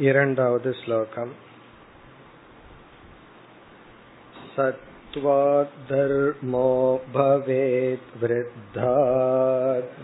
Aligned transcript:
இரண்டாவது 0.07 0.73
ஸ்லோகம் 0.73 1.33
सत्त्वाद्धर्मो 4.55 6.67
भवेत् 7.13 8.09
वृद्धात् 8.21 9.95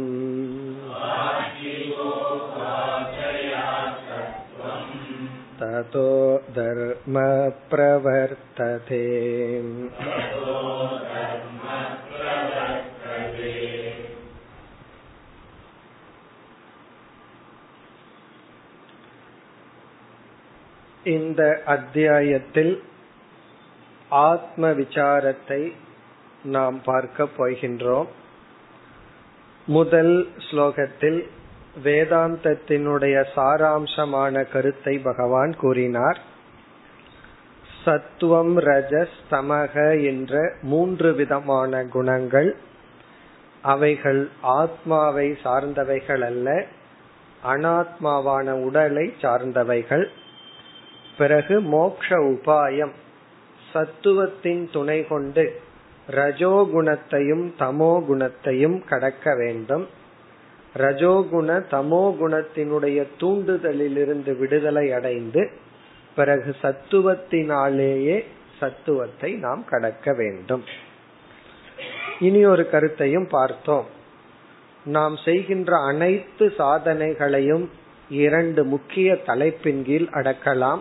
ततो 5.59 6.09
धर्म 6.55 7.15
प्रवर्तते 7.71 9.03
இந்த 21.05 21.41
அத்தியாயத்தில் 21.65 22.73
ஆத்ம 24.11 24.71
விசாரத்தை 24.71 25.61
நாம் 26.44 26.82
பார்க்க 26.82 27.28
போகின்றோம். 27.38 28.06
முதல் 29.66 30.28
ஸ்லோகத்தில் 30.38 31.28
வேதாந்தத்தினுடைய 31.84 33.24
சாராம்சமான 33.36 34.50
கருத்தை 34.52 34.98
பகவான் 34.98 35.56
கூறினார். 35.56 36.18
சத்துவம் 37.84 38.60
ரஜஸ் 38.60 39.16
தமக 39.30 40.04
என்ற 40.04 40.52
மூன்று 40.62 41.12
விதமான 41.12 41.84
குணங்கள். 41.84 42.56
அவைகள் 43.62 44.28
ஆத்மாவை 44.40 45.38
சார்ந்தவைகள் 45.44 46.20
அல்ல 46.20 46.66
அனாத்மாவான 47.44 48.50
உடலை 48.50 49.14
சார்ந்தவைகள். 49.22 50.06
பிறகு 51.18 51.60
மோக்ஷ 51.60 52.16
உபாயம் 52.16 52.92
சத்துவத்தின் 53.72 54.72
துணை 54.72 55.06
கொண்டு 55.06 55.60
ரஜோகுணத்தையும் 56.10 57.52
தமோ 57.58 58.04
குணத்தையும் 58.06 58.84
கடக்க 58.84 59.34
வேண்டும். 59.34 59.86
ரஜோகுண 60.78 61.62
தமோ 61.70 62.14
குணத்தினுடைய 62.20 63.06
தூண்டுதலிலிருந்து 63.20 64.38
விடுதலை 64.38 64.92
அடைந்து 64.92 65.50
பிறகு 66.16 66.56
சத்துவத்தினாலேயே 66.62 68.24
சத்துவத்தை 68.60 69.32
நாம் 69.32 69.64
கடக்க 69.64 70.12
வேண்டும். 70.12 70.64
இனி 72.20 72.44
ஒரு 72.44 72.70
கருத்தையும் 72.70 73.26
பார்த்தோம். 73.26 73.86
நாம் 74.84 75.16
செய்கின்ற 75.16 75.76
அனைத்து 75.76 76.52
சாதனைகளையும் 76.58 77.68
இரண்டு 78.08 78.64
முக்கிய 78.64 79.14
தலைப்பின் 79.14 79.82
கீழ் 79.84 80.06
அடக்கலாம். 80.12 80.80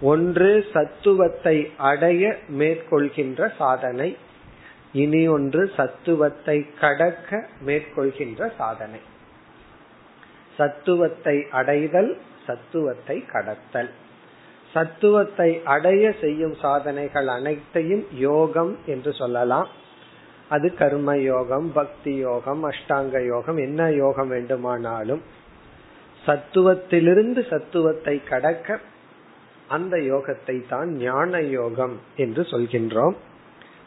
ஒன்று 0.00 0.66
சத்துவத்தை 0.72 1.70
அடைய 1.76 2.36
மேற்கொள்கின்ற 2.58 3.52
சாதனை. 3.58 4.16
இனி 4.92 5.28
ஒன்று 5.28 5.72
சத்துவத்தை 5.76 6.66
கடக்க 6.78 7.48
மேற்கொள்கின்ற 7.66 8.56
சாதனை. 8.56 9.00
சத்துவத்தை 10.58 11.48
அடைதல் 11.50 12.16
சத்துவத்தை 12.46 13.26
கடத்தல். 13.26 13.90
சத்துவத்தை 14.74 15.62
அடைய 15.64 16.12
செய்யும் 16.20 16.54
சாதனைகள் 16.54 17.26
அனைத்தையும் 17.26 18.04
யோகம் 18.12 18.76
என்று 18.86 19.12
சொல்லலாம். 19.12 19.68
அது 20.48 20.74
கர்ம 20.74 21.16
யோகம் 21.16 21.72
பக்தி 21.72 22.16
யோகம் 22.16 22.62
அஷ்டாங்க 22.64 23.24
யோகம் 23.24 23.56
என்ன 23.56 23.90
யோகம் 23.90 24.28
வேண்டுமானாலும். 24.28 25.22
சத்துவத்திலிருந்து 26.26 27.40
சத்துவத்தை 27.50 28.24
கடக்க 28.24 28.80
அந்த 29.68 29.96
யோகத்தை 29.96 30.66
தான் 30.66 30.96
ஞான 30.96 31.40
யோகம் 31.40 31.96
என்று 32.16 32.42
சொல்கின்றோம். 32.42 33.16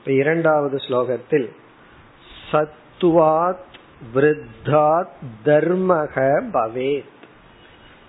இரண்டாவது 0.06 0.78
ஸ்லோகத்தில் 0.78 1.50
சத்துவாத் 2.51 3.69
விருத்தாத் 4.13 5.12
தர்மக 5.45 6.44
பவேத். 6.53 7.19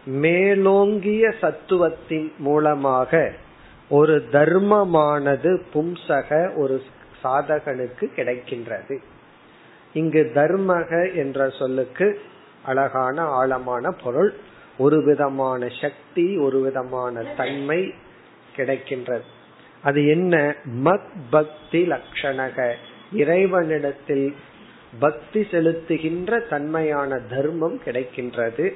மேலோங்கிய 0.05 1.35
சத்துவத்தின் 1.41 2.37
மூலமாக 2.39 3.33
ஒரு 3.89 4.29
தர்மமானது 4.33 5.63
பும்சக 5.75 6.57
ஒரு 6.57 6.83
சாதகனுக்கு 7.25 8.11
கிடைக்கின்றது. 8.17 8.99
இங்கு 9.93 10.31
தர்மக 10.35 11.15
என்ற 11.15 11.49
சொல்லுக்கு 11.49 12.21
அழகான 12.65 13.23
ஆழமான 13.23 13.91
பொருள் 13.91 14.35
ஒரு 14.79 15.05
விதமான 15.05 15.69
சக்தி 15.81 16.37
ஒரு 16.37 16.61
விதமான 16.61 17.23
தன்மை 17.23 17.95
கிடைக்கின்றது. 18.57 19.23
அது 19.83 20.07
என்ன? 20.07 20.55
மத் 20.85 21.11
பக்தி 21.31 21.87
லட்சணக 21.87 22.73
இறைவனிடத்தில் 23.13 24.35
பக்தி 24.99 25.41
செலுத்துகின்ற 25.41 26.49
தன்மையான 26.49 27.19
தர்மம் 27.19 27.81
கிடைக்கின்றது. 27.85 28.73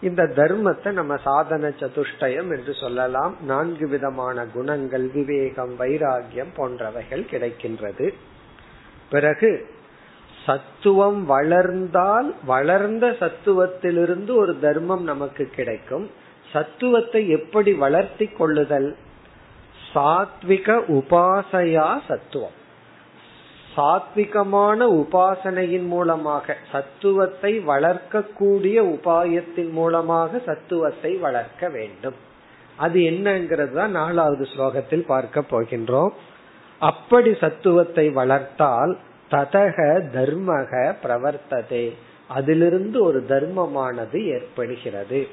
இந்த 0.00 0.22
தர்மத்தை 0.22 0.92
நம்ம 0.92 1.16
சாதன 1.16 1.68
சதுஷ்டயம் 1.68 2.56
என்று 2.56 2.74
சொல்லலாம். 2.80 3.36
நான்கு 3.42 3.88
விதமான 3.88 4.46
குணங்கள் 4.46 5.08
விவேகம் 5.12 5.78
வைராகியம் 5.78 6.52
போன்றவைகள் 6.56 7.24
கிடைக்கின்றது. 7.30 8.12
பிறகு 9.10 9.66
சத்துவம் 10.46 11.24
வளர்ந்தால் 11.24 12.34
வளர்ந்த 12.44 13.16
சத்துவத்திலிருந்து 13.20 14.34
ஒரு 14.34 14.58
தர்மம் 14.58 15.02
நமக்கு 15.02 15.44
கிடைக்கும். 15.44 16.10
சத்துவத்தை 16.52 17.28
எப்படி 17.28 17.72
வளர்த்தி 17.72 18.26
கொள்ளுதல்? 18.26 18.96
சாத்விக 19.96 20.68
உபாசையா 20.88 22.00
சத்துவம். 22.08 22.56
சாத்விகமான 23.76 24.78
உபாசனையின் 24.92 25.86
மூலமாக 25.86 26.56
சத்துவத்தை 26.72 27.58
வளர்க்கக்கூடிய 27.58 28.78
உபாயத்தின் 28.94 29.70
மூலமாக 29.70 30.40
சத்துவத்தை 30.46 31.18
வளர்க்க 31.18 31.68
வேண்டும். 31.68 32.14
அது 32.76 33.00
என்னங்கிறது 33.00 33.72
தான் 33.72 33.90
நாலாவது 33.90 34.48
ஸ்லோகத்தில் 34.56 35.04
பார்க்க 35.06 35.40
போகின்றோம். 35.40 36.10
அப்படி 36.78 37.30
சத்துவத்தை 37.30 38.12
வளர்த்தால் 38.12 38.98
ததக 39.30 39.78
தர்மக 40.14 40.94
பிரவர்த்ததே. 41.02 41.92
அதிலிருந்து 42.28 43.04
ஒரு 43.04 43.24
தர்மமானது 43.28 44.26
ஏற்படுகிறது. 44.26 45.28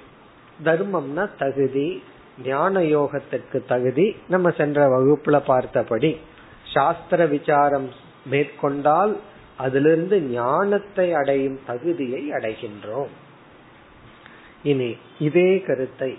தர்மம்னா 0.63 1.29
தகுதி 1.37 2.03
ஞான 2.44 2.80
யோகத்திற்கு 2.88 3.58
தகுதி 3.66 4.06
நம்ம 4.28 4.50
சென்ற 4.50 4.80
வகுப்புல 4.88 5.36
பார்த்தபடி 5.46 6.12
சாஸ்திர 6.72 7.26
விசாரம் 7.26 7.88
மேற்கொண்டால் 8.24 9.14
அதிலிருந்து 9.56 10.16
ஞானத்தை 10.32 11.06
அடையும் 11.12 11.58
தகுதியை 11.66 12.22
அடைகின்றோம் 12.30 13.14
இனி 14.62 14.90
இதே 15.18 15.50
கருத்தை 15.58 16.12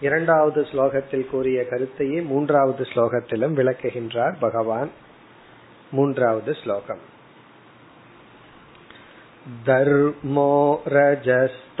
இரண்டாவது 0.00 0.60
ஸ்லோகத்தில் 0.72 1.28
கூறிய 1.28 1.60
கருத்தையே 1.62 2.18
மூன்றாவது 2.26 2.84
ஸ்லோகத்திலும் 2.94 3.56
விளக்குகின்றார் 3.56 4.36
பகவான் 4.38 4.90
மூன்றாவது 5.90 6.52
ஸ்லோகம் 6.54 7.02
धर्मो 9.66 10.52
रजस्तमोहन्यात् 10.86 11.80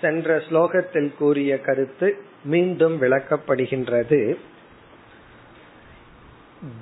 சென்ற 0.00 0.36
ஸ்லோகத்தில் 0.38 1.14
கூறிய 1.14 1.60
கருத்து 1.60 2.16
மீண்டும் 2.44 3.02
விளக்கப்படுகின்றது. 3.02 4.36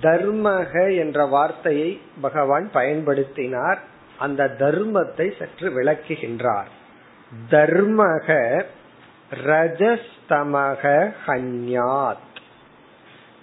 தர்மக 0.02 0.96
என்ற 0.96 1.26
வார்த்தையை 1.26 2.00
பகவான் 2.20 2.70
பயன்படுத்தினார். 2.74 3.78
அந்த 4.18 4.56
தர்மத்தை 4.58 5.38
சற்று 5.38 5.82
விளக்குகின்றார். 5.82 6.70
தர்மக 7.50 8.62
ரஜஸ்தமக 9.46 11.12
ஹன்யாத். 11.26 12.32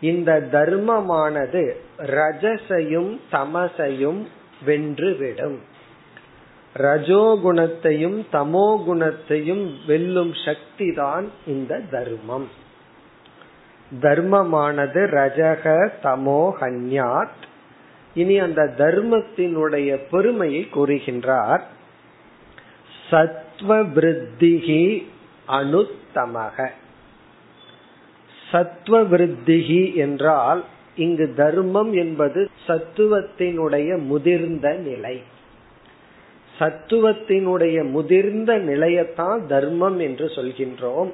இந்த 0.01 0.47
தர்மமானது 0.51 1.75
ரஜசையும் 1.97 3.19
தமசையும் 3.31 4.27
வென்றுவிடும் 4.65 5.57
ரஜோகுணத்தையும் 6.77 8.25
தமோ 8.33 8.83
குணத்தையும் 8.83 9.75
வெல்லும் 9.87 10.33
சக்தி 10.45 10.93
தான் 10.93 11.31
இந்த 11.47 11.81
தர்மம். 11.91 12.47
தர்மமானது 14.01 15.07
ரஜக 15.07 15.89
தமோ 16.03 16.51
ஹன்யாத். 16.61 17.41
இனி 18.13 18.39
அந்த 18.39 18.73
தர்மத்தினுடைய 18.77 19.99
பெருமையை 20.11 20.67
கூறுகின்றார். 20.73 21.61
சத்வ 23.09 23.67
விருத்திகி 23.67 25.05
அனுத்தமக. 25.47 26.69
சத்வ 28.51 29.03
விருத்திகி 29.03 29.95
என்றால் 29.95 30.65
இங்கு 30.95 31.33
தர்மம் 31.35 31.93
என்பது 31.93 32.49
சத்துவத்தினுடைய 32.67 33.97
முதிர்ந்த 33.97 34.73
நிலை. 34.73 35.21
சத்துவத்தினுடைய 36.61 37.89
முதிர்ந்த 37.89 38.57
நிலையத்தான் 38.57 39.45
தர்மம் 39.45 39.99
என்று 39.99 40.25
சொல்கின்றோம். 40.25 41.11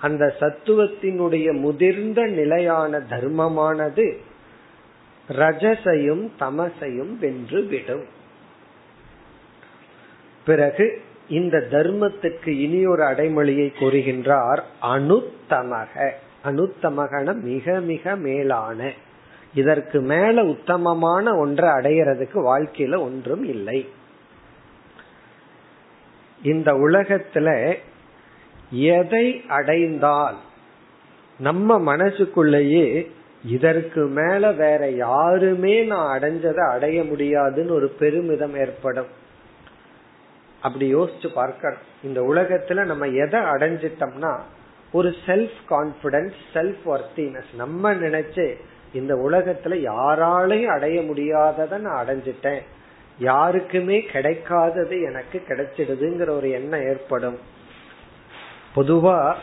அந்த 0.00 0.34
சத்துவத்தினுடைய 0.40 1.52
முதிர்ந்த 1.52 2.26
நிலையான 2.26 2.98
தர்மமானது 2.98 4.16
ரஜசையும் 5.32 6.28
தமசையும் 6.40 7.18
வென்று 7.18 7.62
விடும். 7.62 8.04
பிறகு 10.44 11.00
இந்த 11.28 11.66
தர்மத்துக்கு 11.70 12.48
இனி 12.48 12.86
ஒரு 12.86 13.02
அடைமொழியை 13.02 13.72
கூறுகின்றார் 13.80 14.62
அனுத்தமக. 14.82 16.10
அனுத்தமகன 16.44 17.40
மிக 17.40 17.80
மிக 17.80 18.16
மேலான. 18.16 18.92
இதற்கு 19.54 20.00
மேல 20.00 20.44
உத்தமமான 20.44 21.36
ஒன்றை 21.36 21.68
அடையிறதுக்கு 21.68 22.34
வாழ்க்கையில 22.34 22.98
ஒன்றும் 22.98 23.44
இல்லை. 23.44 23.88
இந்த 26.42 26.72
உலகத்துல 26.72 27.76
எதை 28.70 29.44
அடைந்தால் 29.48 30.36
நம்ம 31.38 31.78
மனசுக்குள்ளேயே 31.78 33.10
இதற்கு 33.44 34.06
மேல 34.06 34.52
வேற 34.52 34.90
யாருமே 34.90 35.82
நான் 35.82 36.20
அடைஞ்சதை 36.20 36.70
அடைய 36.70 37.04
முடியாதுன்னு 37.04 37.74
ஒரு 37.74 37.88
பெருமிதம் 37.88 38.56
ஏற்படும். 38.56 39.06
அப்படி 40.62 40.94
யோசிச்சு 40.94 41.32
பார்க்கணும். 41.34 41.78
இந்த 42.02 42.20
உலகத்துல 42.20 42.84
நம்ம 42.84 43.06
எதை 43.06 43.40
அடைஞ்சிட்டோம்னா 43.40 44.40
ஒரு 44.92 45.14
செல்ஃப் 45.26 45.58
கான்பிடன்ஸ் 45.70 46.32
செல்ஃப் 46.54 46.76
ஒர்த்தினஸ் 46.84 47.54
நம்ம 47.56 47.94
நினைச்சு 47.94 48.54
இந்த 48.92 49.14
உலகத்துல 49.14 49.66
யாராலையும் 49.66 50.74
அடைய 50.74 51.00
முடியாததை 51.00 51.78
நான் 51.78 52.06
அடைஞ்சிட்டேன். 52.06 52.60
யாருக்குமே 53.18 54.06
கிடைக்காதது 54.12 55.04
எனக்கு 55.04 55.42
கிடைச்சிடுதுங்கிற 55.48 56.28
ஒரு 56.30 56.50
எண்ணம் 56.50 56.82
ஏற்படும். 56.82 57.38
பொதுவா 58.76 59.34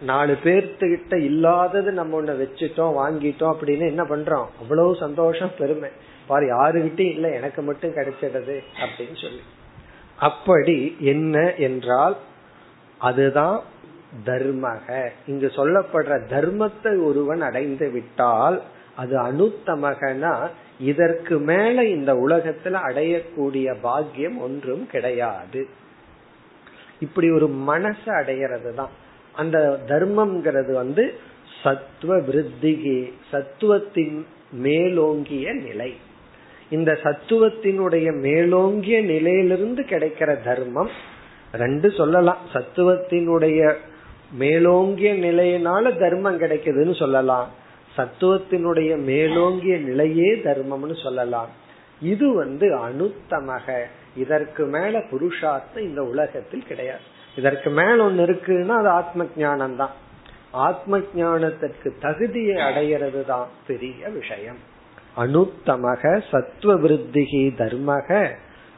நாலு 0.00 0.36
பேர்த்துக்கிட்ட 0.44 1.16
இல்லாதது 1.16 1.92
நம்ம 1.92 2.22
ஒண்ணு 2.22 2.24
வச்சுட்டோம் 2.24 2.94
வாங்கிட்டோம் 2.98 3.52
அப்படின்னு 3.52 3.86
என்ன 3.86 4.02
பண்றோம்? 4.02 4.46
அவ்வளவு 4.60 4.96
சந்தோஷம் 5.00 5.50
பெருமை. 5.58 5.90
பாரு 6.26 6.56
யாருகிட்டையும் 6.56 7.10
இல்ல 7.10 7.32
எனக்கு 7.32 7.62
மட்டும் 7.62 7.94
கிடைச்சிடுது 7.94 8.60
அப்படின்னு 8.80 9.20
சொல்லி. 9.22 9.40
அப்படி 10.18 10.96
என்ன 11.00 11.54
என்றால் 11.54 12.16
அதுதான் 12.98 13.62
தர்மக. 14.26 15.08
இங்கு 15.26 15.46
சொல்லப்படுற 15.46 16.20
தர்மத்தை 16.30 17.04
ஒருவன் 17.04 17.40
அடைந்து 17.40 17.90
விட்டால் 17.90 18.62
அது 18.96 19.18
அனுத்தமகனா 19.22 20.48
இதற்கு 20.80 21.38
மேல 21.38 21.84
இந்த 21.84 22.14
உலகத்துல 22.14 22.78
அடையக்கூடிய 22.88 23.76
பாக்கியம் 23.80 24.38
ஒன்றும் 24.40 24.86
கிடையாது. 24.86 25.66
இப்படி 27.00 27.30
ஒரு 27.30 27.46
மனச 27.68 28.04
அடையிறது 28.06 28.74
தான் 28.74 28.90
அந்த 29.32 29.80
தர்மம்ங்கிறது 29.88 30.72
வந்து 30.72 31.14
சத்துவ 31.62 32.16
விருத்திகி 32.16 33.12
சத்துவத்தின் 33.32 34.24
மேலோங்கிய 34.52 35.52
நிலை. 35.52 35.96
இந்த 36.70 36.98
சத்துவத்தினுடைய 37.02 38.20
மேலோங்கிய 38.20 39.02
நிலையிலிருந்து 39.02 39.82
கிடைக்கிற 39.82 40.42
தர்மம் 40.44 40.90
ரெண்டு 41.52 41.90
சொல்லலாம். 41.90 42.38
சத்துவத்தினுடைய 42.52 43.74
மேலோங்கிய 44.32 45.14
நிலையினால 45.14 45.98
தர்மம் 45.98 46.40
கிடைக்குதுன்னு 46.40 46.96
சொல்லலாம். 46.96 47.62
சத்துவத்தினுடைய 47.96 48.96
மேலோங்கிய 48.96 49.78
நிலையே 49.78 50.34
தர்மம்னு 50.34 51.02
சொல்லலாம். 51.02 51.48
இது 52.02 52.34
வந்து 52.34 52.88
அனுத்தமக. 52.88 53.82
இதற்கு 54.16 54.64
மேல 54.64 55.00
புருஷார்த்தம் 55.10 55.84
இந்த 55.84 56.02
உலகத்தில் 56.02 56.66
கிடையாது. 56.66 57.00
இதற்கு 57.36 57.70
மேல 57.70 58.04
ஒன்னு 58.04 58.26
இருக்குன்னா 58.26 58.68
அது 58.68 58.88
ஆத்ம 58.88 59.26
ஞானம் 59.36 59.76
தான் 59.76 59.90
ஆத்ம 60.50 60.98
ஞானத்திற்கு 60.98 61.92
தகுதியை 62.00 62.56
அடையிறது 62.56 63.24
தான் 63.24 63.48
பெரிய 63.66 64.08
விஷயம். 64.08 64.56
அனுத்தமக 65.16 66.22
சத்துவ 66.30 66.74
விருத்திகி 66.74 67.44
தர்மக 67.58 68.30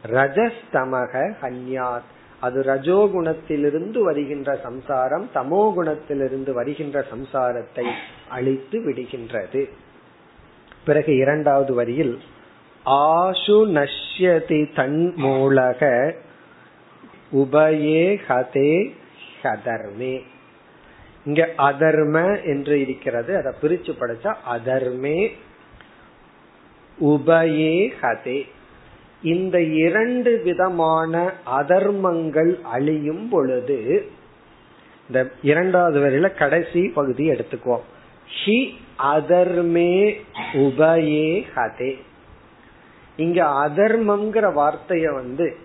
ரஜஸ்தமக 0.06 1.32
ஹன்யாத் 1.42 2.14
அது 2.47 2.59
ரஜோகுணத்திலிருந்து 2.73 4.00
வருகின்ற 4.09 4.50
சம்சாரம் 4.67 5.26
தமோ 5.35 5.62
குணத்திலிருந்து 5.76 6.53
வருகின்ற 6.59 7.05
சம்சாரத்தை 7.12 7.87
அழித்து 8.37 8.79
விடுகின்றது. 8.87 9.62
பிறகு 10.85 11.12
இரண்டாவது 11.17 11.73
வரியில் 11.81 12.15
ஆசு 12.87 13.59
நஷ்யதி 13.76 14.61
தன்மூலக 14.79 15.83
உபயே 17.43 18.05
ஹதே 18.29 18.73
ஹதர்மே. 19.43 20.15
இங்க 21.29 21.43
அதர்ம 21.69 22.17
என்று 22.53 22.75
இருக்கிறது 22.83 23.33
அதை 23.41 23.53
பிரிச்சு 23.62 23.93
படிச்சா 24.00 24.33
அதர்மே 24.55 25.19
உபயே 26.99 27.75
ஹதே. 28.03 28.38
இந்த 29.23 29.62
இரண்டு 29.62 30.40
விதமான 30.44 31.32
அதர்மங்கள் 31.61 32.62
அழியும் 32.62 33.28
பொழுது 33.28 34.08
இந்த 35.06 35.30
இரண்டாவது 35.42 36.00
வரையில 36.00 36.35
கடைசி 36.35 36.88
பகுதி 36.88 37.30
எடுத்துக்குவோம். 37.30 37.87
ஹி 38.44 38.75
அதர்மே 39.02 40.20
உபயே 40.52 41.44
ஹதே. 41.54 41.99
இங்க 43.16 43.44
அதர்மம்ங்கிற 43.44 44.52
வார்த்தைய 44.52 45.14
வந்து 45.14 45.56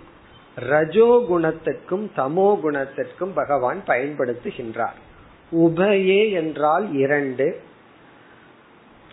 ரஜோ 0.56 1.26
குணத்திற்கும் 1.30 2.12
தமோ 2.16 2.60
குணத்திற்கும் 2.60 3.34
பகவான் 3.34 3.82
பயன்படுத்துகின்றார். 3.88 5.00
உபயே 5.52 6.32
என்றால் 6.32 6.94
இரண்டு 6.94 7.60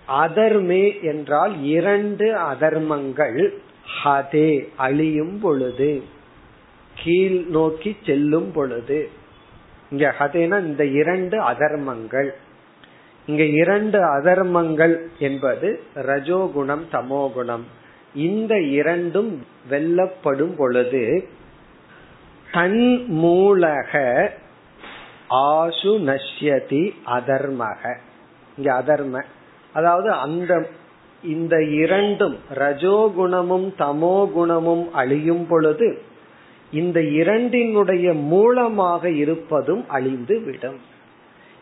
அதர்மே 0.08 1.02
என்றால் 1.02 1.62
இரண்டு 1.62 2.36
அதர்மங்கள். 2.36 3.52
ஹதே 4.04 4.68
அழியும் 4.76 5.40
பொழுது 5.40 6.02
கீழ் 6.94 7.44
நோக்கி 7.48 7.96
செல்லும் 8.06 8.52
பொழுது 8.52 9.10
இங்க 9.90 10.14
ஹதேனா 10.18 10.60
இந்த 10.60 10.84
இரண்டு 10.84 11.40
அதர்மங்கள். 11.40 12.30
இங்க 13.26 13.44
இரண்டு 13.44 13.98
அதர்மங்கள் 14.02 14.98
என்பது 15.18 15.82
ரஜோகுணம் 15.94 16.82
தமோகுணம். 16.92 17.62
இந்த 18.14 18.60
இரண்டும் 18.60 19.46
வெல்லப்படும் 19.70 20.54
பொழுது 20.56 21.28
தன் 22.52 23.04
மூலக 23.08 24.30
ஆசு 25.28 25.98
நஷ்யதி 25.98 26.94
அதர்மக. 27.06 27.96
இங்க 28.56 28.82
அதர்ம. 28.82 29.22
அதாவது 29.72 30.10
அந்த 30.10 30.68
இந்த 31.22 31.64
இரண்டும் 31.64 32.36
ரஜோகுணமும் 32.54 33.72
தமோ 33.78 34.32
குணமும் 34.32 34.92
அழியும் 34.92 35.46
பொழுது 35.46 36.02
இந்த 36.72 37.02
இரண்டினுடைய 37.02 38.12
மூலமாக 38.12 39.10
இருப்பதும் 39.10 39.88
அழிந்து 39.88 40.40
விடும். 40.40 40.80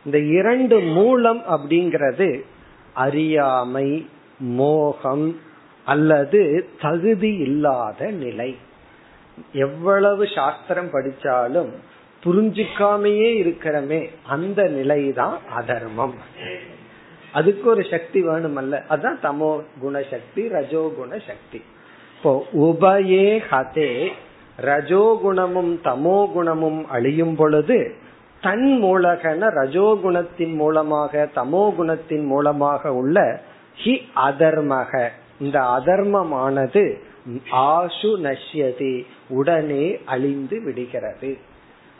இந்த 0.05 0.19
இரண்டு 0.19 0.81
மூலம் 0.81 1.43
அப்படிங்கிறது 1.51 2.41
அறியாமை 2.95 4.09
மோகம் 4.39 5.41
அல்லது 5.85 6.69
தகுதி 6.81 7.35
இல்லாத 7.35 8.11
நிலை. 8.11 8.57
எவ்வளவு 9.53 10.27
சாஸ்திரம் 10.35 10.91
படிச்சாலும் 10.93 11.71
புரிஞ்சுக்காமையே 12.25 13.31
இருக்கிறமே 13.45 14.09
அந்த 14.23 14.69
நிலைதான் 14.69 15.39
அதர்மம். 15.57 16.15
அதுக்கு 17.38 17.66
ஒரு 17.71 17.83
சக்தி 17.90 18.19
வேணுமல்ல. 18.28 18.75
அதுதான் 18.88 19.23
தமோ 19.23 19.50
குணசக்தி 19.83 20.43
ரஜோ 20.49 20.83
குண 20.99 21.12
சக்தி. 21.26 21.61
இப்போ 22.16 22.33
உபயே 22.66 23.26
ஹதே 23.50 23.90
ரஜோகுணமும் 24.62 25.73
தமோ 25.85 26.19
குணமும் 26.33 26.81
அழியும் 26.88 27.37
பொழுது 27.37 27.78
தன் 28.40 28.69
மூலகன 28.78 29.47
ரஜோகுணத்தின் 29.59 30.55
மூலமாக 30.55 31.28
தமோ 31.35 31.64
குணத்தின் 31.78 32.26
மூலமாக 32.26 32.93
உள்ள 32.93 33.16
ஹி 33.83 33.95
அதர்மக. 34.28 34.93
இந்த 35.40 35.59
அதர்மமானது 35.76 36.85
ஆசு 37.69 38.11
நஷ்யதி 38.19 38.95
உடனே 39.28 39.85
அழிந்து 40.07 40.57
விடுகிறது. 40.64 41.31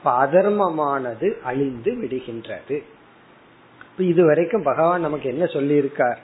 அதர்மமானது 0.05 1.29
அழிந்து 1.45 1.93
விடுகின்றது. 2.01 2.77
இது 3.99 4.27
வரைக்கும் 4.27 4.63
பகவான் 4.63 5.01
நமக்கு 5.01 5.29
என்ன 5.29 5.45
சொல்லியிருக்கார்? 5.45 6.17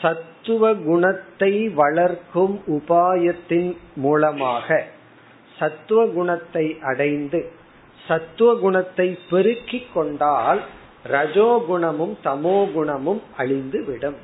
சத்துவ 0.00 0.74
குணத்தை 0.74 1.68
வளர்க்கும் 1.68 2.60
உபாயத்தின் 2.66 3.76
மூலமாக. 3.94 4.84
சத்துவ 5.58 6.06
குணத்தை 6.06 6.78
அடைந்து 6.80 7.50
சத்துவ 8.08 8.54
குணத்தை 8.54 9.18
பெருக்கிக் 9.30 9.94
கொண்டால் 9.94 10.60
ரஜோகுணமும் 11.04 12.14
தமோ 12.24 12.72
குணமும் 12.72 13.22
அழிந்து 13.36 13.84
விடும். 13.84 14.14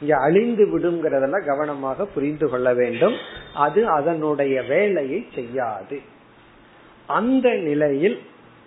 இங்க 0.00 0.16
அழிந்து 0.16 0.78
விடுங்கிறதெல்லாம் 0.78 1.46
கவனமாக 1.46 2.04
புரிந்து 2.04 2.50
கொள்ள 2.50 2.74
வேண்டும். 2.74 3.14
அது 3.54 3.88
அதனுடைய 3.88 4.62
வேலையை 4.62 5.26
செய்யாது. 5.34 6.00
அந்த 7.06 7.54
நிலையில் 7.54 8.20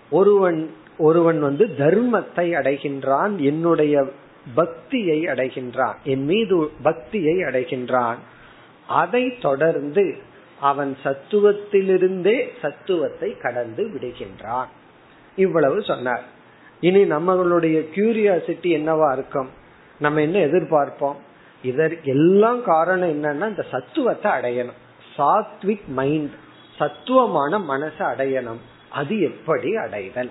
ஒருவன் 0.10 0.72
ஒருவன் 1.00 1.39
வந்து 1.39 1.65
தர்மத்தை 1.65 2.46
அடைகின்றான் 2.53 3.36
என்னுடைய 3.38 4.08
பக்தியை 4.56 5.25
அடைகின்றான் 5.25 5.94
என் 6.03 6.24
மீது 6.24 6.72
பக்தியை 6.84 7.38
அடைகின்றான். 7.38 8.15
அதை 8.88 9.38
தொடர்ந்து 9.38 10.18
அவன் 10.60 10.98
சத்துவத்திலிருந்தே 11.03 12.48
சத்துவத்தை 12.62 13.38
கடந்து 13.38 13.84
விடுகின்றான். 13.88 14.65
இவ்வளவு 15.36 15.84
சொன்னார். 15.84 16.24
இனி 16.79 17.03
நம்மளுடைய 17.03 17.77
கியூரியாசிட்டி 17.96 18.70
என்னவா 18.77 19.13
இருக்கும்? 19.13 19.50
நம்ம 20.00 20.22
என்ன 20.22 20.39
எதிர்பார்ப்போம்? 20.39 21.15
இதற்கு 21.63 22.12
எல்லாம் 22.12 22.63
காரணம் 22.63 23.10
என்னன்னா 23.10 23.50
இந்த 23.50 23.65
சத்துவத்தை 23.72 24.32
அடையணும். 24.32 24.77
சாத்விக் 25.18 25.88
மைண்ட் 25.88 26.32
சத்துவமான 26.77 27.60
மனசை 27.60 28.06
அடையணும். 28.13 28.62
அது 28.91 29.22
எப்படி 29.22 29.75
அடைதல்? 29.75 30.29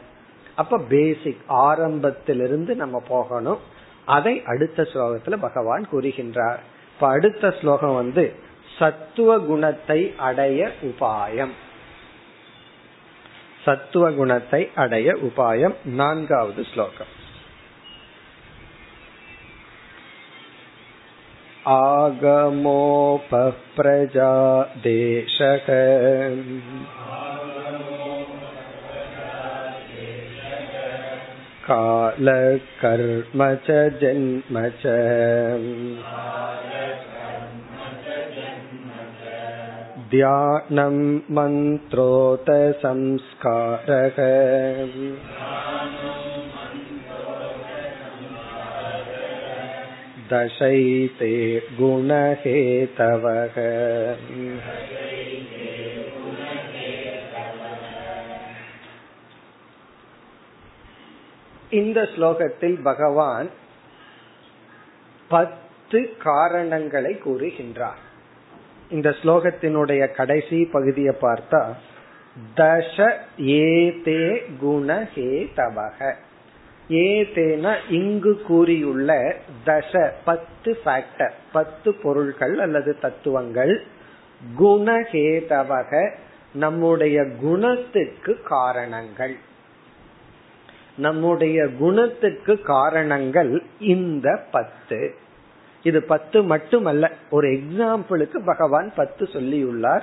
அப்ப 0.58 0.80
பேசிக் 0.90 1.44
ஆரம்பத்திலிருந்து 1.64 2.74
நம்ம 2.76 2.98
போகணும் 3.08 3.62
அதை 4.08 4.34
அடுத்த 4.46 4.82
ஸ்லோகத்துல 4.84 5.38
பகவான் 5.40 5.84
கூறுகின்றார் 5.92 6.62
இப்ப 6.94 7.08
அடுத்த 7.08 7.52
ஸ்லோகம் 7.60 7.96
வந்து 7.96 8.26
சத்துவ 8.78 9.32
குணத்தை 9.40 10.00
அடைய 10.18 10.60
உபாயம் 10.82 11.54
சத்துவ 13.64 14.06
குணத்தை 14.12 14.62
அடைய 14.76 15.10
உபாயம் 15.28 15.76
நான்காவது 15.96 16.64
ஸ்லோகம் 16.74 17.12
आगमोपप्रजा 23.06 24.32
देशः 24.84 25.68
कालकर्म 31.68 33.44
च 33.68 33.78
जन्म 34.02 34.58
च 34.82 34.94
ध्यानं 40.14 40.98
मन्त्रोत 41.36 42.50
संस्कारः 42.84 44.20
दशैते 50.34 51.34
गुणहेतवः 51.80 53.58
இந்த 61.71 62.03
ஸ்லோகத்தில் 62.03 62.83
பகவான் 62.83 63.49
பத்து 65.29 66.17
காரணங்களை 66.19 67.21
கூறுகின்றார். 67.25 68.03
இந்த 68.91 69.11
ஸ்லோகத்தினுடைய 69.11 70.15
கடைசி 70.15 70.65
பகுதியை 70.65 71.15
பார்த்தா 71.21 71.67
தச 72.57 73.13
ஏதே 73.37 74.43
குணஹேதவக 74.63 76.15
ஏதேன 76.89 77.77
இங்கு 77.89 78.43
கூறியுள்ள 78.43 79.35
தச 79.67 80.11
பத்து 80.25 80.79
ஃபேக்டர் 80.85 81.33
பத்து 81.53 81.95
பொருள்கள் 81.95 82.59
அல்லது 82.59 82.99
தத்துவங்கள் 82.99 83.87
குணஹேதவக 84.59 86.13
நம்முடைய 86.53 87.25
குணத்துக்கு 87.41 88.43
காரணங்கள். 88.43 89.39
நம்முடைய 90.99 91.69
குணத்துக்கு 91.69 92.61
காரணங்கள் 92.61 93.63
இந்த 93.81 94.45
பத்து. 94.51 95.15
இது 95.83 96.03
பத்து 96.03 96.43
மட்டுமல்ல 96.43 97.11
ஒரு 97.31 97.49
எக்ஸாம்பிளுக்கு 97.49 98.45
பகவான் 98.45 98.93
பத்து 98.97 99.25
சொல்லியுள்ளார். 99.25 100.03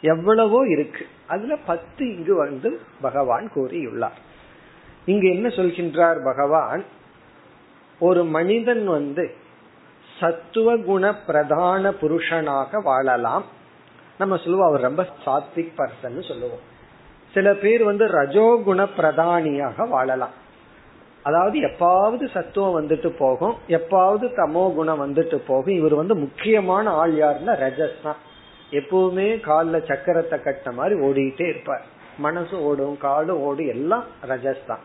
எவ்வளவோ 0.00 0.66
இருக்கு. 0.66 1.06
அதுல 1.26 1.56
பத்து 1.56 2.16
இங்கு 2.16 2.36
வந்து 2.36 2.80
பகவான் 3.00 3.50
கூறியுள்ளார். 3.54 4.18
இங்கு 5.04 5.30
என்ன 5.30 5.48
சொல்கின்றார் 5.48 6.24
பகவான்? 6.24 6.84
ஒரு 7.98 8.24
மனிதன் 8.24 8.86
வந்து 8.86 9.34
சத்துவ 10.20 10.76
குண 10.76 11.16
பிரதான 11.16 11.90
புருஷனாக 11.90 12.82
வாழலாம். 12.82 13.44
நம்ம 14.18 14.36
சொல்லுவோம் 14.36 14.68
அவர் 14.68 14.80
ரொம்ப 14.80 15.06
சாத்விக் 15.24 15.72
பர்சன் 15.76 16.28
சொல்லுவோம். 16.28 16.68
சில 17.34 17.48
பேர் 17.62 17.82
வந்து 17.88 18.04
ரஜோகுண 18.18 18.80
பிரதானியாக 18.98 19.86
வாழலாம். 19.94 20.34
அதாவது 21.28 21.56
எப்பாவது 21.68 22.24
சத்துவம் 22.34 22.76
வந்துட்டு 22.78 23.08
போகும் 23.22 23.54
எப்பாவது 23.78 24.26
தமோ 24.38 24.64
குணம் 24.76 25.02
வந்துட்டு 25.04 25.38
போகும். 25.48 25.76
இவர் 25.80 25.94
வந்து 26.00 26.14
முக்கியமான 26.24 26.92
ஆள் 27.00 27.14
யாருன்னா 27.22 27.54
ரஜஸ் 27.64 27.98
தான். 28.06 28.20
எப்பவுமே 28.80 29.26
காலில் 29.48 29.86
சக்கரத்தை 29.90 30.36
கட்ட 30.42 30.72
மாதிரி 30.78 30.96
ஓடிக்கிட்டே 31.06 31.46
இருப்பார். 31.52 31.84
மனசு 32.26 32.56
ஓடும் 32.68 32.96
காலும் 33.04 33.42
ஓடும் 33.48 33.70
எல்லாம் 33.74 34.06
ரஜஸ் 34.30 34.64
தான். 34.70 34.82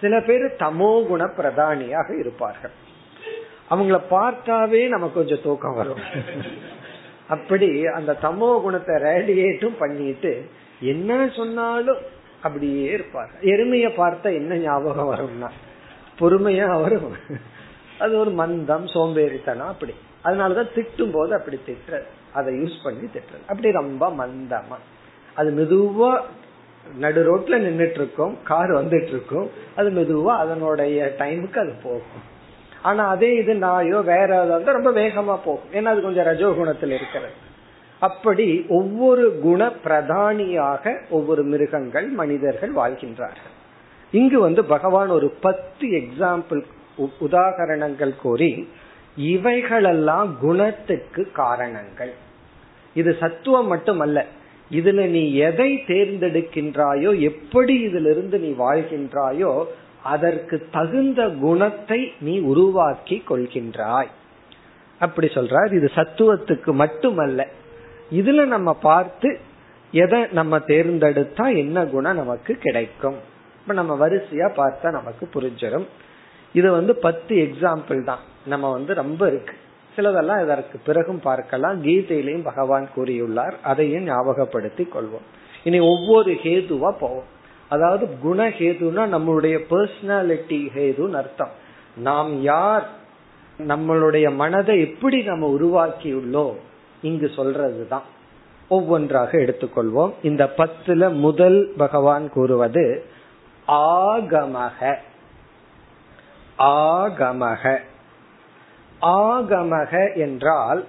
சில 0.00 0.14
பேர் 0.20 0.46
தமோ 0.64 0.90
குண 1.10 1.22
பிரதானியாக 1.38 2.08
இருப்பார்கள். 2.22 2.74
அவங்கள 3.72 3.98
பார்த்தாவே 4.14 4.82
நமக்கு 4.94 5.18
கொஞ்சம் 5.18 5.44
தூக்கம் 5.46 5.78
வரும். 5.80 6.02
அப்படி 7.34 7.70
அந்த 7.98 8.12
தமோ 8.26 8.50
குணத்தை 8.64 8.94
ரேடியேட்டும் 9.08 9.80
பண்ணிட்டு 9.82 10.32
என்ன 10.84 11.30
சொன்னாலும் 11.36 12.00
அப்படியே 12.42 12.90
இருப்பார். 12.90 13.30
எருமைய 13.40 13.88
பார்த்தா 13.98 14.30
என்ன 14.40 14.56
ஞாபகம் 14.56 15.12
வரும்னா 15.12 15.50
பொறுமையா 16.20 16.80
வரும். 16.80 17.16
அது 17.98 18.18
ஒரு 18.18 18.30
மந்தம் 18.30 18.86
சோம்பேறித்தனம் 18.86 19.72
அப்படி. 19.74 19.94
அதனாலதான் 20.24 20.74
திட்டும் 20.76 21.12
போது 21.12 21.34
அப்படி 21.34 21.60
திட்டுறது. 21.66 22.08
அதை 22.32 22.54
யூஸ் 22.54 22.76
பண்ணி 22.84 23.06
திட்டுறது. 23.06 23.44
அப்படி 23.46 23.70
ரொம்ப 23.70 24.08
மந்தமா. 24.08 24.78
அது 25.34 25.50
மெதுவா 25.50 26.20
நடு 26.98 27.20
ரோட்ல 27.28 27.58
நின்றுட்டு 27.66 27.98
இருக்கும் 28.00 28.34
கார் 28.44 28.72
வந்துட்டு 28.72 29.06
இருக்கும் 29.06 29.50
அது 29.76 29.90
மெதுவா 29.90 30.32
அதனுடைய 30.42 31.14
டைமுக்கு 31.18 31.58
அது 31.58 31.74
போகும். 31.82 32.24
ஆனா 32.82 33.08
அதே 33.08 33.34
இது 33.34 33.54
நாயோ 33.54 34.00
வேற 34.00 34.44
ஏதாவது 34.44 34.72
ரொம்ப 34.72 34.90
வேகமா 34.90 35.36
போகும். 35.44 35.70
ஏன்னா 35.72 35.90
அது 35.92 36.00
கொஞ்சம் 36.00 36.26
ரஜோகுணத்தில் 36.26 36.94
இருக்கிறது. 36.98 37.43
அப்படி 38.06 38.46
ஒவ்வொரு 38.78 39.24
குண 39.44 39.60
பிரதானியாக 39.84 40.94
ஒவ்வொரு 41.16 41.42
மிருகங்கள் 41.52 42.08
மனிதர்கள் 42.20 42.72
வாழ்கின்றார்கள். 42.80 43.52
இங்கு 44.12 44.38
வந்து 44.46 44.62
பகவான் 44.74 45.10
ஒரு 45.18 45.28
பத்து 45.46 45.86
எக்ஸாம்பிள் 46.00 46.62
உதாகரணங்கள் 47.26 48.14
கூறி 48.24 48.50
இவைகளெல்லாம் 49.32 50.30
குணத்துக்கு 50.44 51.22
காரணங்கள். 51.40 52.12
இது 52.96 53.10
சத்துவம் 53.22 53.70
மட்டுமல்ல 53.74 54.18
இதுல 54.70 55.00
நீ 55.14 55.22
எதை 55.48 55.70
தேர்ந்தெடுக்கின்றாயோ 55.88 57.10
எப்படி 57.30 57.74
இதிலிருந்து 57.88 58.36
நீ 58.44 58.50
வாழ்கின்றாயோ 58.64 59.52
அதற்கு 60.12 60.56
தகுந்த 60.76 61.20
குணத்தை 61.44 62.00
நீ 62.26 62.34
உருவாக்கி 62.52 63.16
கொள்கின்றாய். 63.28 64.10
அப்படி 65.00 65.28
சொல்றார். 65.36 65.70
இது 65.78 65.88
சத்துவத்துக்கு 65.98 66.72
மட்டுமல்ல 66.82 67.46
இதுல 68.10 68.46
நம்ம 68.46 68.74
பார்த்து 68.74 69.40
எதை 69.92 70.26
நம்ம 70.32 70.58
தேர்ந்தெடுத்தா 70.58 71.56
என்ன 71.56 71.84
குணம் 71.84 72.16
நமக்கு 72.16 72.54
கிடைக்கும். 72.54 73.16
இப்ப 73.60 73.74
நம்ம 73.74 74.08
வரிசையா 74.08 74.50
பார்த்தா 74.56 74.90
நமக்கு 74.90 75.28
புரிஞ்சிடும் 75.34 75.86
இது 76.52 76.70
வந்து 76.70 76.96
பத்து 76.96 77.36
எக்ஸாம்பிள் 77.36 78.04
தான். 78.04 78.18
நம்ம 78.46 78.72
வந்து 78.72 78.94
ரொம்ப 78.94 79.26
இருக்கு. 79.26 79.54
சிலதெல்லாம் 79.96 80.44
இதற்கு 80.44 80.78
பிறகும் 80.86 81.20
பார்க்கலாம். 81.20 81.84
கீதையிலையும் 81.84 82.44
பகவான் 82.44 82.88
கூறியுள்ளார். 82.96 83.52
அதையும் 83.62 84.04
ஞாபகப்படுத்தி 84.04 84.88
கொள்வோம். 84.94 85.26
இனி 85.64 85.78
ஒவ்வொரு 85.78 86.32
ஹேதுவா 86.32 86.92
போவோம். 86.98 87.32
அதாவது 87.68 88.18
குண 88.18 88.48
ஹேதுனா 88.48 89.06
நம்மளுடைய 89.06 89.64
பர்சனாலிட்டி 89.70 90.68
ஹேதுன்னு 90.76 91.12
அர்த்தம். 91.12 91.50
நாம் 91.96 92.42
யார்? 92.42 92.88
நம்மளுடைய 93.58 94.34
மனதை 94.34 94.80
எப்படி 94.80 95.22
நம்ம 95.22 95.54
உருவாக்கியுள்ளோம்? 95.54 96.54
இங்கு 97.04 97.26
சொல்றதுதான். 97.36 98.06
ஒவ்வொன்றாக 98.68 99.38
எடுத்துக்கொள்வோம். 99.38 100.12
இந்த 100.22 100.44
பத்துல 100.56 101.14
முதல் 101.14 101.72
பகவான் 101.76 102.30
கூறுவது 102.30 103.04
ஆகமக. 103.68 104.96
ஆகமக. 106.58 107.78
ஆகமக 109.00 110.16
என்றால் 110.16 110.84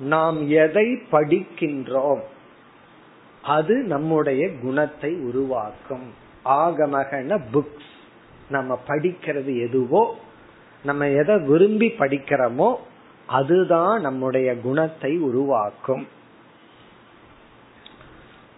நாம் 0.00 0.48
எதை 0.48 0.86
படிக்கின்றோம் 1.12 2.22
அது 3.42 3.74
நம்முடைய 3.74 4.58
குணத்தை 4.62 5.14
உருவாக்கும். 5.14 6.12
ஆகமகன 6.44 7.40
புக்ஸ். 7.52 7.90
நம்ம 8.50 8.78
படிக்கிறது 8.88 9.60
எதுவோ 9.68 10.18
நம்ம 10.84 11.08
எதை 11.08 11.36
விரும்பி 11.38 11.94
படிக்கிறோமோ 11.98 12.76
அதுதான் 13.26 14.00
நம்முடைய 14.00 14.60
குணத்தை 14.60 15.18
உருவாக்கும். 15.18 16.08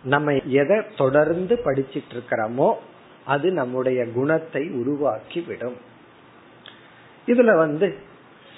நம்ம 0.02 0.32
எதை 0.32 0.82
தொடர்ந்து 0.96 1.60
படிச்சிட்டு 1.64 2.12
இருக்கிறோமோ 2.12 2.74
அது 3.26 3.50
நம்முடைய 3.50 4.06
குணத்தை 4.06 4.68
உருவாக்கி 4.68 5.40
விடும் 5.40 5.76
இதுல 7.26 7.56
வந்து 7.56 7.94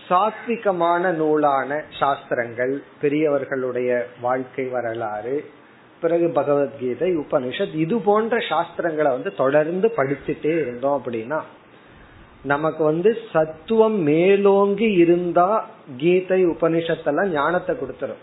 சாத்விகமான 0.09 1.11
நூலான 1.11 1.85
சாஸ்திரங்கள் 1.99 2.83
பெரியவர்களுடைய 3.01 4.07
வாழ்க்கை 4.21 4.65
வரலாறு 4.65 5.51
பிறகு 6.01 6.29
பகவத்கீதை 6.29 7.17
உபனிஷத் 7.17 7.75
இது 7.75 8.01
போன்ற 8.01 8.37
சாஸ்திரங்களை 8.37 9.03
வந்து 9.03 9.35
தொடர்ந்து 9.35 9.93
படிச்சுட்டே 9.97 10.61
இருந்தோம் 10.61 11.03
அப்படின்னா 11.05 11.41
நமக்கு 12.43 12.85
வந்து 12.85 13.19
சத்துவம் 13.33 13.99
மேலோங்கி 14.03 14.93
இருந்தா 14.93 15.65
கீதை 15.97 16.47
உபனிஷத்தெல்லாம் 16.47 17.29
ஞானத்தை 17.29 17.77
கொடுத்துரும். 17.77 18.23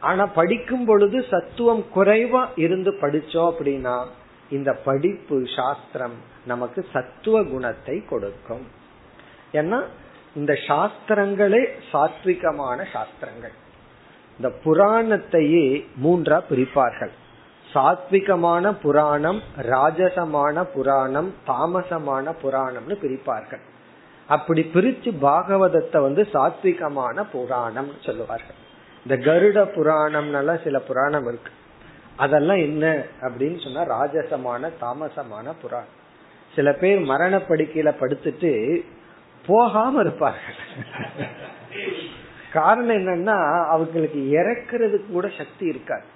ஆனா 0.00 0.26
படிக்கும் 0.26 0.84
பொழுது 0.84 1.24
சத்துவம் 1.30 1.84
குறைவா 1.94 2.48
இருந்து 2.56 2.90
படிச்சோம் 3.00 3.48
அப்படின்னா 3.52 4.04
இந்த 4.50 4.72
படிப்பு 4.72 5.46
சாஸ்திரம் 5.56 6.14
நமக்கு 6.46 6.86
சத்துவ 6.92 7.44
குணத்தை 7.44 8.04
கொடுக்கும். 8.04 8.66
ஏன்னா 9.52 9.82
இந்த 10.34 10.52
சாஸ்திரங்களே 10.52 11.68
சாத்விகமான 11.92 12.84
சாஸ்திரங்கள். 12.92 13.52
இந்த 14.36 14.52
புராணத்தையே 14.64 15.84
மூன்றா 16.04 16.40
பிரிப்பார்கள். 16.50 17.10
சாத்விகமான 17.76 18.72
புராணம் 18.72 19.42
ராஜசமான 19.62 20.62
புராணம் 20.62 21.34
தாமசமான 21.46 22.34
புராணம்னு 22.42 22.94
பிரிப்பார்கள். 23.02 23.64
அப்படி 24.26 24.70
பிரிச்சு 24.74 25.10
பாகவதத்தை 25.22 26.00
வந்து 26.00 26.28
சாத்விகமான 26.32 27.24
புராணம் 27.32 27.90
சொல்லுவார்கள். 28.00 28.56
இந்த 29.06 29.30
கருட 29.30 29.58
புராணம்னால 29.76 30.64
சில 30.64 30.78
புராணம் 30.78 31.26
இருக்கு. 31.26 31.52
அதெல்லாம் 32.16 32.56
என்ன 32.56 33.02
அப்படின்னு 33.20 33.58
சொன்னா 33.62 34.00
ராஜசமான 34.00 34.70
தாமசமான 34.80 35.54
புராணம். 35.62 35.94
சில 36.54 36.72
பேர் 36.72 37.00
மரண 37.00 37.36
படுக்கையில 37.36 37.92
படுத்துட்டு 38.00 38.80
போகாம 39.46 40.00
இருப்பார்கள். 40.00 40.58
காரணம் 42.52 42.96
என்னன்னா 42.96 43.68
அவங்களுக்கு 43.68 44.20
இறக்குறதுக்கு 44.32 45.12
கூட 45.12 45.28
சக்தி 45.38 45.66
இருக்காது. 45.66 46.14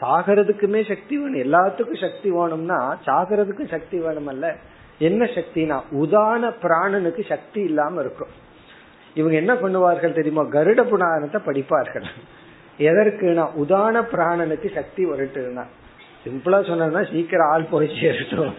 சாகிறதுக்குமே 0.00 0.88
சக்தி 0.88 1.18
வேணும். 1.18 1.40
எல்லாத்துக்கும் 1.40 2.00
சக்தி 2.00 2.30
வேணும்னா 2.30 2.98
சாகிறதுக்கும் 3.06 3.68
சக்தி 3.68 4.00
வேணுமல்ல. 4.00 4.54
என்ன 4.98 5.24
சக்தினா? 5.24 5.80
உதான 5.90 6.52
பிராணனுக்கு 6.62 7.26
சக்தி 7.28 7.60
இல்லாம 7.60 8.00
இருக்கும். 8.00 8.28
இவங்க 9.14 9.36
என்ன 9.36 9.54
பண்ணுவார்கள் 9.54 10.12
தெரியுமா? 10.12 10.42
கருட 10.42 10.82
புராணத்தை 10.82 11.40
படிப்பார்கள். 11.46 12.04
எதற்குனா? 12.78 13.48
உதான 13.58 14.04
பிராணனுக்கு 14.12 14.74
சக்தி 14.74 15.06
வரட்டுனா 15.06 15.64
சிம்பிளா 16.24 16.66
சொன்னா 16.66 17.02
சீக்கிரம் 17.12 17.50
ஆள் 17.50 17.66
போய் 17.70 17.98
சேரட்டும் 18.00 18.54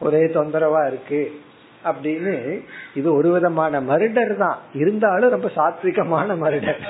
ஒரே 0.00 0.26
தொந்தரவா 0.26 0.86
இருக்கு. 0.86 1.40
அப்படின்னு 1.84 2.64
இது 2.94 3.14
ஒரு 3.14 3.30
விதமான 3.30 3.80
மருடர் 3.80 4.36
தான். 4.36 4.58
இருந்தாலும் 4.74 5.30
ரொம்ப 5.30 5.50
சாத்விகமான 5.56 6.36
மருடர். 6.36 6.80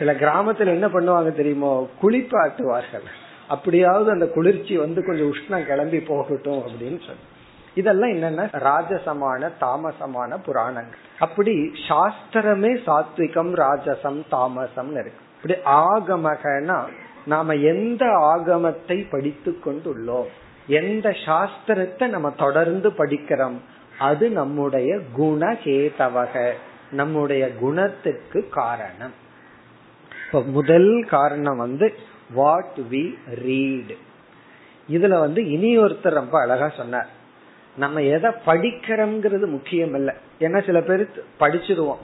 சில 0.00 0.12
கிராமத்துல 0.12 0.66
என்ன 0.66 0.86
பண்ணுவாங்க 0.86 1.32
தெரியுமோ? 1.32 1.88
குளிப்பாட்டுவார்கள். 2.02 3.06
அப்படியாவது 3.48 4.10
அந்த 4.10 4.28
குளிர்ச்சி 4.28 4.76
வந்து 4.76 5.04
கொஞ்சம் 5.04 5.32
உஷ்ணம் 5.32 5.66
கிளம்பி 5.66 6.00
போகட்டும் 6.00 6.58
அப்படின்னு 6.58 7.00
சொல்லி. 7.06 7.26
இதெல்லாம் 7.74 8.10
என்னன்னா 8.10 8.42
ராஜசமான 8.42 9.50
தாமசமான 9.60 10.38
புராணங்கள். 10.44 10.98
அப்படி 11.18 11.72
சாஸ்திரமே 11.88 12.72
சாத்விகம் 12.86 13.52
ராஜசம் 13.54 14.22
தாமசம் 14.30 14.92
இருக்கு. 14.92 15.24
இப்படி 15.42 15.70
ஆகமகனா 15.70 16.84
நாம 17.26 17.54
எந்த 17.54 18.06
ஆகமத்தை 18.06 19.10
படித்து 19.10 19.58
கொண்டுள்ளோம்? 19.64 20.26
எந்த 20.66 21.10
சாஸ்திரத்தை 21.10 22.08
நம்ம 22.08 22.30
தொடர்ந்து 22.30 22.90
படிக்கிறோம்? 22.90 23.58
அது 23.98 24.30
நம்முடைய 24.30 24.98
குணஹேதவக 25.18 26.52
நம்முடைய 26.90 27.54
குணத்துக்கு 27.54 28.48
காரணம். 28.48 29.28
முதல் 30.32 31.04
காரணம் 31.08 31.56
வந்து 31.56 31.94
வாட் 32.34 32.78
வி 32.90 33.14
ரீட் 33.44 33.96
இதுல 34.88 35.18
வந்து 35.18 35.50
இனி 35.50 35.78
ஒருத்தர் 35.78 36.18
ரொம்ப 36.22 36.40
அழகா 36.40 36.68
சொன்னார். 36.68 37.08
நம்ம 37.76 38.02
எதை 38.02 38.30
படிக்கிறோம்ங்கிறது 38.46 39.46
முக்கியம் 39.46 39.94
இல்லை 39.94 40.14
ஏன்னா 40.40 40.64
சில 40.66 40.80
பேர் 40.80 41.24
படிச்சிருவோம். 41.40 42.02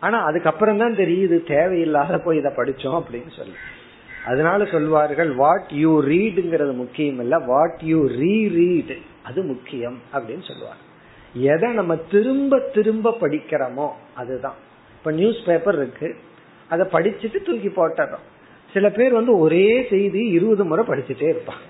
ஆனா 0.00 0.24
அதுக்கப்புறம் 0.24 0.78
தான் 0.78 0.94
தெரியுது 0.94 1.46
தேவையில்லாத 1.46 2.18
போய் 2.18 2.38
இதை 2.38 2.52
படிச்சோம் 2.56 2.98
அப்படின்னு 3.00 3.36
சொல்லி. 3.36 3.54
அதனால 4.26 4.64
சொல்வார்கள் 4.64 5.34
வாட் 5.34 5.70
யூ 5.70 6.02
ரீடுங்கிறது 6.02 6.74
முக்கியம் 6.74 7.20
இல்ல 7.20 7.38
வாட் 7.38 7.80
யூ 7.80 8.06
ரீ 8.06 8.34
ரீடு 8.58 8.98
அது 9.22 9.42
முக்கியம் 9.42 9.98
அப்படின்னு 10.12 10.44
சொல்லுவாங்க 10.46 10.82
எதை 11.34 11.72
நம்ம 11.72 11.96
திரும்ப 11.96 12.58
திரும்ப 12.58 13.16
படிக்கிறோமோ 13.20 13.90
அதுதான். 14.14 14.54
இப்ப 14.98 15.10
நியூஸ் 15.10 15.44
பேப்பர் 15.44 15.74
இருக்கு. 15.74 16.16
அதை 16.72 16.84
படிச்சுட்டு 16.94 17.38
தூக்கி 17.46 17.70
போட்டுறோம். 17.76 18.24
சில 18.74 18.86
பேர் 18.98 19.18
வந்து 19.18 19.32
ஒரே 19.44 19.66
செய்தி 19.90 20.22
இருபது 20.36 20.64
முறை 20.64 20.84
படிச்சுட்டே 20.90 21.28
இருப்பான் 21.34 21.62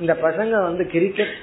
இந்த 0.00 0.14
பசங்க 0.22 0.54
வந்து 0.62 0.84
கிரிக்கெட் 0.86 1.36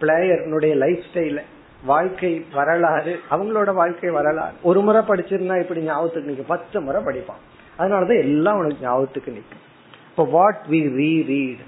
பிளேயர்னுடைய 0.00 0.72
லைஃப் 0.84 1.04
ஸ்டைல 1.08 1.42
வாழ்க்கை 1.84 2.32
வரலாறு 2.54 3.12
அவங்களோட 3.30 3.70
வாழ்க்கை 3.74 4.10
வரலாறு. 4.10 4.56
ஒரு 4.62 4.80
முறை 4.80 5.00
படிச்சிருந்தா 5.02 5.56
இப்படி 5.60 5.80
ஞாபகத்துக்கு 5.80 6.30
நிற்கும் 6.30 6.52
பத்து 6.54 6.80
முறை 6.80 7.00
படிப்பான். 7.02 7.42
அதனாலதான் 7.78 8.22
எல்லாம் 8.26 8.58
உனக்கு 8.58 8.84
ஞாபகத்துக்கு 8.86 9.32
நிற்கும் 9.32 9.64
இப்போ 10.10 10.24
வாட் 10.36 10.64
வி 10.70 10.80
ரீ 10.98 11.12
ரீட் 11.30 11.64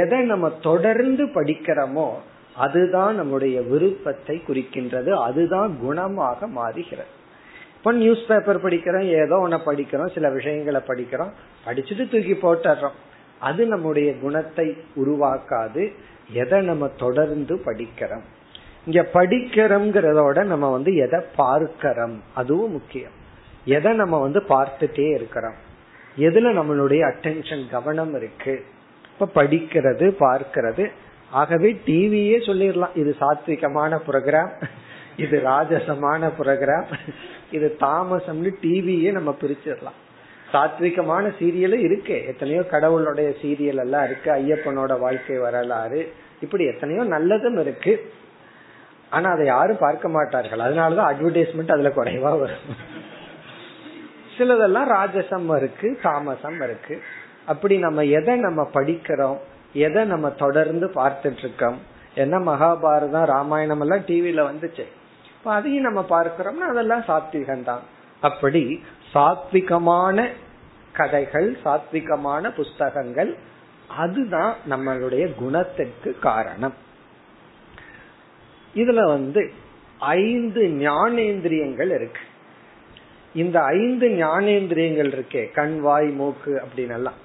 எதை 0.00 0.20
நம்ம 0.32 0.48
தொடர்ந்து 0.68 1.24
படிக்கிறோமோ 1.36 2.08
அதுதான் 2.56 3.14
நம்முடைய 3.14 3.56
விருப்பத்தை 3.70 4.36
குறிக்கின்றது. 4.48 5.10
அதுதான் 5.28 5.70
குணமாக 5.84 6.48
மாறுகிறது. 6.58 7.12
இப்போ 7.80 7.92
நியூஸ் 7.92 8.26
பேப்பர் 8.28 8.64
படிக்கிறோம் 8.64 9.02
ஏதோ 9.02 9.36
ஒன்ன 9.36 9.68
படிக்கிறோம் 9.68 10.12
சில 10.14 10.30
விஷயங்களை 10.30 10.80
படிக்கிறோம். 10.86 11.30
படிச்சுட்டு 11.66 12.10
தூக்கி 12.10 12.32
போட்டுறோம். 12.32 12.96
அது 13.38 13.66
நம்முடைய 13.66 14.18
குணத்தை 14.18 14.76
உருவாக்காது. 14.96 15.92
எதை 16.32 16.60
நம்ம 16.60 16.88
தொடர்ந்து 16.88 17.56
படிக்கிறோம். 17.64 18.20
இங்க 18.86 19.08
படிக்கிறோம்ங்கிறதோட 19.14 20.44
நம்ம 20.44 20.70
வந்து 20.70 20.94
எதை 20.94 21.20
பார்க்கிறோம். 21.36 22.22
அதுவும் 22.34 22.72
முக்கியம். 22.72 23.10
எதை 23.64 23.92
நம்ம 23.92 24.18
வந்து 24.18 24.42
பார்த்துட்டே 24.48 25.14
இருக்கிறோம். 25.14 25.54
எதுல 26.18 26.60
நம்மளுடைய 26.60 27.12
அட்டென்ஷன் 27.12 27.70
கவனம் 27.70 28.14
இருக்கு? 28.14 28.64
இப்ப 29.18 29.42
படிக்கிறது 29.42 30.14
பார்க்கிறது. 30.20 30.90
ஆகவே 31.30 31.80
டிவியே 31.86 32.36
சொல்லிடலாம். 32.46 32.96
இது 32.96 33.16
சாத்விகமான 33.20 33.98
ப்ரோக்ராம் 34.08 34.50
இது 35.20 35.36
ராஜசமான 35.44 36.30
புரோகிராம். 36.38 36.88
இது 37.50 37.76
தாமசம்னு 37.80 38.50
டிவியே 38.62 39.10
நம்ம 39.12 39.30
பிரிச்சிடலாம். 39.40 39.98
சாத்விகமான 40.52 41.24
சீரியல் 41.38 41.76
இருக்கு. 41.86 42.16
எத்தனையோ 42.26 42.62
கடவுளுடைய 42.62 43.28
சீரியல் 43.42 43.82
எல்லாம் 43.84 44.04
இருக்கு. 44.04 44.30
ஐயப்பனோட 44.32 44.98
வாழ்க்கை 44.98 45.38
வரலாறு. 45.38 46.00
இப்படி 46.40 46.64
எத்தனையோ 46.64 47.02
நல்லதும் 47.16 47.60
இருக்கு. 47.60 48.12
ஆனா 49.10 49.30
அதை 49.30 49.46
யாரும் 49.46 49.80
பார்க்க 49.80 50.08
மாட்டார்கள். 50.08 50.58
அதனாலதான் 50.58 51.10
அட்வர்டைஸ்மெண்ட் 51.10 51.72
அதுல 51.72 51.92
குறைவா 51.96 52.32
வரும். 52.38 52.66
சிலதெல்லாம் 54.36 54.90
ராஜசம் 54.96 55.56
இருக்கு 55.56 55.88
தாமசம் 56.02 56.60
இருக்கு. 56.62 56.94
அப்படி 57.46 57.78
நம்ம 57.78 58.04
எதை 58.18 58.36
நம்ம 58.36 58.62
படிக்கிறோம்? 58.74 59.38
எதை 59.72 60.04
நம்ம 60.04 60.30
தொடர்ந்து 60.30 60.86
பார்த்துட்டு 60.94 61.42
இருக்கோம்? 61.44 61.78
என்ன 62.14 62.38
மகாபாரதம் 62.38 63.24
ராமாயணம் 63.24 63.80
எல்லாம் 63.80 64.06
டிவியில 64.06 64.42
வந்துச்சு. 64.50 64.84
இப்ப 65.40 65.52
அதையும் 65.52 65.82
நம்ம 65.82 66.06
பார்க்கிறோம்னா 66.08 66.68
அதெல்லாம் 66.70 67.04
சாத்விகம் 67.08 67.62
தான் 67.62 67.80
அப்படி 68.20 68.82
சாத்விகமான 69.14 70.28
கதைகள் 70.92 71.56
சாத்விகமான 71.64 72.54
புஸ்தகங்கள் 72.54 73.36
அதுதான் 73.88 74.54
நம்மளுடைய 74.70 75.34
குணத்திற்கு 75.34 76.18
காரணம். 76.18 76.74
இதுல 78.74 79.06
வந்து 79.06 79.52
ஐந்து 79.98 80.62
ஞானேந்திரியங்கள் 80.62 81.94
இருக்கு. 81.94 82.20
இந்த 83.34 83.62
ஐந்து 83.62 84.08
ஞானேந்திரியங்கள் 84.08 85.10
இருக்கே 85.10 85.52
கண் 85.52 85.80
வாய் 85.80 86.08
மூக்கு 86.08 86.62
அப்படின்னு 86.64 86.92
எல்லாம் 86.92 87.18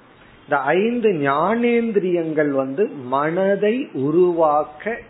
இந்த 0.48 0.62
ஐந்து 0.62 1.12
ஞானேந்திரியங்கள் 1.12 2.50
வந்து 2.50 2.88
மனதை 2.88 3.88
உருவாக்க 3.92 5.00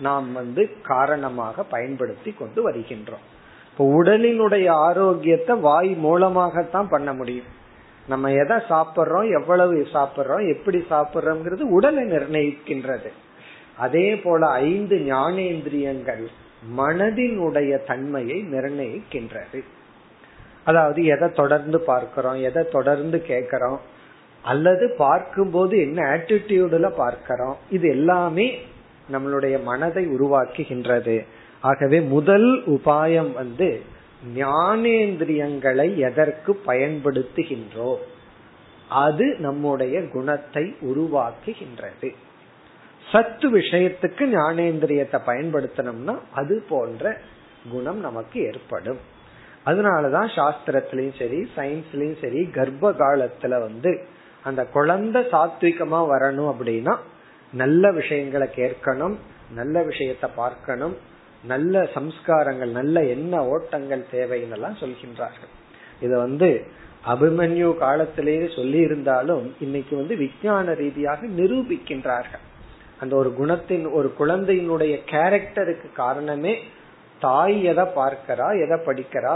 நாம் 0.00 0.32
வந்து 0.32 0.70
காரணமாக 0.82 1.62
பயன்படுத்தி 1.62 2.32
கொண்டு 2.32 2.70
வருகின்றோம். 2.70 3.24
இப்போ 3.70 4.02
உடலினுடைய 4.02 4.70
ஆரோக்கியத்தை 4.70 5.56
வாய் 5.56 5.94
மூலமாகத்தான் 5.94 6.88
பண்ண 6.88 7.12
முடியும். 7.12 7.46
நம்ம 8.08 8.30
எதை 8.30 8.56
சாப்பிட்றோம் 8.56 9.28
எவ்வளவு 9.30 9.88
சாப்பிட்றோம் 9.92 10.54
எப்படி 10.54 10.84
சாப்பிட்றோம்ங்கிறது 10.90 11.60
உடலை 11.60 12.04
நிர்ணயிக்கின்றது. 12.04 13.10
அதே 13.76 14.16
போல 14.16 14.46
ஐந்து 14.46 14.96
ஞானேந்திரியங்கள் 14.96 16.24
மனதினுடைய 16.76 17.84
தன்மையை 17.84 18.44
நிர்ணயிக்கின்றது. 18.52 19.62
அதாவது 20.64 21.04
எதை 21.04 21.32
தொடர்ந்து 21.32 21.80
பார்க்கிறோம் 21.80 22.40
எதை 22.40 22.62
தொடர்ந்து 22.68 23.22
கேட்கிறோம் 23.22 23.80
அல்லது 24.42 24.94
பார்க்கும்போது 24.98 25.78
என்ன 25.78 26.02
ஆட்டிடியூடுல 26.02 26.90
பார்க்கிறோம் 26.96 27.56
இது 27.70 27.88
எல்லாமே 27.88 28.58
நம்மளுடைய 29.12 29.62
மனதை 29.62 30.06
உருவாக்குகின்றது. 30.06 31.26
ஆகவே 31.60 32.00
முதல் 32.00 32.62
உபாயம் 32.66 33.32
வந்து 33.32 33.82
ஞானேந்திரியங்களை 34.34 35.96
எதற்கு 35.96 36.60
பயன்படுத்துகின்றோம் 36.66 38.02
அது 38.88 39.36
நம்முடைய 39.38 40.08
குணத்தை 40.08 40.74
உருவாக்குகின்றது. 40.80 42.14
சத்து 43.12 43.58
விஷயத்துக்கு 43.58 44.24
ஞானேந்திரியத்தை 44.34 45.18
பயன்படுத்தணும்னா 45.26 46.18
அது 46.34 46.64
போன்ற 46.68 47.20
குணம் 47.70 48.00
நமக்கு 48.00 48.40
ஏற்படும். 48.42 48.98
அதனாலதான் 49.66 50.28
சாஸ்திரத்திலயும் 50.36 51.18
சரி 51.18 51.50
சயின்ஸ்லயும் 51.56 52.20
சரி 52.20 52.48
கர்ப்ப 52.52 52.92
காலத்துல 52.92 53.48
வந்து 53.48 53.92
அந்த 54.42 54.64
குழந்தை 54.64 55.22
சாத்விகமா 55.22 56.00
வரணும் 56.12 56.50
அப்படின்னா 56.52 56.96
நல்ல 57.62 57.90
விஷயங்களை 57.98 58.46
கேட்கணும் 58.56 59.16
நல்ல 59.58 59.80
விஷயத்த 59.90 60.26
பார்க்கணும் 60.36 60.94
நல்ல 61.44 61.82
சம்ஸ்காரங்கள் 61.96 62.70
நல்ல 62.78 62.96
என்ன 63.14 63.34
ஓட்டங்கள் 63.54 64.02
தேவைன்னு 64.12 64.56
எல்லாம் 64.56 64.80
சொல்கின்றார்கள். 64.82 65.52
இதை 66.04 66.16
வந்து 66.18 66.48
அபிமன்யு 67.12 67.68
காலத்திலேயே 67.78 68.46
சொல்லி 68.56 68.78
இருந்தாலும் 68.88 69.44
இன்னைக்கு 69.60 69.94
வந்து 69.96 70.14
விஞ்ஞான 70.16 70.74
ரீதியாக 70.74 71.26
நிரூபிக்கின்றார்கள். 71.40 72.44
அந்த 73.00 73.12
ஒரு 73.16 73.30
குணத்தின் 73.40 73.84
ஒரு 73.98 74.08
குழந்தையினுடைய 74.18 74.94
கேரக்டருக்கு 75.12 75.88
காரணமே 76.02 76.54
தாய் 77.20 77.58
எதை 77.72 77.84
பார்க்கிறா 77.98 78.48
எதை 78.64 78.78
படிக்கிறா 78.88 79.34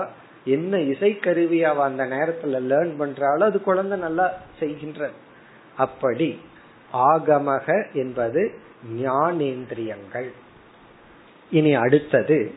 என்ன 0.54 0.76
இசைக்கருவி 0.92 1.60
அவ 1.70 1.82
அந்த 1.84 2.04
நேரத்துல 2.14 2.60
லேர்ன் 2.70 2.94
பண்றாலும் 3.00 3.48
அது 3.50 3.58
குழந்தை 3.60 3.96
நல்லா 3.98 4.26
செய்கின்றது. 4.60 5.16
அப்படி 5.76 6.30
ஆகமக 6.92 7.92
என்பது 7.92 8.52
ஞானேந்திரியங்கள். 8.96 10.32
இனி 11.50 11.74
அடுத்தது 11.74 12.54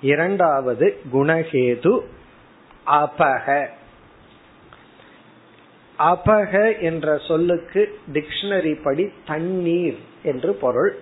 இரண்டாவது 0.00 1.00
குணஹேது 1.12 2.00
அபக. 2.86 3.68
அபக 5.98 6.80
என்ற 6.80 7.18
சொல்லுக்கு 7.18 7.98
டிக்ஷனரி 8.12 8.82
படி 8.82 9.12
தண்ணீர் 9.26 9.98
என்று 10.22 10.54
பொருள். 10.54 10.96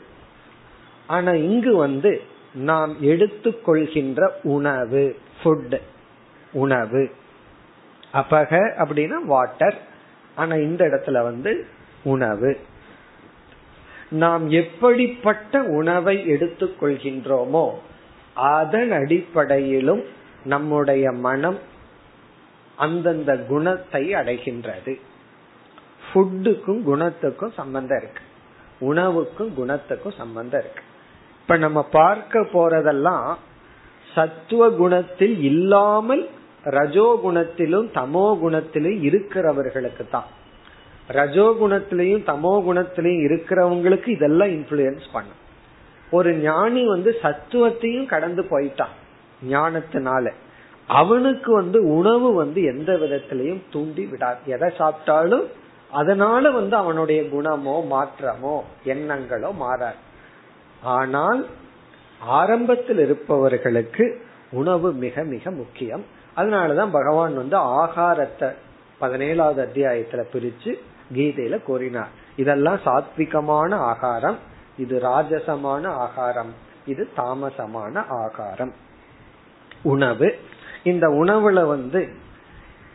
ஆனா 1.06 1.32
இங்கு 1.32 1.76
வந்து 1.76 2.22
நாம் 2.54 3.02
எடுத்துக்கொள்கின்ற 3.02 4.28
உணவு 4.42 5.16
ஃபுட் 5.42 5.80
உணவு. 6.52 7.10
அபக 8.12 8.52
அப்படின்னா 8.78 9.24
வாட்டர் 9.24 9.80
ஆனா 10.34 10.54
இந்த 10.54 10.84
இடத்துல 10.84 11.22
வந்து 11.22 11.66
உணவு. 12.02 12.58
நாம் 14.10 14.50
எப்படிப்பட்ட 14.50 15.62
உணவை 15.62 16.16
எடுத்துக்கொள்கின்றோமோ 16.16 17.70
அதன் 18.34 18.92
அடிப்படையிலும் 18.92 20.04
நம்முடைய 20.44 21.12
மனம் 21.12 21.58
அந்தந்த 22.76 23.38
குணத்தை 23.38 24.14
அடைகின்றது. 24.14 25.00
ஃபுட்டுக்கும் 26.08 26.82
குணத்துக்கும் 26.86 27.52
சம்பந்தம் 27.52 27.98
இருக்கு. 27.98 28.22
உணவுக்கும் 28.80 29.52
குணத்துக்கும் 29.56 30.16
சம்பந்தம் 30.16 30.60
இருக்கு. 30.60 30.82
இப்ப 31.40 31.56
நம்ம 31.56 31.82
பார்க்க 31.82 32.40
போறதெல்லாம் 32.40 33.36
சத்துவ 34.14 34.70
குணத்தில் 34.70 35.42
இல்லாமல் 35.42 36.28
ரஜோ 36.62 37.20
குணத்திலும் 37.24 37.86
தமோ 37.94 38.38
குணத்திலும் 38.42 39.00
இருக்கிறவர்களுக்கு 39.02 40.10
தான். 40.10 40.26
ரஜோ 41.10 41.46
குணத்திலையும் 41.60 42.24
தமோ 42.26 42.52
குணத்திலையும் 42.66 43.24
இருக்கிறவங்களுக்கு 43.26 44.08
இதெல்லாம் 44.08 44.48
இன்ஃபுளுயன்ஸ் 44.48 45.06
பண்ணும். 45.12 45.40
ஒரு 46.10 46.30
ஞானி 46.38 46.82
வந்து 46.86 47.10
சத்துவத்தையும் 47.22 48.06
கடந்து 48.06 48.42
போயிட்டான் 48.42 48.94
ஞானத்தினால. 49.50 50.26
அவனுக்கு 50.88 51.50
வந்து 51.52 51.78
உணவு 51.96 52.28
வந்து 52.32 52.60
எந்த 52.62 52.90
விதத்திலையும் 52.92 53.62
தூண்டி 53.70 54.04
விடாது. 54.04 54.40
எதை 54.46 54.68
சாப்பிட்டாலும் 54.78 55.46
அதனால 55.90 56.50
வந்து 56.50 56.74
அவனுடைய 56.76 57.20
குணமோ 57.22 57.76
மாற்றமோ 57.92 58.56
எண்ணங்களோ 58.84 59.50
மாறாது. 59.54 60.00
ஆனால் 60.96 61.40
ஆரம்பத்தில் 62.20 62.98
இருப்பவர்களுக்கு 62.98 64.04
உணவு 64.50 64.88
மிக 65.04 65.22
மிக 65.24 65.50
முக்கியம். 65.50 66.04
அதனாலதான் 66.36 66.92
பகவான் 66.98 67.34
வந்து 67.34 67.56
ஆகாரத்தை 67.80 68.48
பதினேழாவது 69.00 69.60
அத்தியாயத்துல 69.66 70.22
பிரிச்சு 70.32 70.72
கீதையில 71.14 71.62
கூறினார். 71.62 72.08
இதெல்லாம் 72.36 72.78
சாத்விகமான 72.84 73.74
ஆகாரம். 73.74 74.38
இது 74.78 74.98
ராஜசமான 74.98 75.86
ஆகாரம். 75.86 76.54
இது 76.86 77.08
தாமசமான 77.16 78.04
ஆகாரம். 78.08 78.72
உணவு. 79.82 80.38
இந்த 80.82 81.08
உணவுல 81.08 81.66
வந்து 81.66 82.08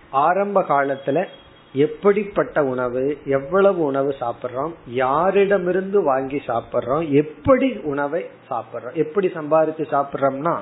ஆரம்ப 0.09 0.61
காலத்துல 0.61 1.27
எப்படிப்பட்ட 1.73 2.63
உணவு 2.63 3.17
எவ்வளவு 3.25 3.79
உணவு 3.79 4.15
சாப்பிட்றோம் 4.19 4.73
யாரிடமிருந்து 4.93 6.03
வாங்கி 6.03 6.37
சாப்பிட்றோம் 6.37 7.09
எப்படி 7.09 7.77
உணவை 7.83 8.25
சாப்பிட்றோம் 8.49 8.93
எப்படி 8.93 9.27
சம்பாதிச்சு 9.27 9.85
சாப்பிட்றோம்னா 9.91 10.59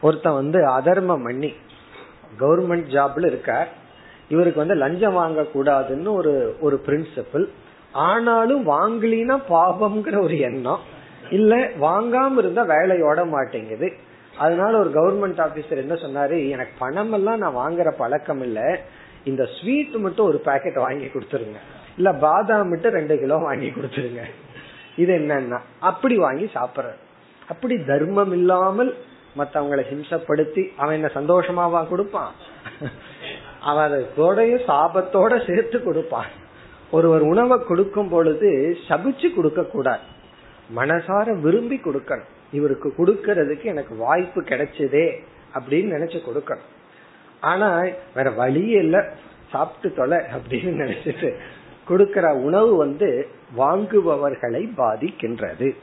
ஒருத்தன் 0.00 0.34
வந்து 0.34 0.66
அதர்மம் 0.66 1.22
பண்ணி 1.22 1.52
கவர்மெண்ட் 2.38 2.88
ஜாப்ல 2.90 3.26
இருக்கார். 3.26 3.68
இவருக்கு 4.28 4.62
வந்து 4.62 4.74
லஞ்சம் 4.74 5.12
வாங்க 5.12 5.40
கூடாதுன்னு 5.54 6.10
ஒரு 6.12 6.56
ஒரு 6.60 6.76
பிரின்சிபிள் 6.86 7.44
ஆனாலும் 7.92 8.62
வாங்கலினா 8.70 9.36
பாவம்ங்கிற 9.48 10.16
ஒரு 10.22 10.38
எண்ணம். 10.38 10.82
இல்ல 11.30 11.54
வாங்காம 11.80 12.36
இருந்தா 12.36 12.62
வேலையோட 12.66 13.20
மாட்டேங்குது. 13.28 13.88
அதனால 14.38 14.72
ஒரு 14.78 14.90
கவர்மெண்ட் 14.90 15.40
ஆபீசர் 15.44 15.82
என்ன 15.84 15.94
சொன்னாரு 15.94 16.36
எனக்கு 16.50 16.74
பணம் 16.78 17.12
எல்லாம் 17.12 17.38
நான் 17.38 17.60
வாங்குற 17.62 17.90
பழக்கம் 17.96 18.42
இல்ல. 18.42 18.60
இந்த 19.24 19.42
ஸ்வீட் 19.56 19.94
மட்டும் 19.94 20.26
ஒரு 20.26 20.38
பாக்கெட் 20.38 20.84
வாங்கி 20.86 21.06
கொடுத்துருங்க. 21.06 21.60
இல்ல 21.96 22.12
பாதாம் 22.12 22.68
மட்டும் 22.68 22.92
ரெண்டு 22.92 23.14
கிலோ 23.18 23.36
வாங்கி 23.36 23.68
கொடுத்துருங்க. 23.68 24.24
இது 24.96 25.12
என்னன்னா 25.18 25.58
அப்படி 25.80 26.16
வாங்கி 26.16 26.46
சாப்பிடுற 26.54 26.92
அப்படி 27.48 27.74
தர்மம் 27.84 28.32
இல்லாமல் 28.32 28.90
மத்தவங்களை 29.38 29.82
ஹிம்சப்படுத்தி 29.90 30.62
அவன் 30.76 30.96
என்ன 30.98 31.08
சந்தோஷமாவா 31.14 31.80
கொடுப்பான்? 31.88 32.32
அவன் 33.66 33.92
அதோடய 33.92 34.58
சாபத்தோட 34.68 35.46
சேர்த்து 35.46 35.82
கொடுப்பான் 35.82 36.32
ஒருவர் 36.90 37.20
உணவை 37.20 37.58
கொடுக்கும் 37.64 38.08
பொழுது 38.08 38.76
சபிச்சு 38.88 39.34
கொடுக்க 39.34 39.64
கூடாது. 39.64 40.04
மனசார 40.76 41.40
விரும்பி 41.40 41.80
கொடுக்கணும். 41.84 42.30
இவருக்கு 42.52 42.94
கொடுக்கறதுக்கு 42.98 43.64
எனக்கு 43.64 43.94
வாய்ப்பு 43.96 44.40
கிடைச்சதே 44.42 45.06
அப்படின்னு 45.58 45.90
நினைச்சு 45.96 46.18
கொடுக்கணும். 46.28 46.66
ஆனா 47.40 47.68
வேற 48.14 48.30
வழியே 48.30 48.78
இல்ல. 48.78 48.98
சாப்பிட்டு 49.50 49.96
தொலை 49.96 50.18
அப்படின்னு 50.18 50.72
நினைச்சிட்டு 50.82 51.34
கொடுக்கிற 51.88 52.34
உணவு 52.34 52.76
வந்து 52.76 53.28
வாங்குபவர்களை 53.58 54.62
பாதிக்கின்றது. 54.76 55.74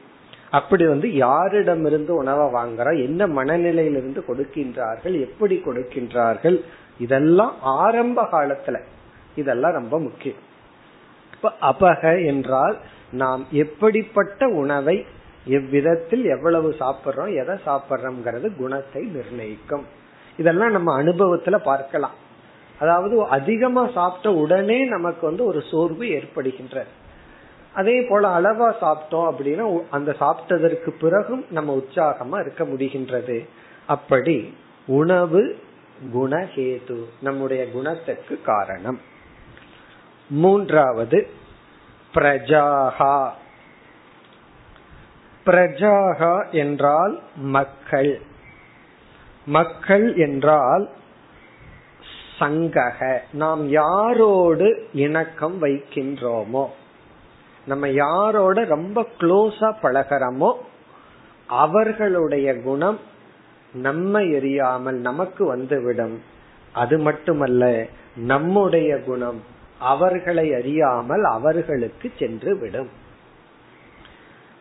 அப்படி 0.51 0.87
வந்து 0.87 1.07
யாரிடமிருந்து 1.07 2.09
உணவை 2.09 2.45
வாங்குறோம் 2.53 3.03
என்ன 3.03 3.27
மனநிலையிலிருந்து 3.27 4.21
கொடுக்கின்றார்கள் 4.27 5.19
எப்படி 5.19 5.61
கொடுக்கின்றார்கள் 5.65 6.57
இதெல்லாம் 6.99 7.53
ஆரம்ப 7.61 8.23
காலத்துல. 8.31 8.79
இதெல்லாம் 9.35 9.71
ரொம்ப 9.71 9.99
முக்கியம். 9.99 10.41
அபக 11.61 12.25
என்றால் 12.25 12.77
நாம் 13.11 13.45
எப்படிப்பட்ட 13.51 14.47
உணவை 14.47 15.05
எவ்விதத்தில் 15.45 16.25
எவ்வளவு 16.25 16.75
சாப்பிட்றோம் 16.79 17.35
எதை 17.35 17.55
சாப்பிட்றோங்கிறது 17.65 18.55
குணத்தை 18.55 19.05
நிர்ணயிக்கும். 19.05 19.83
இதெல்லாம் 20.37 20.71
நம்ம 20.71 21.03
அனுபவத்துல 21.03 21.57
பார்க்கலாம். 21.57 22.11
அதாவது 22.79 23.25
அதிகமா 23.25 23.89
சாப்பிட்ட 23.93 24.33
உடனே 24.33 24.85
நமக்கு 24.85 25.27
வந்து 25.27 25.45
ஒரு 25.45 25.63
சோர்வு 25.71 26.05
ஏற்படுகின்றது. 26.05 26.91
அதே 27.73 28.01
போல 28.01 28.27
அளவா 28.27 28.73
சாப்பிட்டோம் 28.81 29.31
அப்படின்னா 29.31 29.83
அந்த 29.89 30.15
சாப்பிட்டதற்கு 30.19 30.89
பிறகும் 30.99 31.45
நம்ம 31.49 31.83
உற்சாகமா 31.83 32.39
இருக்க 32.39 32.63
முடிகின்றது. 32.63 33.47
அப்படி 33.85 34.53
உணவு 34.87 35.57
குணஹேது 36.13 37.03
நம்முடைய 37.21 37.71
குணத்துக்கு 37.71 38.41
காரணம். 38.41 38.99
மூன்றாவது 40.29 41.27
பிரஜாகா 42.13 43.29
பிரஜாகா 45.45 46.51
என்றால் 46.51 47.21
மக்கள். 47.35 48.21
மக்கள் 49.45 50.15
என்றால் 50.15 50.89
சங்கக. 52.39 53.19
நாம் 53.31 53.71
யாரோடு 53.71 54.77
இணக்கம் 54.93 55.61
வைக்கின்றோமோ 55.61 56.67
நம்ம 57.65 57.89
யாரோட 57.89 58.63
ரொம்ப 58.63 59.05
க்ளோஸா 59.19 59.73
பழகிறோமோ 59.83 60.53
அவர்களுடைய 61.47 62.61
குணம் 62.61 62.99
நம்ம 63.73 64.21
எரியாமல் 64.21 64.99
நமக்கு 64.99 65.45
வந்துவிடும். 65.45 66.21
அது 66.73 66.97
மட்டுமல்ல 66.97 67.85
நம்முடைய 68.15 68.99
குணம் 68.99 69.43
அவர்களை 69.79 70.53
அறியாமல் 70.53 71.23
அவர்களுக்கு 71.23 72.11
சென்று 72.19 72.57
விடும் 72.57 72.89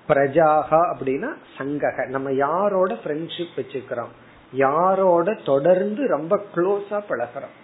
பிரஜாகா 0.09 0.97
அப்படின்னா 0.97 1.29
சங்கக. 1.59 2.07
நம்ம 2.09 2.33
யாரோட 2.33 2.95
ஃப்ரெண்ட்ஷிப் 2.95 3.57
வச்சுக்கிறோம்? 3.57 4.09
யாரோட 4.53 5.35
தொடர்ந்து 5.35 6.09
ரொம்ப 6.09 6.43
க்ளோஸா 6.55 7.01
பழகிறோம்? 7.09 7.55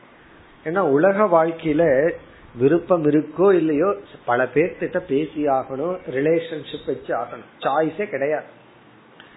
ஏன்னா 0.64 0.78
உலக 0.78 1.24
வாழ்க்கையில 1.24 2.12
விருப்பம் 2.54 3.04
இருக்கோ 3.04 3.52
இல்லையோ 3.52 3.96
பல 4.24 4.44
பேர்த்திட்ட 4.44 4.98
பேசி 4.98 5.46
ஆகணும் 5.46 5.98
ரிலேஷன்ஷிப் 6.11 6.87
வச்சு 6.87 7.16
ஆகணும். 7.16 7.44
சாய்ஸே 7.58 8.08
கிடையாது. 8.08 8.44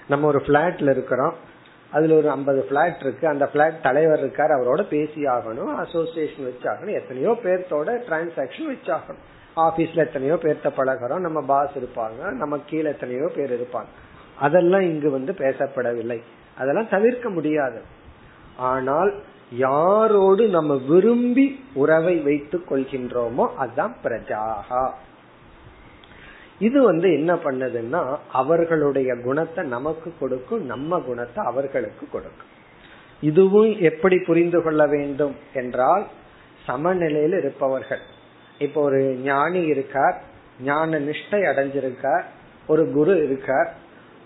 நம்ம 0.10 0.28
ஒரு 0.28 0.39
பிளாட்ல 0.39 0.89
இருக்கிறோம். 0.89 1.50
அதுல 1.91 2.15
ஒரு 2.15 2.30
ஐம்பது 2.30 2.62
பிளாட் 2.62 2.99
இருக்கு. 2.99 3.27
அந்த 3.27 3.47
பிளாட் 3.47 3.82
தலைவர் 3.82 4.19
இருக்கார் 4.19 4.49
அவரோட 4.49 4.84
பேசி 4.89 5.21
ஆகணும் 5.21 5.75
அசோசியேஷன் 5.75 6.45
வச்சாகணும். 6.45 6.93
எத்தனையோ 6.93 7.32
பேர்த்தோட 7.43 7.89
டிரான்சாக்சன் 8.10 8.69
வச்சாகணும். 8.69 9.21
ஆபீஸ்ல 9.56 9.97
எத்தனையோ 9.97 10.34
பேர்த்த 10.34 10.69
பழகிறோம். 10.77 11.19
நம்ம 11.19 11.41
பாஸ் 11.41 11.77
இருப்பாங்க. 11.77 12.32
நம்ம 12.32 12.60
கீழே 12.65 12.89
எத்தனையோ 12.89 13.32
பேர் 13.36 13.62
இருப்பாங்க. 13.62 13.91
அதெல்லாம் 14.39 14.82
இங்கு 14.82 15.10
வந்து 15.10 15.32
பேசப்படவில்லை. 15.32 16.21
அதெல்லாம் 16.58 16.89
தவிர்க்க 16.89 17.30
முடியாது. 17.30 17.82
ஆனால் 18.58 19.13
யாரோடு 19.60 20.49
நம்ம 20.49 20.75
விரும்பி 20.88 21.63
உறவை 21.73 22.19
வைத்துக் 22.19 22.71
கொள்கின்றோமோ 22.71 23.47
அதுதான் 23.56 23.95
பிரஜாகா 24.04 24.91
இது 26.67 26.80
வந்து 26.89 27.08
என்ன 27.17 27.32
பண்ணுதுன்னா 27.43 28.02
அவர்களுடைய 28.41 29.12
குணத்தை 29.28 29.62
நமக்கு 29.76 30.10
கொடுக்கும் 30.21 30.63
நம்ம 30.71 31.00
குணத்தை 31.10 31.39
அவர்களுக்கு 31.52 32.04
கொடுக்கும். 32.15 32.50
இதுவும் 33.30 33.71
எப்படி 33.89 34.17
புரிந்து 34.28 34.60
கொள்ள 34.65 34.82
வேண்டும் 34.95 35.36
என்றால் 35.62 36.04
சமநிலையில் 36.67 37.36
இருப்பவர்கள். 37.41 38.04
இப்போ 38.65 38.80
ஒரு 38.89 39.02
ஞானி 39.30 39.62
இருக்கார் 39.74 40.17
ஞான 40.69 41.00
நிஷ்டை 41.08 41.41
அடைஞ்சிருக்கார் 41.52 42.26
ஒரு 42.71 42.84
குரு 42.97 43.13
இருக்கார் 43.28 43.69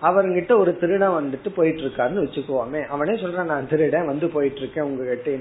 அவர்கிட்ட 0.02 0.54
ஒரு 0.62 0.72
திருடன் 0.80 1.18
வந்துட்டு 1.20 1.50
போயிட்டு 1.58 1.82
இருக்காருன்னு 1.86 2.24
வச்சுக்குவோமே. 2.26 2.82
அவனே 2.94 3.14
சொல்றான் 3.22 3.52
நான் 3.54 3.70
திருடன் 3.74 4.10
வந்து 4.12 4.28
போயிட்டு 4.36 4.62
இருக்கேன் 4.64 4.88
உங்ககிட்ட 4.90 5.38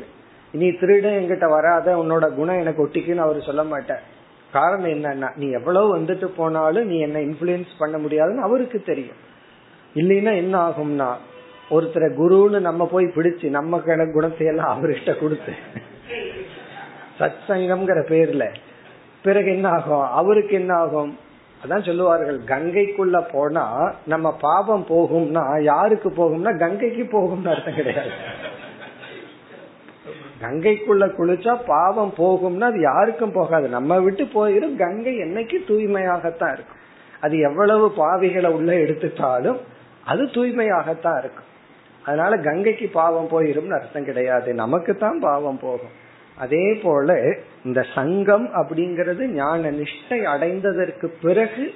நீ 0.54 0.66
திருடன் 0.80 1.16
என்கிட்ட 1.20 1.46
வராத 1.57 1.96
உன்னோட 2.02 2.26
குணம் 2.37 2.61
எனக்கு 2.62 2.83
ஒட்டிக்குன்னு 2.85 3.24
அவர் 3.26 3.48
சொல்ல 3.48 3.62
மாட்டார். 3.72 4.04
காரணம் 4.55 4.93
என்னன்னா 4.97 5.29
நீ 5.37 5.51
எவ்வளவு 5.51 5.99
வந்துட்டு 5.99 6.25
போனாலும் 6.25 6.87
நீ 6.87 6.99
என்ன 6.99 7.19
இன்ஃபுளுயன்ஸ் 7.19 7.79
பண்ண 7.79 7.99
முடியாதுன்னு 7.99 8.43
அவருக்கு 8.43 8.83
தெரியும். 8.83 9.21
இல்லைன்னா 9.95 10.37
என்ன 10.37 10.55
ஆகும்னா 10.69 11.11
ஒருத்தரை 11.71 12.09
குருன்னு 12.21 12.61
நம்ம 12.61 12.87
போய் 12.87 13.05
பிடிச்சு 13.05 13.49
நம்ம 13.49 13.83
குணத்தை 14.12 14.47
எல்லாம் 14.47 14.73
அவர்கிட்ட 14.75 15.21
கொடுத்து. 15.21 15.53
சத் 17.21 17.45
சங்கம்ங்கிற 17.49 18.01
பேர்ல. 18.11 18.55
பிறகு 19.23 19.51
என்ன 19.51 19.69
ஆகும்? 19.69 20.07
அவருக்கு 20.11 20.55
என்ன 20.55 20.75
ஆகும்? 20.75 21.19
அதான் 21.64 21.87
சொல்லுவார்கள் 21.87 22.38
கங்கைக்குள்ள 22.38 23.25
போனா 23.33 23.95
நம்ம 24.07 24.37
பாபம் 24.40 24.87
போகும்னா 24.88 25.62
யாருக்கு 25.62 26.09
போகும்னா 26.11 26.59
கங்கைக்கு 26.59 27.03
போகும்னு 27.03 27.49
அர்த்தம் 27.49 27.75
கிடையாது. 27.75 28.11
கங்கைக்குள்ள 30.44 31.04
குளிச்சா 31.18 31.54
பாவம் 31.66 32.14
போகும்னா 32.16 32.66
அது 32.70 32.80
யாருக்கும் 32.80 33.33
போகாது. 33.33 33.68
நம்ம 33.68 33.98
விட்டு 34.00 34.24
போயிடும் 34.24 34.76
கங்கை 34.76 35.14
என்னைக்கு 35.18 35.59
தூய்மையாகத்தான் 35.68 36.52
இருக்கும். 36.52 36.80
அது 37.20 37.38
எவ்வளவு 37.38 37.87
பாவிகளை 37.96 38.48
உள்ள 38.48 38.72
எடுத்துட்டாலும் 38.72 39.59
அது 40.04 40.22
தூய்மையாகத்தான் 40.24 41.18
இருக்கும். 41.18 41.50
அதனால 42.07 42.37
கங்கைக்கு 42.37 42.88
பாவம் 42.88 43.28
போயிரும்னு 43.28 43.78
அர்த்தம் 43.78 44.04
கிடையாது. 44.04 44.54
நமக்கு 44.54 44.96
தான் 44.96 45.20
பாவம் 45.20 45.59
போகும். 45.59 45.94
அதே 46.38 46.74
போல 46.83 47.16
இந்த 47.64 47.80
சங்கம் 47.94 48.46
அப்படிங்கிறது 48.54 49.24
ஞான 49.26 49.70
நிஷ்டை 49.70 50.18
அடைந்ததற்கு 50.35 51.07
பிறகு 51.22 51.74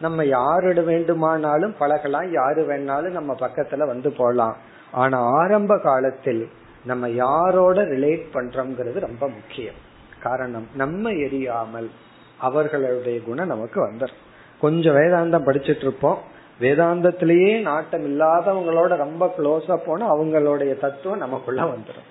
நம்ம 0.00 0.24
யாரிட 0.24 0.80
வேண்டுமானாலும் 0.80 1.74
பழகலாம். 1.78 2.32
யாரு 2.32 2.62
வேணாலும் 2.68 3.16
நம்ம 3.18 3.36
பக்கத்துல 3.40 3.86
வந்து 3.86 4.12
போலாம். 4.12 4.56
ஆனா 4.92 5.18
ஆரம்ப 5.20 5.78
காலத்தில் 5.78 6.48
நம்ம 6.88 7.08
யாரோட 7.08 7.82
ரிலேட் 7.82 8.26
பண்றோம்ங்கிறது 8.32 8.98
ரொம்ப 8.98 9.28
முக்கியம். 9.28 9.78
காரணம் 10.22 10.66
நம்ம 10.74 11.10
எரியாமல் 11.10 11.90
அவர்களுடைய 12.38 13.20
குணம் 13.22 13.46
நமக்கு 13.46 13.78
வந்துடும் 13.86 14.20
கொஞ்சம் 14.60 14.94
வேதாந்தம் 14.94 15.46
படிச்சிட்டு 15.46 15.84
இருப்போம். 15.86 16.18
வேதாந்தத்திலேயே 16.60 17.60
நாட்டம் 17.60 18.06
இல்லாதவங்களோட 18.08 18.96
ரொம்ப 18.96 19.34
க்ளோஸா 19.38 19.76
போனா 19.86 20.14
அவங்களுடைய 20.14 20.78
தத்துவம் 20.78 21.18
நமக்குள்ள 21.18 21.62
வந்துடும் 21.62 22.08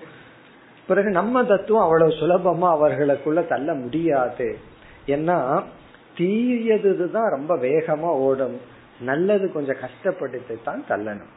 பிறகு 0.88 1.10
நம்ம 1.10 1.44
தத்துவம் 1.44 1.82
அவ்வளவு 1.82 2.10
சுலபமா 2.10 2.70
அவர்களுக்குள்ள 2.70 3.42
தள்ள 3.42 3.74
முடியாது. 3.74 4.58
ஏன்னா 5.06 5.62
தீயதுதான் 6.18 7.30
ரொம்ப 7.30 7.56
வேகமா 7.56 8.12
ஓடும். 8.26 8.60
நல்லது 9.00 9.52
கொஞ்சம் 9.52 9.80
கஷ்டப்பட்டு 9.80 10.60
தான் 10.64 10.84
தள்ளணும். 10.88 11.32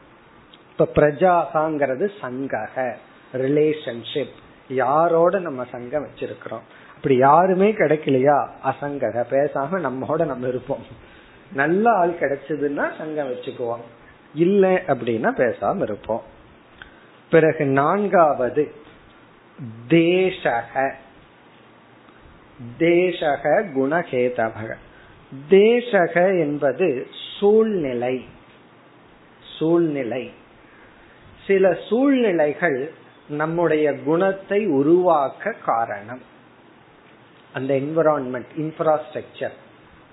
இப்ப 0.70 0.88
பிரஜாகாங்கிறது 0.94 2.06
சங்கக. 2.20 2.94
ரிலேஷன்ஷிப் 3.32 4.32
யாரோட 4.68 5.38
நம்ம 5.38 5.64
சங்கம் 5.72 6.06
வச்சிருக்கிறோம்? 6.06 6.60
அப்படி 6.96 7.16
யாருமே 7.16 7.72
கிடைக்கலையா? 7.72 8.48
அசங்கக 8.64 9.24
பேசாம 9.30 9.68
நம்மோட 9.72 10.26
நம்ம 10.26 10.48
இருப்போம். 10.48 10.86
நல்ல 11.52 11.90
ஆள் 11.90 12.16
கிடைச்சதுன்னா 12.20 12.90
சங்கம் 12.98 13.32
வச்சுக்குவோம். 13.32 13.80
இல்லை 14.34 14.70
அப்படின்னா 14.70 15.34
பேசாம 15.36 15.82
இருப்போம். 15.82 16.22
பிறகு 17.30 17.64
நான்காவது 17.64 18.72
தேசக. 19.88 20.92
தேசக 22.78 23.44
குணகேதவக 23.44 24.74
தேசக 25.50 26.38
என்பது 26.40 27.06
சூழ்நிலை. 27.38 28.24
சூழ்நிலை. 29.58 30.32
சில 31.46 31.78
சூழ்நிலைகள் 31.88 32.92
நம்முடைய 33.32 33.86
குணத்தை 34.04 34.66
உருவாக்க 34.66 35.52
காரணம். 35.64 36.22
அந்த 37.52 37.74
என்விரான்மெண்ட் 37.74 38.52
இன்ஃப்ராஸ்ட்ரக்சர் 38.56 39.56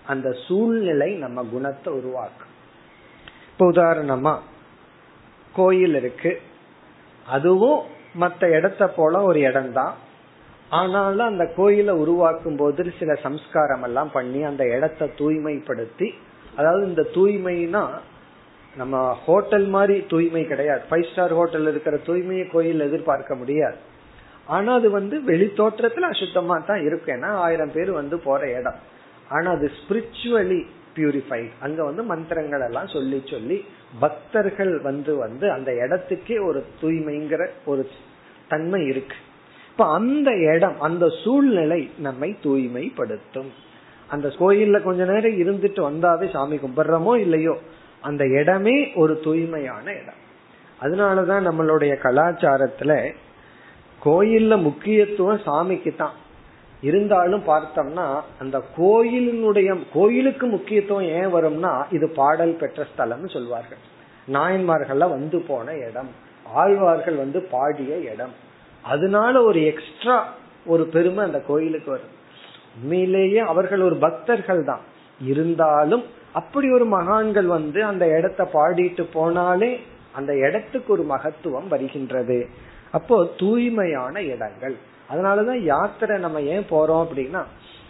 அந்த 0.06 0.36
சூழ்நிலை 0.48 1.10
நம்ம 1.14 1.44
குணத்தை 1.44 1.94
உருவாக்கும். 1.94 2.54
இப்ப 3.52 3.72
உதாரணமா 3.72 4.40
கோயில் 5.54 5.96
இருக்கு. 5.96 6.42
அதுவும் 7.28 7.80
மற்ற 8.14 8.50
இடத்த 8.50 8.88
போல 8.88 9.22
ஒரு 9.22 9.40
இடம் 9.40 9.74
தான் 9.74 9.96
ஆனாலும் 10.70 11.28
அந்த 11.28 11.46
கோயிலை 11.56 11.94
உருவாக்கும் 11.94 12.56
போது 12.56 12.94
சில 13.00 13.16
சம்ஸ்காரம் 13.16 13.84
எல்லாம் 13.84 14.12
பண்ணி 14.12 14.44
அந்த 14.44 14.64
இடத்த 14.68 15.10
தூய்மைப்படுத்தி 15.18 16.08
அதாவது 16.56 16.88
இந்த 16.88 17.04
தூய்மைனா 17.14 17.84
நம்ம 18.80 18.96
ஹோட்டல் 19.26 19.68
மாதிரி 19.76 19.96
தூய்மை 20.12 20.44
கிடையாது. 20.52 20.84
ஃபைவ் 20.90 21.08
ஸ்டார் 21.12 21.34
ஹோட்டல் 21.40 21.68
இருக்கிற 21.72 21.96
தூய்மையை 22.08 22.46
கோயில் 22.52 22.88
எதிர்பார்க்க 22.88 23.42
முடியாது. 23.42 23.78
ஆனா 24.56 24.72
அது 24.80 24.90
வந்து 24.90 25.16
வெளி 25.30 25.48
தோற்றத்துல 25.58 26.10
அசுத்தமா 26.14 26.56
தான் 26.70 26.84
இருக்கும் 26.88 27.16
ஏன்னா 27.16 27.32
ஆயிரம் 27.46 27.74
பேர் 27.74 27.92
வந்து 27.92 28.18
போற 28.28 28.42
இடம். 28.60 28.80
ஆனா 29.30 29.50
அது 29.52 29.68
ஸ்பிரிச்சுவலி 29.80 30.60
பியூரிஃபைட் 30.96 31.52
அங்க 31.66 31.80
வந்து 31.84 32.04
மந்திரங்கள் 32.04 32.64
எல்லாம் 32.68 32.94
சொல்லி 32.94 33.20
சொல்லி 33.26 33.58
பக்தர்கள் 34.00 34.74
வந்து 34.88 35.12
வந்து 35.16 35.46
அந்த 35.56 35.72
இடத்துக்கே 35.84 36.38
ஒரு 36.48 36.60
தூய்மைங்கிற 36.82 37.44
ஒரு 37.66 37.84
தன்மை 38.48 38.82
இருக்கு. 38.92 39.18
இப்ப 39.72 39.86
அந்த 39.98 40.30
இடம் 40.54 40.78
அந்த 40.88 41.06
சூழ்நிலை 41.24 41.82
நம்மை 41.98 42.30
தூய்மைப்படுத்தும். 42.44 43.52
அந்த 44.10 44.28
கோயில்ல 44.40 44.78
கொஞ்ச 44.84 45.02
நேரம் 45.12 45.40
இருந்துட்டு 45.44 45.82
வந்தாவே 45.90 46.28
சாமி 46.32 46.58
கும்பிடுறோமோ 46.64 47.14
இல்லையோ 47.26 47.56
அந்த 48.02 48.28
இடமே 48.28 48.94
ஒரு 48.96 49.20
தூய்மையான 49.20 49.92
இடம். 49.92 50.28
அதனாலதான் 50.82 51.48
நம்மளுடைய 51.48 51.98
கலாச்சாரத்துல 52.04 53.14
கோயில்ல 54.06 54.62
முக்கியத்துவம் 54.62 55.42
சாமிக்கு 55.46 55.96
தான். 55.96 56.12
இருந்தாலும் 56.82 57.44
பார்த்தோம்னா 57.48 58.22
அந்த 58.40 58.64
கோயிலினுடைய 58.78 59.80
கோயிலுக்கு 59.94 60.48
முக்கியத்துவம் 60.48 61.04
ஏன் 61.04 61.34
வரும்னா 61.34 61.84
இது 61.92 62.10
பாடல் 62.10 62.56
பெற்ற 62.56 62.84
ஸ்தலம்னு 62.84 63.30
சொல்வார்கள். 63.30 63.78
நாயன்மார்கள்லாம் 64.32 65.10
வந்து 65.10 65.42
போன 65.42 65.74
இடம் 65.74 66.10
ஆழ்வார்கள் 66.44 67.16
வந்து 67.16 67.42
பாடிய 67.42 67.98
இடம். 67.98 68.34
அதனால 68.84 69.44
ஒரு 69.44 69.66
எக்ஸ்ட்ரா 69.66 70.34
ஒரு 70.66 70.86
பெருமை 70.86 71.26
அந்த 71.26 71.42
கோயிலுக்கு 71.42 71.92
வரும். 71.92 72.18
உண்மையிலேயே 72.82 73.38
அவர்கள் 73.38 73.82
ஒரு 73.82 73.96
பக்தர்கள் 73.96 74.64
தான். 74.64 74.80
இருந்தாலும் 75.22 76.04
அப்படி 76.34 76.72
ஒரு 76.72 76.86
மகான்கள் 76.86 77.46
வந்து 77.46 77.84
அந்த 77.84 78.08
இடத்த 78.08 78.50
பாடிட்டு 78.54 79.08
போனாலே 79.14 79.80
அந்த 80.12 80.38
இடத்துக்கு 80.38 80.94
ஒரு 80.94 81.04
மகத்துவம் 81.04 81.68
வருகின்றது. 81.68 82.48
அப்போ 82.92 83.30
தூய்மையான 83.38 84.22
இடங்கள். 84.22 84.76
அதனாலதான் 85.14 85.64
யாத்திரை 85.64 86.20
நம்ம 86.20 86.42
ஏன் 86.42 86.66
போறோம் 86.70 87.08
அப்படின்னா 87.08 87.44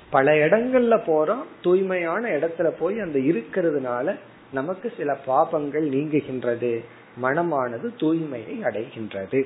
பல 0.09 0.31
இடங்கள்ல 0.31 0.99
போறோம் 1.07 1.43
தூய்மையான 1.61 2.29
இடத்துல 2.29 2.67
போய் 2.79 2.99
அந்த 2.99 3.19
இருக்கிறதுனால 3.19 4.19
நமக்கு 4.51 4.93
சில 4.97 5.17
பாபங்கள் 5.27 5.89
நீங்குகின்றது. 5.89 6.83
மனமானது 7.21 7.93
தூய்மையை 7.97 8.61
அடைகின்றது. 8.63 9.43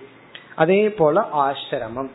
அதே 0.56 0.90
போல 0.90 1.28
ஆசிரமம். 1.34 2.10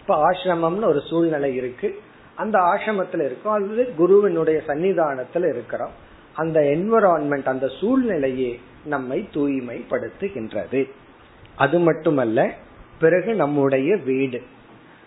இப்ப 0.00 0.30
ஆசிரமம்னு 0.30 0.84
ஒரு 0.84 1.00
சூழ்நிலை 1.00 1.54
இருக்கு. 1.54 2.00
அந்த 2.38 2.58
ஆசிரமத்துல 2.58 3.24
இருக்கோம். 3.24 3.52
அல்லது 3.52 3.94
குருவினுடைய 3.94 4.62
சன்னிதானத்துல 4.66 5.48
இருக்கிறோம். 5.48 5.90
அந்த 6.34 6.60
என்வரான்மெண்ட் 6.60 7.48
அந்த 7.48 7.68
சூழ்நிலையே 7.80 8.60
நம்மை 8.84 9.28
தூய்மைப்படுத்துகின்றது. 9.34 10.90
அது 11.56 11.78
மட்டுமல்ல 11.78 12.50
பிறகு 13.00 13.34
நம்முடைய 13.34 13.96
வீடு. 13.96 14.42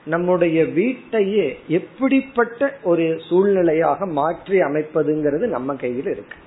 நம்முடைய 0.06 0.66
வீட்டையே 0.66 1.60
எப்படிப்பட்ட 1.68 2.78
ஒரு 2.84 3.04
சூழ்நிலையாக 3.30 4.12
மாற்றி 4.12 4.60
அமைப்பதுங்கிறது 4.60 5.48
நம்ம 5.48 5.76
கையில் 5.76 6.06
இருக்கு. 6.06 6.38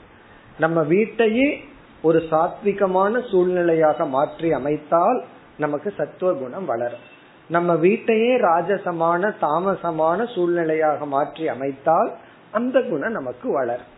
நம்ம 0.59 0.83
வீட்டையே 0.83 1.65
ஒரு 2.03 2.23
சாத்விகமான 2.31 3.21
சூழ்நிலையாக 3.33 4.09
மாற்றி 4.09 4.53
அமைத்தால் 4.53 5.25
நமக்கு 5.59 5.93
சத்துவ 5.97 6.33
குணம் 6.33 6.67
வளரும். 6.67 7.05
நம்ம 7.51 7.75
வீட்டையே 7.75 8.37
ராஜசமான 8.39 9.33
தாமசமான 9.41 10.27
சூழ்நிலையாக 10.35 11.07
மாற்றி 11.07 11.49
அமைத்தால் 11.49 12.11
அந்த 12.51 12.77
குணம் 12.83 13.13
நமக்கு 13.13 13.53
வளரும். 13.53 13.91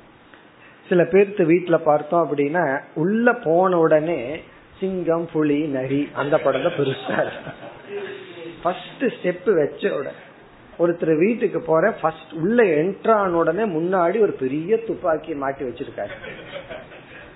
சில 0.89 1.03
பேர்த்து 1.03 1.43
வீட்டுல 1.53 1.77
பார்த்தோம் 1.85 2.25
அப்படின்னா 2.25 2.65
உள்ள 2.95 3.33
போன 3.33 3.79
உடனே 3.79 4.21
சிங்கம் 4.81 5.29
புலி 5.33 5.61
நரி 5.77 6.09
அந்த 6.15 6.39
படம் 6.39 6.63
தான் 6.63 6.77
பெருசா 6.79 7.19
ஃபர்ஸ்ட் 8.63 9.05
ஸ்டெப் 9.17 9.49
வச்ச 9.61 9.95
உடனே. 9.99 10.13
ஒருத்தர் 10.79 11.15
வீட்டுக்கு 11.19 11.61
போற 11.61 11.91
ஃபர்ஸ்ட் 12.01 12.33
உள்ள 12.43 12.63
என்ட்ரான 12.63 13.39
உடனே 13.43 13.65
முன்னாடி 13.79 14.21
ஒரு 14.21 14.33
பெரிய 14.33 14.77
துப்பாக்கி 14.77 15.35
மாட்டி 15.35 15.65
வச்சிருக்காரு. 15.65 16.15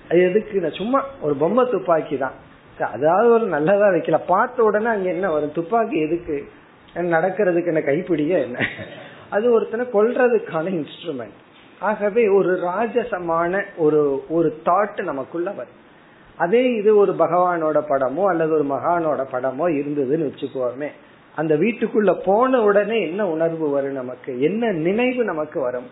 அது 0.08 0.20
எதுக்கு 0.30 0.70
சும்மா 0.76 1.00
ஒரு 1.20 1.34
பொம்மை 1.34 1.64
துப்பாக்கி 1.70 2.16
தான் 2.16 2.36
அதாவது 2.86 3.30
ஒரு 3.32 3.46
நல்லதா 3.46 3.86
வைக்கல. 3.86 4.20
பார்த்த 4.26 4.62
உடனே 4.62 4.86
அங்க 4.86 5.08
என்ன 5.08 5.30
வரும்? 5.30 5.52
துப்பாக்கி 5.52 6.00
எதுக்கு? 6.00 6.44
நடக்கிறதுக்கு 6.94 7.66
என்ன 7.66 7.80
கைப்பிடிய 7.80 8.28
என்ன? 8.28 8.66
அது 9.30 9.52
ஒருத்தனை 9.52 9.86
கொல்றதுக்கான 9.86 10.70
இன்ஸ்ட்ருமெண்ட் 10.78 11.38
ஆகவே 11.78 12.28
ஒரு 12.28 12.52
ராஜசமான 12.54 13.62
ஒரு 13.76 14.24
ஒரு 14.28 14.62
தாட் 14.64 15.02
நமக்குள்ள 15.02 15.50
வரும். 15.50 15.78
அதே 16.36 16.72
இது 16.72 16.96
ஒரு 16.96 17.12
பகவானோட 17.12 17.78
படமோ 17.88 18.24
அல்லது 18.24 18.52
ஒரு 18.52 18.64
மகானோட 18.64 19.24
படமோ 19.32 19.66
இருந்ததுன்னு 19.80 20.28
வச்சுக்கோமே. 20.30 20.88
அந்த 21.36 21.54
வீட்டுக்குள்ள 21.54 22.12
போன 22.24 22.62
உடனே 22.62 23.08
என்ன 23.08 23.28
உணர்வு 23.28 23.70
வரும் 23.70 23.92
நமக்கு? 23.92 24.40
என்ன 24.40 24.72
நினைவு 24.72 25.24
நமக்கு 25.24 25.60
வரும்? 25.60 25.86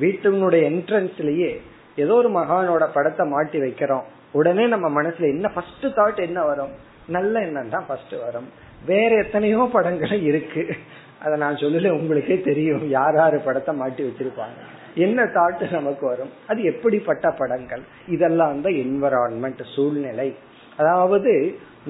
வீட்டினுடைய 0.00 0.62
என்ட்ரன்ஸ்லயே 0.70 1.56
ஏதோ 1.96 2.14
ஒரு 2.14 2.28
மகானோட 2.28 2.88
படத்தை 2.94 3.28
மாட்டி 3.28 3.58
வைக்கிறோம். 3.58 4.02
உடனே 4.38 4.66
நம்ம 4.66 5.02
மனசுல 5.02 5.28
என்ன 5.34 5.48
ஃபர்ஸ்ட் 5.54 5.86
தாட் 5.98 6.20
என்ன 6.28 6.44
வரும்? 6.44 6.72
நல்ல 7.06 7.40
எண்ணம் 7.40 7.74
தான் 7.74 7.86
ஃபர்ஸ்ட் 7.88 8.14
வரும். 8.26 8.48
வேற 8.86 9.10
எத்தனையோ 9.16 9.68
படங்கள் 9.72 10.22
இருக்கு. 10.30 10.62
அதை 11.22 11.34
நான் 11.38 11.60
சொல்லல 11.60 11.90
உங்களுக்கே 11.90 12.36
தெரியும். 12.40 12.88
யார் 12.88 13.14
யாரு 13.14 13.38
படத்தை 13.38 13.72
மாட்டி 13.74 14.02
வச்சிருப்பாங்க. 14.04 14.58
என்ன 14.94 15.24
தாட்டு 15.36 15.70
நமக்கு 15.70 16.04
வரும்? 16.06 16.32
அது 16.46 16.62
எப்படிப்பட்ட 16.62 17.30
படங்கள்? 17.30 17.84
இதெல்லாம் 18.06 18.60
தான் 18.60 18.76
என்வரான்மெண்ட் 18.84 19.62
சூழ்நிலை. 19.74 20.28
அதாவது 20.76 21.32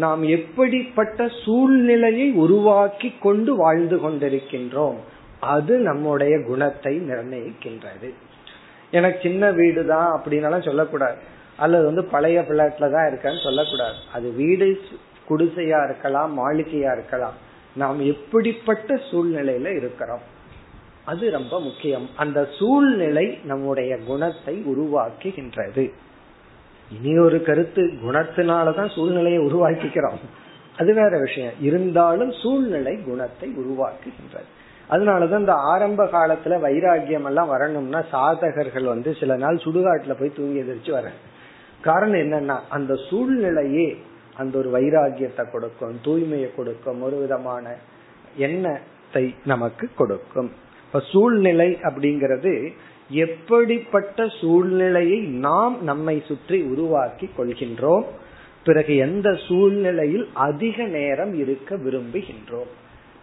நாம் 0.04 0.22
எப்படிப்பட்ட 0.37 1.26
சூழ்நிலையை 1.42 2.28
உருவாக்கி 2.44 3.11
கொண்டு 3.26 3.52
வாழ்ந்து 3.57 3.96
கொண்டிருக்கின்றோம்? 3.96 4.98
அது 5.54 5.74
நம்முடைய 5.78 6.35
குணத்தை 6.48 6.94
நிர்ணயிக்கின்றது. 7.11 8.09
எனக்கு 8.90 9.18
சின்ன 9.22 9.50
வீடு 9.50 9.83
தான் 9.87 10.11
அப்படின்னாலும் 10.16 10.66
சொல்லக்கூடாது. 10.68 11.18
அல்லது 11.57 11.85
வந்து 11.85 12.05
பழைய 12.05 12.40
பிளாட்ல 12.40 12.93
தான் 12.93 13.09
இருக்கேன்னு 13.09 13.43
சொல்லக்கூடாது. 13.43 13.95
அது 14.12 14.31
வீடு 14.31 14.81
குடிசையா 15.29 15.85
இருக்கலாம் 15.85 16.38
மாளிகையா 16.38 16.93
இருக்கலாம். 16.93 17.33
நாம் 17.77 18.01
எப்படிப்பட்ட 18.01 18.95
சூழ்நிலையில 18.95 19.77
இருக்கிறோம்? 19.77 20.21
அது 21.05 21.31
ரொம்ப 21.31 21.61
முக்கியம். 21.61 22.09
அந்த 22.17 22.49
சூழ்நிலை 22.59 23.38
நம்முடைய 23.45 23.99
குணத்தை 23.99 24.64
உருவாக்குகின்றது. 24.67 25.93
இனி 27.01 27.19
ஒரு 27.19 27.43
கருத்து 27.43 27.83
குணத்தினாலதான் 27.83 28.95
சூழ்நிலையை 28.95 29.40
உருவாக்கிக்கிறோம். 29.40 30.19
அது 30.79 30.95
வேற 30.95 31.19
விஷயம். 31.19 31.53
இருந்தாலும் 31.61 32.33
சூழ்நிலை 32.33 33.03
குணத்தை 33.03 33.49
உருவாக்குகின்றது. 33.49 34.49
அதனாலதான் 34.90 35.38
இந்த 35.38 35.53
ஆரம்ப 35.53 36.05
காலத்துல 36.05 36.49
வைராகியம் 36.49 37.25
எல்லாம் 37.25 37.49
வரணும்னா 37.49 38.03
சாதகர்கள் 38.12 38.85
வந்து 38.85 39.14
சில 39.21 39.37
நாள் 39.37 39.57
சுடுகாட்டுல 39.57 40.17
போய் 40.21 40.33
தூங்கி 40.37 40.59
எதிர்த்து 40.59 40.93
வர 40.93 41.11
காரணம் 41.87 42.20
என்னன்னா 42.25 42.57
அந்த 42.77 42.92
சூழ்நிலையே 43.09 43.88
அந்த 44.40 44.55
ஒரு 44.59 44.68
வைராகியத்தை 44.77 45.44
கொடுக்கும் 45.51 45.97
தூய்மையை 46.05 46.49
கொடுக்கும் 46.57 47.03
ஒரு 47.03 47.16
விதமான 47.16 47.64
எண்ணத்தை 48.47 49.25
நமக்கு 49.44 49.87
கொடுக்கும். 49.97 50.51
இப்ப 50.87 51.01
சூழ்நிலை 51.12 51.68
அப்படிங்கிறது 51.87 52.53
எப்படிப்பட்ட 53.25 54.27
சூழ்நிலையை 54.40 55.18
நாம் 55.47 55.75
நம்மை 55.83 56.16
சுற்றி 56.29 56.59
உருவாக்கி 56.73 57.27
கொள்கின்றோம் 57.38 58.07
பிறகு 58.66 58.92
எந்த 59.07 59.29
சூழ்நிலையில் 59.47 60.27
அதிக 60.47 60.87
நேரம் 60.97 61.35
இருக்க 61.42 61.77
விரும்புகின்றோம். 61.77 62.70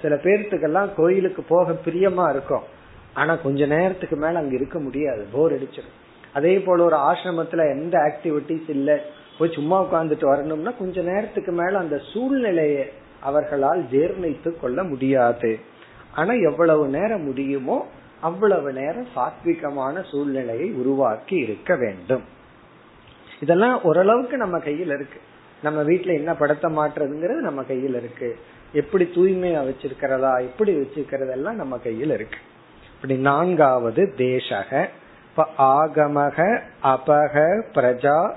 சில 0.01 0.15
பேர்த்துக்கெல்லாம் 0.25 0.91
கோயிலுக்கு 0.95 1.41
போக 1.53 1.75
பிரியமா 1.85 2.25
இருக்கும். 2.33 2.67
ஆனா 3.13 3.33
கொஞ்ச 3.45 3.61
நேரத்துக்கு 3.75 4.17
மேல 4.23 4.39
அங்க 4.39 4.55
இருக்க 4.55 4.77
முடியாது 4.79 5.23
போர் 5.33 5.55
அடிச்சிடும் 5.55 5.97
அதே 6.33 6.59
போல 6.59 6.83
ஒரு 6.83 6.95
ஆசிரமத்துல 6.95 7.69
எந்த 7.69 7.97
ஆக்டிவிட்டிஸ் 7.97 8.69
இல்ல. 8.69 9.01
போய் 9.37 9.51
சும்மா 9.51 9.83
உட்காந்துட்டு 9.83 10.25
வரணும்னா 10.25 10.71
கொஞ்ச 10.71 11.01
நேரத்துக்கு 11.01 11.51
மேல 11.51 11.77
அந்த 11.77 12.01
சூழ்நிலையை 12.13 12.89
அவர்களால் 13.19 13.83
ஜீர்ணித்து 13.83 14.59
கொள்ள 14.59 14.83
முடியாது. 14.83 15.59
ஆனா 16.15 16.33
எவ்வளவு 16.33 16.87
நேரம் 16.87 17.23
முடியுமோ 17.23 17.87
அவ்வளவு 18.21 18.73
நேரம் 18.73 19.07
சாத்விகமான 19.15 20.09
சூழ்நிலையை 20.09 20.71
உருவாக்கி 20.71 21.35
இருக்க 21.35 21.75
வேண்டும். 21.75 22.21
இதெல்லாம் 23.41 23.83
ஓரளவுக்கு 23.83 24.37
நம்ம 24.37 24.59
கையில் 24.59 24.87
இருக்கு. 24.87 25.19
நம்ம 25.63 25.83
வீட்டுல 25.83 26.13
என்ன 26.13 26.33
படுத்த 26.33 26.67
மாட்டுறதுங்கிறது 26.67 27.39
நம்ம 27.39 27.63
கையில் 27.63 27.95
இருக்கு. 27.95 28.37
எப்படி 28.73 29.03
தூய்மையா 29.03 29.59
வச்சிருக்கிறதா 29.59 30.41
எப்படி 30.41 30.75
வச்சிருக்கிறதெல்லாம் 30.75 31.53
நம்ம 31.53 31.77
கையில் 31.77 32.11
இருக்கு. 32.11 32.37
இப்படி 32.95 33.15
நான்காவது 33.15 34.13
தேசக. 34.17 34.87
இப்ப 35.31 35.47
ஆகமக 35.57 36.61
அபக 36.83 37.61
பிரஜா 37.73 38.31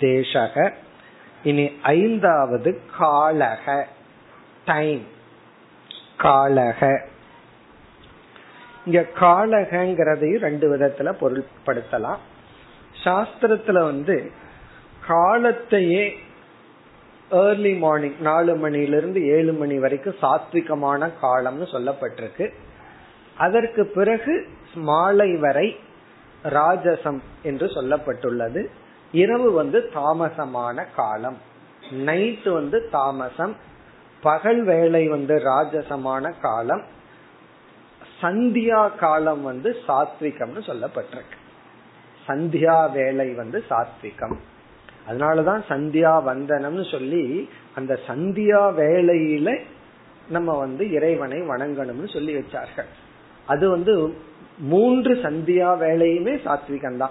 தேசக. 0.00 0.72
இனி 1.42 1.72
ஐந்தாவது 1.82 2.80
காலக. 3.00 3.84
டைம் 4.64 5.02
காலக. 6.18 7.00
இங்க 8.84 9.04
காலகங்கிறதையும் 9.20 10.38
ரெண்டு 10.38 10.76
விதத்துல 10.76 11.12
பொருட்படுத்தலாம் 11.20 12.16
சாஸ்திரத்துல 13.04 13.82
வந்து 13.82 14.30
காலத்தையே 15.08 16.12
ஏர்லி 17.30 17.78
மார்னிங் 17.78 18.16
நாலு 18.20 18.56
மணிலிருந்து 18.56 19.26
ஏழு 19.26 19.52
மணி 19.52 19.78
வரைக்கும் 19.78 20.14
சாத்விகமான 20.22 21.10
காலம்னு 21.22 21.66
சொல்லப்பட்டிருக்கு. 21.72 22.50
அதற்கு 23.36 23.86
பிறகு 23.86 24.46
மாலை 24.74 25.36
வரை 25.36 25.80
ராஜசம் 26.50 27.20
என்று 27.42 27.66
சொல்லப்பட்டுள்ளது. 27.66 28.66
இரவு 29.12 29.52
வந்து 29.52 29.90
தாமசமான 29.94 30.86
காலம். 30.96 31.36
நைட் 31.90 32.44
வந்து 32.44 32.88
தாமசம். 32.92 33.56
பகல் 34.22 34.64
வேலை 34.64 35.08
வந்து 35.08 35.34
ராஜசமான 35.34 36.32
காலம். 36.40 36.82
சந்தியா 38.20 38.96
காலம் 38.96 39.42
வந்து 39.42 39.76
சாத்விகம்னு 39.88 40.60
சொல்லப்பட்டிருக்கு. 40.66 41.36
சந்தியா 42.28 42.92
வேலை 42.92 43.34
வந்து 43.34 43.64
சாத்விகம். 43.70 44.36
அதனாலதான் 45.08 45.62
சந்தியா 45.68 46.22
வந்தனம்னு 46.26 46.90
சொல்லி 46.90 47.48
அந்த 47.74 47.98
சந்தியா 48.06 48.72
வேலையில 48.78 49.62
நம்ம 50.28 50.58
வந்து 50.58 50.92
இறைவனை 50.92 51.38
வணங்கணும்னு 51.38 52.12
சொல்லி 52.12 52.34
வச்சார்கள். 52.34 52.86
அது 53.46 53.70
வந்து 53.70 54.16
மூன்று 54.58 55.14
சந்தியா 55.14 55.78
வேலையுமே 55.78 56.34
சாத்விகம் 56.34 56.96
தான் 56.96 57.10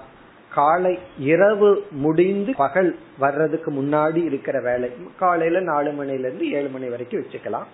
காலை 0.53 0.99
இரவு 1.19 1.85
முடிந்து 1.91 2.53
பகல் 2.55 2.97
வர்றதுக்கு 3.17 3.71
முன்னாடி 3.71 4.23
இருக்கிற 4.23 4.59
வேலை. 4.59 4.91
காலையில 5.19 5.59
நாலு 5.59 5.91
மணில 5.91 6.19
இருந்து 6.19 6.51
ஏழு 6.51 6.69
மணி 6.69 6.89
வரைக்கும் 6.89 7.21
வச்சுக்கலாம். 7.21 7.65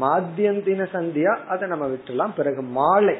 மாத்தியந்தின 0.00 0.86
சந்தியா 0.92 1.36
அதை 1.48 1.68
நம்ம 1.68 1.86
விட்டுலாம் 1.86 2.34
பிறகு 2.36 2.62
மாலை. 2.62 3.18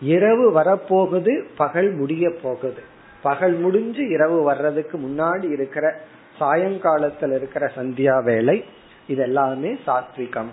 இரவு 0.00 0.60
வரப்போகுது 0.60 1.44
பகல் 1.56 1.92
முடிய 1.92 2.30
போகுது 2.42 2.82
பகல் 3.22 3.54
முடிஞ்சு 3.54 4.08
இரவு 4.08 4.42
வர்றதுக்கு 4.42 4.98
முன்னாடி 4.98 5.52
இருக்கிற 5.52 6.00
சாயங்காலத்தில் 6.38 7.32
இருக்கிற 7.32 7.72
சந்தியா 7.76 8.22
வேலை. 8.22 8.64
இதெல்லாமே 9.08 9.78
சாத்விகம். 9.86 10.52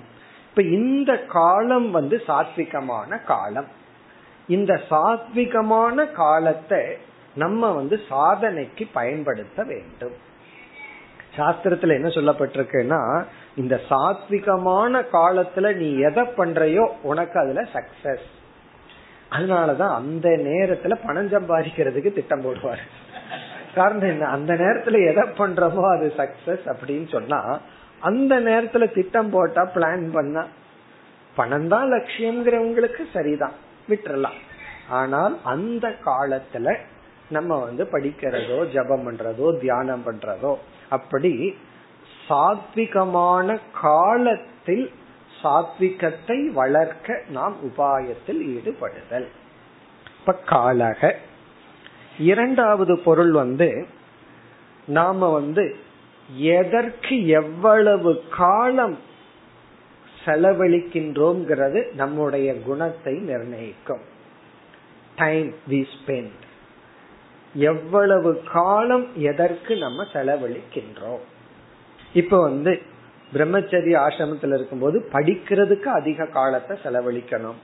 இப்ப 0.49 0.61
இந்த 0.61 1.17
காலம் 1.17 1.91
வந்து 1.91 2.21
சாத்விகமான 2.27 3.23
காலம். 3.25 3.79
இந்த 4.47 4.81
சாத்விகமான 4.89 6.11
காலத்தை 6.11 6.97
நம்ம 7.35 7.71
வந்து 7.71 7.99
சாதனைக்கு 8.09 8.87
பயன்படுத்த 8.93 9.63
வேண்டும். 9.63 10.13
சாஸ்திரத்துல 11.37 11.93
என்ன 11.93 12.07
சொல்லப்பட்டிருக்குன்னா 12.07 13.23
இந்த 13.55 13.79
சாத்விகமான 13.89 15.05
காலத்துல 15.13 15.75
நீ 15.75 15.97
எதை 15.97 16.23
பண்றையோ 16.23 16.87
உனக்கு 17.01 17.39
அதுல 17.39 17.61
சக்சஸ் 17.61 18.27
அதனாலதான் 19.31 19.93
அந்த 19.93 20.29
நேரத்துல 20.29 20.99
பணம் 21.05 21.29
சம்பாதிக்கிறதுக்கு 21.29 22.13
திட்டம் 22.13 22.41
போடுவார். 22.41 22.79
காரணம் 23.75 24.09
என்ன? 24.09 24.25
அந்த 24.25 24.53
நேரத்துல 24.53 25.07
எதை 25.07 25.23
பண்றோமோ 25.23 25.97
அது 25.97 26.13
சக்சஸ் 26.17 26.75
அப்படின்னு 26.75 27.09
சொன்னா 27.09 27.59
அந்த 27.99 28.39
நேரத்துல 28.39 28.93
திட்டம் 28.93 29.29
போட்டா 29.29 29.69
பிளான் 29.75 30.11
பண்ணா. 30.11 30.45
பணம் 31.35 31.67
தான் 31.67 31.91
லட்சியம்ங்கிறவங்களுக்கு 31.91 33.01
சரிதான். 33.13 33.69
விட்டுறலாம். 33.91 34.39
ஆனால் 34.89 35.35
அந்த 35.43 35.85
காலத்துல 36.05 36.75
நம்ம 37.29 37.57
வந்து 37.59 37.83
படிக்கிறதோ 37.91 38.57
ஜபம் 38.71 39.05
பண்றதோ 39.07 39.59
தியானம் 39.59 40.05
பண்றதோ 40.05 40.53
அப்படி 40.89 41.33
சாத்விகமான 42.29 43.59
காலத்தில் 43.81 44.91
சாத்விகத்தை 45.43 46.37
வளர்க்க 46.53 47.21
நாம் 47.29 47.55
உபாயத்தில் 47.67 48.41
ஈடுபடுதல். 48.55 49.27
இப்ப 50.19 50.35
காலக. 50.45 51.11
இரண்டாவது 52.17 52.99
பொருள் 52.99 53.31
வந்து 53.31 53.69
நாம 54.87 55.29
வந்து 55.29 55.75
எதற்கு 56.51 57.15
எவ்வளவு 57.27 58.11
காலம் 58.29 58.97
செலவழிக்கின்றோம்ங்கிறது 60.25 61.93
நம்முடைய 61.93 62.61
குணத்தை 62.61 63.13
நிர்ணயிக்கும். 63.17 64.03
டைம் 65.15 65.53
வி 65.69 65.85
ஸ்பெண்ட் 65.93 66.39
எவ்வளவு 67.53 68.41
காலம் 68.51 69.07
எதற்கு 69.15 69.77
நம்ம 69.77 70.03
செலவழிக்கின்றோம். 70.13 71.23
இப்ப 72.13 72.41
வந்து 72.41 72.81
பிரம்மச்சரிய 73.33 73.95
ஆசிரமத்தில் 74.05 74.53
இருக்கும்போது 74.53 75.09
படிக்கிறதுக்கு 75.13 75.89
அதிக 75.99 76.25
காலத்தை 76.25 76.77
செலவழிக்கணும். 76.83 77.59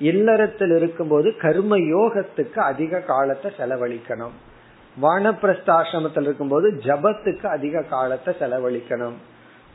இல்லறத்தில் 0.00 0.76
இருக்கும்போது 0.76 1.36
கர்ம 1.36 1.76
யோகத்துக்கு 1.76 2.58
அதிக 2.58 3.00
காலத்தை 3.00 3.50
செலவழிக்கணும். 3.58 4.36
வானப்பிரஸ்தாசிரமத்தில் 5.02 6.20
இருக்கும்போது 6.20 6.70
ஜபத்துக்கு 6.84 7.46
அதிக 7.46 7.82
காலத்தை 7.82 8.34
செலவழிக்கணும். 8.40 9.18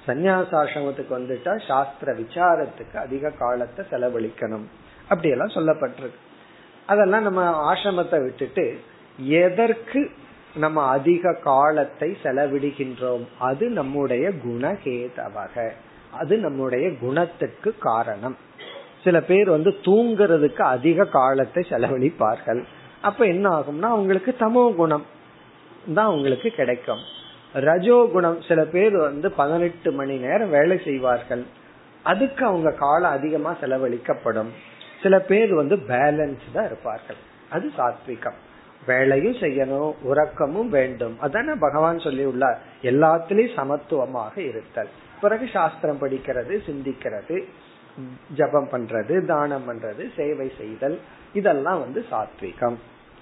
சந்நியாசாசிரமத்துக்கு 0.08 1.14
வந்துட்டா 1.20 1.68
சாஸ்திர 1.68 2.14
விசாரத்துக்கு 2.14 2.98
அதிக 2.98 3.30
காலத்தை 3.30 3.86
செலவழிக்கணும். 3.92 4.66
அப்படியெல்லாம் 5.10 5.56
சொல்லப்பட்டிருக்கு. 5.56 6.22
அதெல்லாம் 6.86 7.22
நம்ம 7.22 7.74
ஆசிரமத்தை 7.74 8.24
விட்டுட்டு 8.24 8.80
எதற்கு 9.18 10.12
நம்ம 10.56 10.82
அதிக 10.82 11.34
காலத்தை 11.34 12.18
செலவிடுகின்றோம்? 12.24 13.24
அது 13.40 13.70
நம்முடைய 13.70 14.30
குணகேதவக. 14.30 15.72
அது 16.12 16.38
நம்முடைய 16.38 16.92
குணத்துக்கு 17.00 17.78
காரணம். 17.78 18.38
சில 19.04 19.22
பேர் 19.22 19.50
வந்து 19.50 19.72
தூங்குறதுக்கு 19.84 20.62
அதிக 20.62 21.06
காலத்தை 21.06 21.66
செலவழிப்பார்கள். 21.70 22.64
அப்ப 23.02 23.26
என்ன 23.26 23.50
ஆகும்னா 23.50 23.90
அவங்களுக்கு 23.96 24.36
தமோ 24.40 24.76
குணம் 24.76 25.06
தான் 25.94 26.06
அவங்களுக்கு 26.06 26.50
கிடைக்கும். 26.50 27.04
ரஜோ 27.60 28.10
குணம் 28.12 28.42
சில 28.42 28.64
பேர் 28.64 28.98
வந்து 28.98 29.32
பதினெட்டு 29.32 29.92
மணி 29.92 30.18
நேரம் 30.18 30.50
வேலை 30.50 30.82
செய்வார்கள். 30.84 31.44
அதுக்கு 32.04 32.46
அவங்க 32.46 32.72
காலம் 32.72 33.12
அதிகமா 33.12 33.56
செலவழிக்கப்படும். 33.62 34.50
சில 35.04 35.20
பேர் 35.20 35.54
வந்து 35.54 35.76
பேலன்ஸ்டா 35.76 36.66
இருப்பார்கள். 36.66 37.16
அது 37.50 37.72
சாத்விகம். 37.78 38.38
வேலையும் 38.86 39.34
செய்யணும் 39.34 39.94
உறக்கமும் 40.02 40.70
வேண்டும். 40.70 41.18
அதான 41.24 41.56
பகவான் 41.60 42.00
சொல்லி 42.00 42.24
உள்ளார் 42.24 42.60
எல்லாத்திலையும் 42.82 43.56
சமத்துவமாக 43.56 44.38
இருத்தல். 44.38 44.88
பிறகு 45.22 45.48
சாஸ்திரம் 45.54 46.02
படிக்கிறது 46.02 46.60
சிந்திக்கிறது 46.66 47.44
ஜபம் 48.36 48.68
பண்றது 48.72 49.26
தானம் 49.26 49.72
பண்றது 49.72 50.10
சேவை 50.16 50.52
செய்தல். 50.58 51.00
இதெல்லாம் 51.34 51.80
வந்து 51.80 52.06
சாத்விகம். 52.12 52.76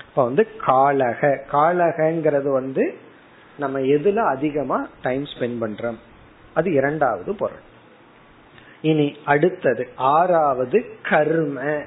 இப்ப 0.10 0.24
வந்து 0.24 0.48
காலக. 0.68 1.40
காலகங்கிறது 1.52 2.52
வந்து 2.52 3.12
நம்ம 3.58 3.80
எதுல 3.80 4.16
அதிகமா 4.16 4.88
டைம் 5.02 5.24
ஸ்பெண்ட் 5.24 5.62
பண்றோம்? 5.62 5.98
அது 6.54 6.74
இரண்டாவது 6.74 7.36
பொருள். 7.36 7.72
இனி 8.82 9.18
அடுத்தது 9.26 9.90
ஆறாவது 9.96 10.98
கர்ம. 11.04 11.82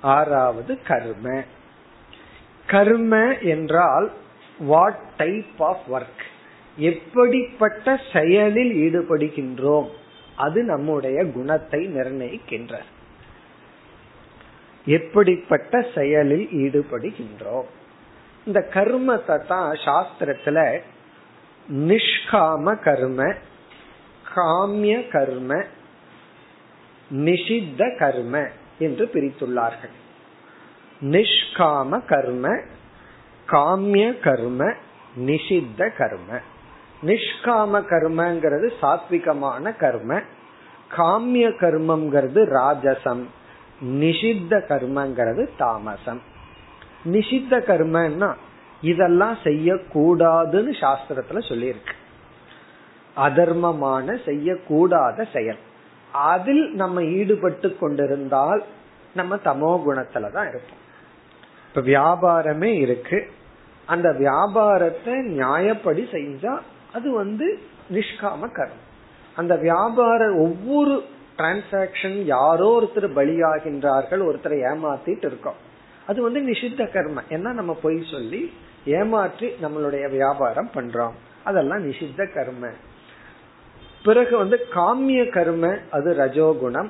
ஆறாவது 0.00 0.82
கர்ம. 0.82 1.44
கர்ம 2.66 3.38
என்றால் 3.38 4.12
வாட் 4.58 5.00
டைப் 5.16 5.62
ஆஃப் 5.62 5.92
ஒர்க் 5.92 6.22
எப்படிப்பட்ட 6.76 8.00
செயலில் 8.12 8.74
ஈடுபடுகின்றோம்? 8.74 9.88
அது 10.36 10.62
நம்முடைய 10.62 11.24
குணத்தை 11.24 11.86
நிர்ணயிக்கின்ற 11.86 12.78
எப்படிப்பட்ட 14.86 15.86
செயலில் 15.94 16.48
ஈடுபடுகின்றோம்? 16.52 17.66
இந்த 18.44 18.68
கர்மத்தை 18.74 19.46
தான் 19.46 19.72
சாஸ்திரத்துல 19.72 20.80
நிஷ்காம 21.70 22.82
கர்ம 22.82 23.34
காமிய 24.36 25.08
கர்ம 25.08 25.64
நிஷித்த 27.10 27.98
கர்ம 27.98 28.48
என்று 28.78 29.10
பிரித்துள்ளார்கள். 29.12 29.94
நிஷ்காம 31.02 32.06
கர்ம 32.06 32.58
காமிய 33.48 34.18
கர்ம 34.20 34.72
நிஷித்த 35.18 35.90
கர்ம. 35.96 36.40
நிஷ்காம 37.02 37.82
கர்மங்கிறது 37.92 38.72
சாத்விகமான 38.82 39.76
கர்ம 39.76 40.20
காமிய 40.88 41.48
கர்மம்ங்கிறது 41.48 42.40
ராஜசம் 42.58 43.24
நிஷித்த 43.84 44.58
கர்மங்கிறது 44.68 45.48
தாமசம். 45.58 46.30
நிஷித்த 47.04 47.58
கர்மன்னா 47.58 48.34
இதெல்லாம் 48.80 49.38
செய்யக்கூடாதுன்னு 49.44 50.72
சாஸ்திரத்துல 50.80 51.40
சொல்லியிருக்கு. 51.48 51.94
அதர்மமான 53.16 54.18
செய்யக்கூடாத 54.26 55.32
செயல். 55.32 55.58
அதில் 56.12 56.74
நம்ம 56.74 57.02
ஈடுபட்டு 57.02 57.78
கொண்டிருந்தால் 57.78 58.64
நம்ம 59.14 59.36
தமோ 59.36 59.80
குணத்துல 59.88 60.30
தான் 60.30 60.48
இருப்போம். 60.48 60.80
இப்ப 61.68 61.80
வியாபாரமே 61.80 62.80
இருக்கு. 62.80 63.30
அந்த 63.86 64.12
வியாபாரத்தை 64.12 65.12
நியாயப்படி 65.12 66.06
செஞ்சா 66.12 66.58
அது 66.92 67.12
வந்து 67.12 67.58
நிஷ்காம 67.92 68.42
கர்மம். 68.42 68.82
அந்த 69.36 69.56
வியாபார 69.56 70.34
ஒவ்வொரு 70.34 71.04
டிரான்சாக்சன் 71.36 72.24
யாரோ 72.24 72.80
ஒருத்தர் 72.80 72.98
பலியாகின்றார்கள் 72.98 74.24
ஒருத்தரை 74.30 74.58
ஏமாத்திட்டு 74.72 75.24
இருக்கோம். 75.24 75.70
அது 76.06 76.22
வந்து 76.22 76.40
நிஷித்த 76.40 76.92
கர்ம. 76.92 77.22
ஏன்னா 77.28 77.52
நம்ம 77.52 77.78
பொய் 77.82 78.04
சொல்லி 78.10 78.52
ஏமாற்றி 78.84 79.48
நம்மளுடைய 79.62 80.10
வியாபாரம் 80.10 80.70
பண்றோம். 80.74 81.12
அதெல்லாம் 81.44 81.90
நிஷித்த 81.90 82.32
கர்ம. 82.34 82.68
பிறகு 84.02 84.36
வந்து 84.36 84.66
காமிய 84.74 85.28
கர்ம 85.28 85.78
அது 85.90 86.14
ரஜோகுணம். 86.14 86.88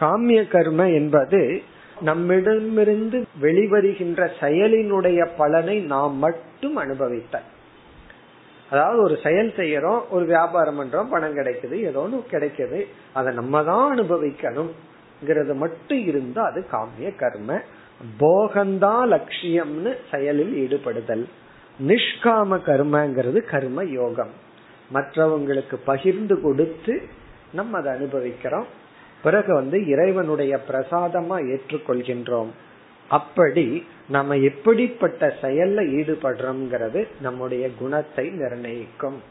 காமிய 0.00 0.48
கர்ம 0.48 0.88
என்பது 0.90 1.62
நம்மிடமிருந்து 2.00 3.26
வெளிவருகின்ற 3.42 4.28
செயலினுடைய 4.40 5.28
பலனை 5.36 5.80
நாம் 5.80 6.16
மட்டும் 6.16 6.76
அனுபவித்த 6.76 7.42
அதாவது 8.70 9.02
ஒரு 9.02 9.18
செயல் 9.22 9.52
செய்யறோம் 9.56 10.00
ஒரு 10.10 10.24
வியாபாரம் 10.24 10.80
பண்றோம் 10.80 11.10
பணம் 11.10 11.36
கிடைக்குது 11.36 11.72
ஏதோ 11.72 12.00
ஒன்று 12.00 12.24
கிடைக்குது. 12.30 12.86
அதை 13.12 13.34
நம்ம 13.34 13.64
தான் 13.64 13.98
அனுபவிக்கணும் 13.98 15.54
மட்டும் 15.54 16.06
இருந்தா 16.06 16.42
அது 16.44 16.66
காமிய 16.72 17.16
கர்ம. 17.16 17.60
போகந்தா 18.18 19.06
லட்சியம்னு 19.06 19.96
செயலில் 20.10 20.54
ஈடுபடுதல். 20.54 21.28
நிஷ்காம 21.86 22.58
கர்மங்கிறது 22.66 23.44
கர்ம 23.44 23.84
யோகம். 23.84 24.30
மற்றவங்களுக்கு 24.94 25.76
பகிர்ந்து 25.84 26.40
கொடுத்து 26.40 27.02
நம்ம 27.52 27.78
அதை 27.78 27.92
அனுபவிக்கிறோம். 27.92 28.66
பிறகு 29.22 29.54
வந்து 29.54 29.86
இறைவனுடைய 29.86 30.60
பிரசாதமா 30.68 31.58
ஏற்றுக்கொள்கின்றோம். 31.58 32.48
அப்படி 33.08 33.86
நம்ம 34.08 34.36
எப்படிப்பட்ட 34.36 35.34
செயல்ல 35.42 35.80
ஈடுபடுறோம்ங்கிறது 35.90 37.06
நம்முடைய 37.20 37.70
குணத்தை 37.78 38.28
நிர்ணயிக்கும். 38.28 39.22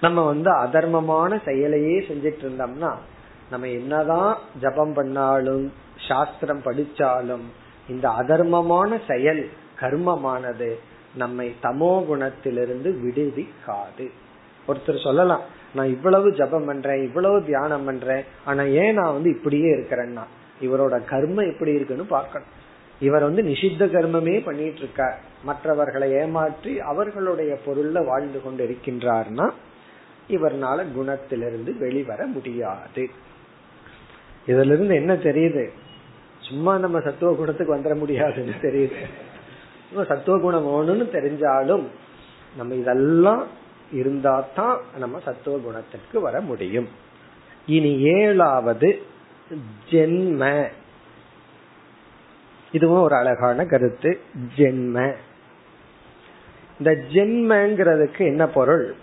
நம்ம 0.00 0.24
வந்து 0.26 0.50
அதர்மமான 0.50 1.40
செயலையே 1.44 1.98
செஞ்சிட்டு 2.00 2.42
இருந்தோம்னா 2.42 2.94
நம்ம 3.50 3.68
என்னதான் 3.68 4.38
ஜபம் 4.60 4.92
பண்ணாலும் 4.92 5.72
சாஸ்திரம் 6.08 6.62
படிச்சாலும் 6.64 7.44
இந்த 7.88 8.08
அதர்மமான 8.08 9.00
செயல் 9.08 9.50
கர்மமானது 9.80 10.70
நம்மை 11.14 11.54
தமோ 11.62 11.92
குணத்திலிருந்து 12.08 12.90
விடுவிக்காது. 13.04 14.06
ஒருத்தர் 14.68 15.02
சொல்லலாம் 15.02 15.40
நான் 15.74 15.86
இவ்வளவு 15.86 16.32
ஜபம் 16.32 16.64
பண்றேன் 16.64 17.02
இவ்வளவு 17.02 17.44
தியானம் 17.44 17.84
பண்றேன் 17.84 18.24
ஆனா 18.44 18.62
ஏன் 18.62 18.94
நான் 18.94 19.12
வந்து 19.12 19.30
இப்படியே 19.30 19.70
இருக்கிறேன்னா? 19.76 20.24
இவரோட 20.60 20.94
கர்மம் 21.10 21.52
எப்படி 21.52 21.72
இருக்குன்னு 21.72 22.04
பார்க்கணும். 22.04 22.48
இவர் 23.00 23.22
வந்து 23.22 23.42
நிஷித்த 23.42 23.84
கர்மமே 23.94 24.44
பண்ணிட்டு 24.44 24.78
இருக்கார் 24.78 25.20
மற்றவர்களை 25.44 26.12
ஏமாற்றி 26.12 26.80
அவர்களுடைய 26.80 27.58
பொருள்ல 27.66 28.06
வாழ்ந்து 28.06 28.42
கொண்டு 28.42 28.62
இருக்கின்றார்னா 28.66 29.50
இவர்னால 30.28 30.84
குணத்திலிருந்து 30.96 31.78
வெளிவர 31.78 32.26
முடியாது. 32.26 33.10
இதுல 34.46 34.72
இருந்து 34.74 34.94
என்ன 34.94 35.12
தெரியுது? 35.14 35.64
சும்மா 36.42 36.78
நம்ம 36.78 37.00
சத்துவ 37.00 37.34
குணத்துக்கு 37.34 37.76
வந்துட 37.76 37.96
முடியாதுன்னு 37.96 38.52
தெரியுது 38.62 40.06
சத்துவ 40.06 40.38
குணம் 40.38 40.66
வேணும்னு 40.66 41.14
தெரிஞ்சாலும் 41.14 41.86
நம்ம 42.56 42.74
இதெல்லாம் 42.74 43.46
இருந்தா 43.92 44.48
தான் 44.54 44.80
நம்ம 44.98 45.20
சத்துவ 45.24 45.58
குணத்திற்கு 45.58 46.20
வர 46.20 46.40
முடியும். 46.40 46.88
இனி 47.66 47.98
ஏழாவது 47.98 49.02
ஜென்ம. 49.90 50.70
இதுவும் 52.72 53.02
ஒரு 53.02 53.16
அழகான 53.16 53.64
கருத்து. 53.64 54.20
ஜென்ம. 54.56 55.14
இந்த 56.78 56.90
ஜென்மங்கிறதுக்கு 57.12 58.18
என்ன 58.18 58.46
பொருள்? 58.46 58.94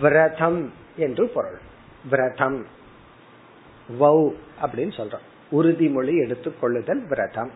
விரதம் 0.00 0.72
என்று 0.96 1.28
பொருள். 1.28 1.58
விரதம். 2.10 2.66
வௌ 4.00 4.34
அப்படின்னு 4.62 4.92
சொல்றோம். 4.96 5.34
உறுதிமொழி 5.52 6.14
எடுத்துக்கொள்ளுதல் 6.26 7.08
விரதம். 7.08 7.50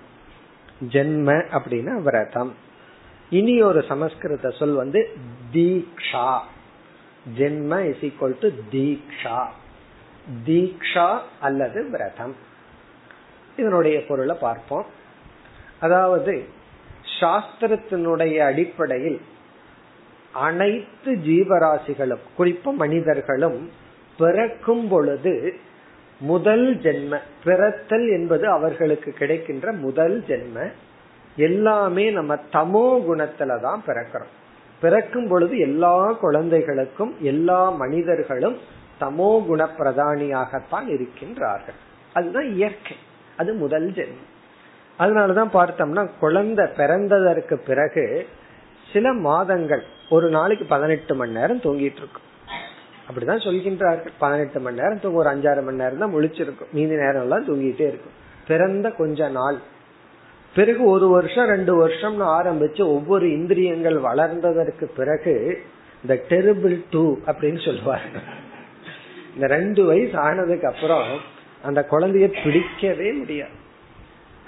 ஜென்ம 0.89 1.45
அப்படின்னா 1.53 2.03
விரதம். 2.03 2.55
இனி 3.31 3.63
ஒரு 3.63 3.83
சமஸ்கிருத 3.83 4.51
சொல் 4.51 4.73
வந்து 4.73 5.17
தீக்ஷா. 5.53 6.39
ஜென்ம 7.39 7.85
இஸ் 7.85 8.05
ஈக்வல் 8.05 8.37
டு 8.41 8.49
தீக்ஷா. 8.73 9.47
தீக்ஷா 10.47 11.19
அல்லது 11.41 11.91
விரதம். 11.91 12.35
இதனுடைய 13.57 14.07
பொருளை 14.07 14.37
பார்ப்போம். 14.41 14.87
அதாவது 15.81 16.45
சாஸ்திரத்தினுடைய 17.21 18.39
அடிப்படையில் 18.39 19.21
அனைத்து 20.33 21.15
ஜீவராசிகளும் 21.15 22.21
குறிப்பு 22.37 22.73
மனிதர்களும் 22.73 23.71
பிறக்கும் 24.19 24.89
பொழுது 24.89 25.59
முதல் 26.21 26.77
ஜென்ம. 26.77 27.19
பிறத்தல் 27.45 28.09
என்பது 28.09 28.49
அவர்களுக்கு 28.49 29.13
கிடைக்கின்ற 29.13 29.73
முதல் 29.73 30.25
ஜென்ம. 30.27 30.73
எல்லாமே 31.37 32.11
நம்ம 32.11 32.35
தமோ 32.35 33.03
குணத்துல 33.09 33.61
தான் 33.61 33.83
பிறக்கிறோம். 33.87 34.31
பிறக்கும் 34.81 35.29
பொழுது 35.29 35.59
எல்லா 35.59 36.13
குழந்தைகளுக்கும் 36.13 37.17
எல்லா 37.21 37.71
மனிதர்களும் 37.71 38.59
தமோ 39.01 39.47
குண 39.47 39.69
பிரதானியாகத்தான் 39.79 40.89
இருக்கின்றார்கள். 40.89 41.79
அதுதான் 42.13 42.53
இயற்கை. 42.53 42.97
அது 43.37 43.55
முதல் 43.55 43.91
ஜென்மம். 43.91 44.29
அதனாலதான் 44.99 45.49
பார்த்தோம்னா 45.53 46.11
குழந்தை 46.21 46.65
பிறந்ததற்கு 46.65 47.55
பிறகு 47.55 48.27
சில 48.93 49.13
மாதங்கள் 49.13 49.83
ஒரு 50.11 50.29
நாளைக்கு 50.29 50.67
பதினெட்டு 50.67 51.15
மணி 51.15 51.33
நேரம் 51.33 51.61
தூங்கிட்டு 51.61 52.03
இருக்கும். 52.03 52.29
அப்படிதான் 53.11 53.45
சொல்கின்றார்கள் 53.47 54.13
பதினெட்டு 54.19 54.61
மணி 54.61 54.81
நேரம் 54.81 55.01
தூங்க 55.01 55.19
ஒரு 55.19 55.31
அஞ்சாறு 55.31 55.65
மணி 55.65 55.77
நேரம் 55.77 55.99
தான் 55.99 56.15
முழிச்சிருக்கும். 56.15 56.71
மீதி 56.73 56.95
நேரம் 56.95 57.23
எல்லாம் 57.23 57.45
தூங்கிட்டே 57.45 57.87
இருக்கும். 57.91 58.17
பிறந்த 58.47 58.91
கொஞ்ச 58.91 59.29
நாள். 59.29 59.59
பிறகு 60.55 60.85
ஒரு 60.85 61.09
வருஷம் 61.09 61.47
ரெண்டு 61.47 61.87
வருஷம்னு 61.87 62.25
ஆரம்பிச்சு 62.39 62.81
ஒவ்வொரு 62.81 63.31
இந்திரியங்கள் 63.31 63.95
வளர்ந்ததற்கு 63.95 64.85
பிறகு 64.97 65.63
இந்த 66.03 66.23
டெரிபிள் 66.29 66.85
டூ 66.91 67.19
அப்படின்னு 67.27 67.65
சொல்லுவாங்க 67.65 68.19
இந்த 69.35 69.47
ரெண்டு 69.47 69.85
வயசு 69.85 70.19
ஆனதுக்கு 70.19 70.69
அப்புறம் 70.69 71.09
அந்த 71.63 71.87
குழந்தைய 71.91 72.45
பிடிக்கவே 72.45 73.13
முடியாது. 73.13 73.57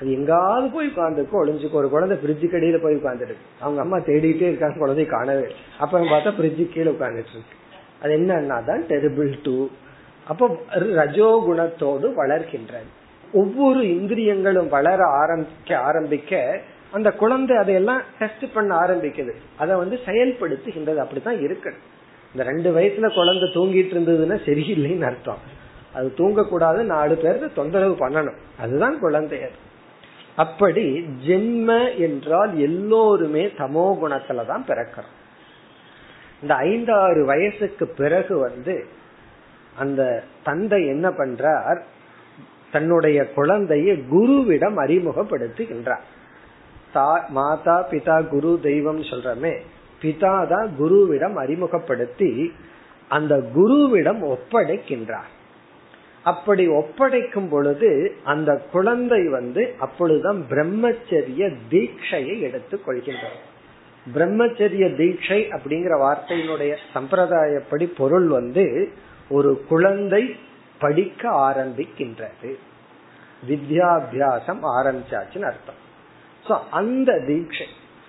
அது 0.01 0.13
எங்காவது 0.13 0.69
போய் 0.71 0.93
உட்காந்துருக்கும் 0.97 1.41
ஒளிஞ்சுக்கும் 1.43 1.81
ஒரு 1.81 1.89
குழந்தை 1.89 2.19
பிரிட்ஜு 2.23 2.45
கடியில 2.45 2.83
போய் 2.83 2.95
உட்காந்துருக்கு 2.95 3.43
அவங்க 3.61 3.81
அம்மா 3.81 3.99
தேடிட்டே 3.99 4.49
இருக்காங்க. 4.51 4.87
குழந்தைய 4.87 5.07
காணவே 5.07 5.55
அப்புறம் 5.79 6.07
பார்த்தா 6.07 6.33
பிரிட்ஜு 6.41 6.69
கீழே 6.69 6.91
உட்காந்துட்டு 6.91 7.33
இருக்கு. 7.35 7.61
அது 8.03 8.13
என்னன்னா 8.19 8.59
தான் 8.65 8.83
டெரிபிள் 8.89 9.33
டூ 9.43 9.57
அப்போ 10.29 10.47
ரஜோ 10.99 11.31
குணத்தோடு 11.49 12.09
வளர்க்கின்றது 12.21 12.91
ஒவ்வொரு 13.33 13.81
இந்திரியங்களும் 13.97 14.69
வளர 14.69 15.01
ஆரம்பிக்க 15.23 15.79
ஆரம்பிக்க 15.79 16.41
அந்த 16.93 17.11
குழந்தை 17.13 17.55
அதையெல்லாம் 17.57 18.01
டெஸ்ட் 18.19 18.45
பண்ண 18.55 18.71
ஆரம்பிக்குது. 18.77 19.33
அதை 19.59 19.75
வந்து 19.77 19.97
செயல்படுத்துகின்றது. 20.07 20.97
அப்படித்தான் 20.97 21.39
இருக்கு 21.41 21.71
இந்த 22.33 22.43
ரெண்டு 22.51 22.69
வயசுல 22.77 23.09
குழந்தை 23.15 23.47
தூங்கிட்டு 23.55 23.95
இருந்ததுன்னா 23.95 24.37
சரியில்லைன்னு 24.49 25.09
அர்த்தம். 25.11 25.43
அது 25.95 26.09
தூங்கக்கூடாது 26.17 26.81
நாலு 26.83 27.15
பேருக்கு 27.15 27.49
தொந்தரவு 27.55 27.95
பண்ணணும். 27.95 28.39
அதுதான் 28.61 28.99
குழந்தை 28.99 29.41
அப்படி 30.37 30.85
ஜென்ம 31.27 31.71
என்றால் 31.99 32.53
எல்லோருமே 32.59 33.45
தமோ 33.47 33.87
குணத்துலதான் 34.03 34.69
பிறக்கிறோம். 34.69 35.17
இந்த 36.43 36.55
ஐந்தாறு 36.55 37.25
வயசுக்கு 37.25 37.87
பிறகு 37.87 38.39
வந்து 38.39 38.87
அந்த 39.77 40.25
தந்தை 40.45 40.87
என்ன 40.87 41.09
பண்றார்? 41.09 41.81
தன்னுடைய 42.73 43.33
குழந்தையை 43.33 44.05
குருவிடம் 44.11 44.77
அறிமுகப்படுத்துகின்றார். 44.77 46.05
தா 46.93 47.27
மாதா 47.29 47.89
பிதா 47.91 48.29
குரு 48.29 48.59
தெய்வம் 48.63 49.03
சொல்றமே. 49.03 49.61
பிதா 50.03 50.47
தான் 50.49 50.71
குருவிடம் 50.79 51.35
அறிமுகப்படுத்தி 51.35 52.53
அந்த 53.09 53.43
குருவிடம் 53.55 54.23
ஒப்படைக்கின்றார். 54.25 55.31
அப்படி 56.25 56.69
ஒப்படைக்கும் 56.69 57.49
பொழுது 57.49 58.17
அந்த 58.25 58.57
குழந்தை 58.73 59.29
வந்து 59.29 59.75
அப்பொழுதுதான் 59.79 60.45
பிரம்மச்சரிய 60.51 61.53
தீட்சையை 61.71 62.41
எடுத்துக் 62.41 62.89
கொள்கின்றார் 62.89 63.41
பிரம்மச்சரிய 64.15 64.97
தீட்சை 64.97 65.49
அப்படிங்கிற 65.51 65.95
வார்த்தையினுடைய 66.01 66.77
சம்பிரதாயப்படி 66.95 67.85
பொருள் 67.97 68.27
வந்து 68.27 68.91
ஒரு 69.31 69.65
குழந்தை 69.69 70.37
படிக்க 70.79 71.31
ஆரம்பிக்கின்றது. 71.31 72.55
வித்யாபியாசம் 73.49 74.61
ஆரம்பிச்சாச்சுன்னு 74.81 75.43
அர்த்தம். 75.43 75.81
சோ 76.49 76.59
அந்த 76.71 77.13
தீட்சை. 77.13 77.67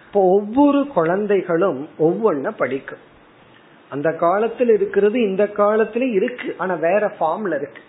இப்போ 0.07 0.21
ஒவ்வொரு 0.25 0.87
குழந்தைகளும் 0.87 1.89
ஒவ்வொன்ன 1.97 2.51
படிக்கும். 2.51 3.11
அந்த 3.89 4.11
காலத்தில் 4.11 4.69
இருக்கிறது 4.69 5.21
இந்த 5.21 5.43
காலத்திலயும் 5.43 6.13
இருக்கு. 6.13 6.55
ஆனா 6.57 6.73
வேற 6.73 7.15
ஃபார்ம்ல 7.19 7.55
இருக்கு. 7.55 7.81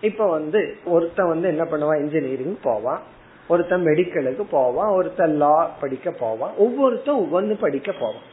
இப்ப 0.00 0.30
வந்து 0.30 0.76
ஒருத்தன் 0.84 1.28
வந்து 1.28 1.48
என்ன 1.48 1.64
பண்ணுவான்? 1.64 1.98
இன்ஜினியரிங் 1.98 2.58
போவான். 2.62 3.02
ஒருத்தன் 3.50 3.84
மெடிக்கலுக்கு 3.84 4.44
போவான் 4.50 4.92
ஒருத்தன் 4.98 5.36
லா 5.36 5.56
படிக்க 5.80 6.10
போவான் 6.10 6.52
ஒவ்வொருத்தன் 6.58 7.20
ஒவ்வொன்னு 7.22 7.54
படிக்க 7.60 7.90
போவான். 7.92 8.26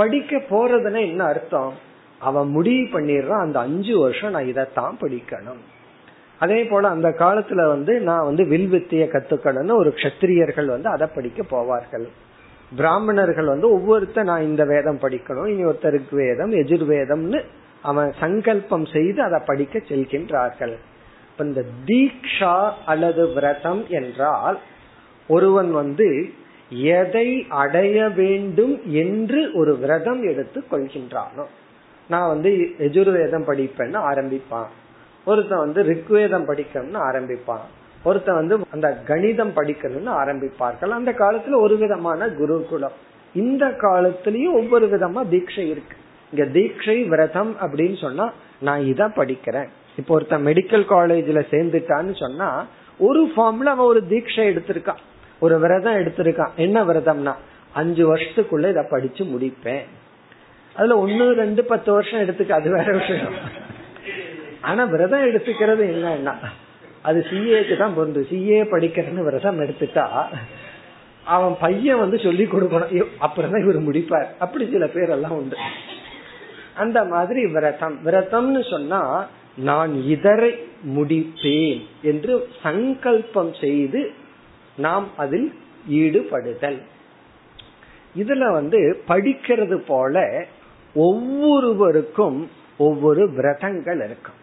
படிக்க 0.00 0.36
போறதுன்னா 0.50 1.00
என்ன 1.10 1.24
அர்த்தம்? 1.24 1.72
அவன் 2.18 2.48
முடிவு 2.48 2.84
பண்ணிடுறான் 2.84 3.44
அந்த 3.46 3.58
அஞ்சு 3.58 3.94
வருஷம் 3.98 4.30
நான் 4.30 4.46
இதைத்தான் 4.46 4.98
படிக்கணும். 5.00 5.62
அதே 6.38 6.58
போல 6.64 6.88
அந்த 6.88 7.08
காலத்துல 7.18 7.68
வந்து 7.68 7.94
நான் 8.00 8.28
வந்து 8.28 8.44
வில் 8.44 8.70
வித்திய 8.72 9.04
கத்துக்கணும்னு 9.12 9.78
ஒரு 9.78 9.90
கஷத்திரியர்கள் 9.96 10.68
வந்து 10.74 10.88
அதை 10.88 11.06
படிக்க 11.14 11.42
போவார்கள். 11.50 12.06
பிராமணர்கள் 12.76 13.46
வந்து 13.46 13.68
ஒவ்வொருத்த 13.76 14.22
நான் 14.22 14.48
இந்த 14.50 14.64
வேதம் 14.64 15.02
படிக்கணும் 15.02 15.52
இனி 15.52 15.64
ஒருத்தருக்கு 15.64 16.14
வேதம் 16.24 16.52
எஜுர்வேதம்னு 16.52 17.40
அவன் 17.82 18.10
சங்கல்பம் 18.20 18.86
செய்து 18.86 19.20
அதை 19.22 19.40
படிக்க 19.46 19.78
செல்கின்றார்கள். 19.88 20.76
இந்த 21.38 21.64
தீக்ஷா 21.86 22.70
அல்லது 22.86 23.32
விரதம் 23.32 23.84
என்றால் 23.88 24.58
ஒருவன் 25.28 25.72
வந்து 25.72 26.30
எதை 26.70 27.46
அடைய 27.48 28.08
வேண்டும் 28.08 28.80
என்று 28.84 29.50
ஒரு 29.54 29.76
விரதம் 29.76 30.22
எடுத்து 30.22 30.64
கொள்கின்றானோ. 30.70 31.44
நான் 32.08 32.28
வந்து 32.28 32.50
எஜுர்வேதம் 32.78 33.46
படிப்பேன்னு 33.46 33.98
ஆரம்பிப்பான். 34.10 34.68
ஒருத்தன் 35.24 35.58
வந்து 35.58 35.82
ரிக்வேதம் 35.82 36.46
படிக்கணும்னு 36.48 37.00
ஆரம்பிப்பான். 37.00 37.66
ஒருத்தன் 38.04 38.34
வந்து 38.34 38.58
அந்த 38.70 38.94
கணிதம் 38.94 39.52
படிக்கணும்னு 39.56 40.12
ஆரம்பிப்பார்கள். 40.12 40.88
அந்த 40.88 41.12
காலத்துல 41.12 41.60
ஒரு 41.60 41.76
விதமான 41.76 42.28
குருகுலம். 42.28 42.92
இந்த 43.34 43.66
காலத்திலயும் 43.66 44.52
ஒவ்வொரு 44.52 44.86
விதமா 44.86 45.28
தீட்சை 45.28 45.68
இருக்கு. 45.68 45.96
இங்க 46.32 46.44
தீட்சை 46.44 47.08
விரதம் 47.08 47.56
அப்படின்னு 47.60 48.00
சொன்னா 48.00 48.32
நான் 48.60 48.84
இத 48.84 49.06
படிக்கிறேன். 49.06 49.68
இப்போ 49.98 50.14
ஒருத்தன் 50.14 50.46
மெடிக்கல் 50.46 50.84
காலேஜ்ல 50.94 51.40
சேர்ந்துட்டான்னு 51.52 52.14
சொன்னா 52.18 52.48
ஒரு 52.98 53.20
ஃபார்ம்ல 53.32 53.70
அவன் 53.74 53.90
ஒரு 53.92 54.00
தீட்சை 54.10 54.44
எடுத்திருக்கான். 54.50 55.00
ஒரு 55.38 55.60
விரதம் 55.60 55.94
எடுத்திருக்கான். 55.94 56.54
என்ன 56.56 56.84
விரதம்னா 56.84 57.34
அஞ்சு 57.72 58.04
வருஷத்துக்குள்ள 58.10 58.68
இத 58.68 58.82
படிச்சு 58.90 59.24
முடிப்பேன். 59.24 59.84
அதுல 60.74 60.98
ஒன்னு 60.98 61.32
ரெண்டு 61.32 61.64
பத்து 61.64 61.92
வருஷம் 61.92 62.20
எடுத்துக்க 62.20 62.50
அது 62.50 62.70
வேற 62.70 62.92
விஷயம். 62.92 63.36
ஆனா 64.60 64.84
விரதம் 64.84 65.26
எடுத்துக்கிறது 65.28 65.84
என்னன்னா 65.92 66.34
அது 67.02 67.26
சிஏக்கு 67.30 67.76
தான் 67.76 67.96
பொருந்து. 67.98 68.22
சிஏ 68.30 68.60
படிக்கிறேன்னு 68.72 69.26
விரதம் 69.28 69.60
எடுத்துட்டா 69.60 70.06
அவன் 71.24 71.54
பையன் 71.60 71.98
வந்து 71.98 72.18
சொல்லி 72.18 72.44
கொடுக்கணும். 72.44 73.06
அப்புறம் 73.18 73.50
தான் 73.50 73.62
இவர் 73.62 73.86
முடிப்பார். 73.88 74.28
அப்படி 74.38 74.70
சில 74.70 74.86
பேர் 74.86 75.08
எல்லாம் 75.08 75.36
உண்டு. 75.40 75.56
அந்த 76.74 77.04
மாதிரி 77.04 77.40
விரதம். 77.46 77.96
விரதம்னு 78.04 78.70
சொன்னா 78.70 79.00
நான் 79.58 80.02
இதரை 80.04 80.58
முடிப்பேன் 80.96 81.80
என்று 82.02 82.48
சங்கல்பம் 82.62 83.54
செய்து 83.54 84.10
நாம் 84.76 85.08
அதில் 85.16 85.52
ஈடுபடுதல். 85.88 86.78
இதுல 88.16 88.52
வந்து 88.52 89.02
படிக்கிறது 89.08 89.74
போல 89.74 90.46
ஒவ்வொருவருக்கும் 90.94 92.50
ஒவ்வொரு 92.78 93.30
விரதங்கள் 93.30 94.04
இருக்கும். 94.04 94.34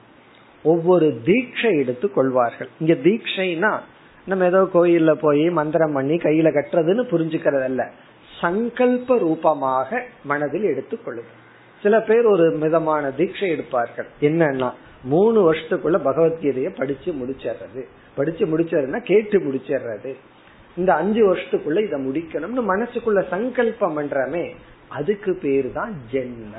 ஒவ்வொரு 0.64 1.22
தீட்சை 1.26 1.78
எடுத்து 1.78 2.12
கொள்வார்கள். 2.12 2.70
இங்க 2.80 2.94
தீட்சைனா 2.94 3.80
நம்ம 4.26 4.46
ஏதோ 4.46 4.68
கோயில்ல 4.74 5.14
போய் 5.14 5.50
மந்திரம் 5.50 5.92
பண்ணி 5.92 6.16
கையில 6.16 6.48
கட்டுறதுன்னு 6.56 7.04
புரிஞ்சுக்கிறது 7.12 7.64
அல்ல 7.64 7.92
சங்கல்ப 8.42 9.18
ரூபமாக 9.20 10.04
மனதில் 10.24 10.64
எடுத்துக்கொள்ளுது 10.64 11.32
சில 11.82 12.00
பேர் 12.02 12.26
ஒரு 12.26 12.58
விதமான 12.58 13.10
தீட்சை 13.10 13.50
எடுப்பார்கள். 13.50 14.08
என்னன்னா 14.22 14.72
மூணு 15.06 15.40
வருஷத்துக்குள்ள 15.46 15.98
பகவத்கீதைய 16.06 16.70
படிச்சு 16.78 17.12
முடிச்சிடுறது. 17.12 17.82
படிச்சு 18.16 18.46
முடிச்சதுன்னா 18.46 19.00
கேட்டு 19.04 19.40
முடிச்சிடுறது. 19.40 20.12
இந்த 20.78 20.94
அஞ்சு 20.94 21.22
வருஷத்துக்குள்ள 21.34 21.80
இதை 21.84 21.98
முடிக்கணும்னு 22.08 22.64
மனசுக்குள்ள 22.72 23.22
சங்கல்பம் 23.30 23.96
பண்றமே 23.98 24.46
அதுக்கு 24.88 25.32
பேரு 25.36 25.72
தான் 25.74 25.94
ஜென்ம. 26.12 26.54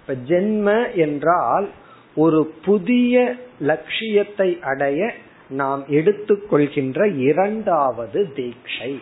இப்ப 0.00 0.14
ஜென்ம 0.28 0.94
என்றால் 0.94 1.68
ஒரு 2.14 2.52
புதிய 2.64 3.34
லட்சியத்தை 3.60 4.58
அடைய 4.62 5.12
நாம் 5.48 5.84
எடுத்துக்கொள்கின்ற 5.88 7.16
இரண்டாவது 7.16 8.20
தீட்சை. 8.36 8.92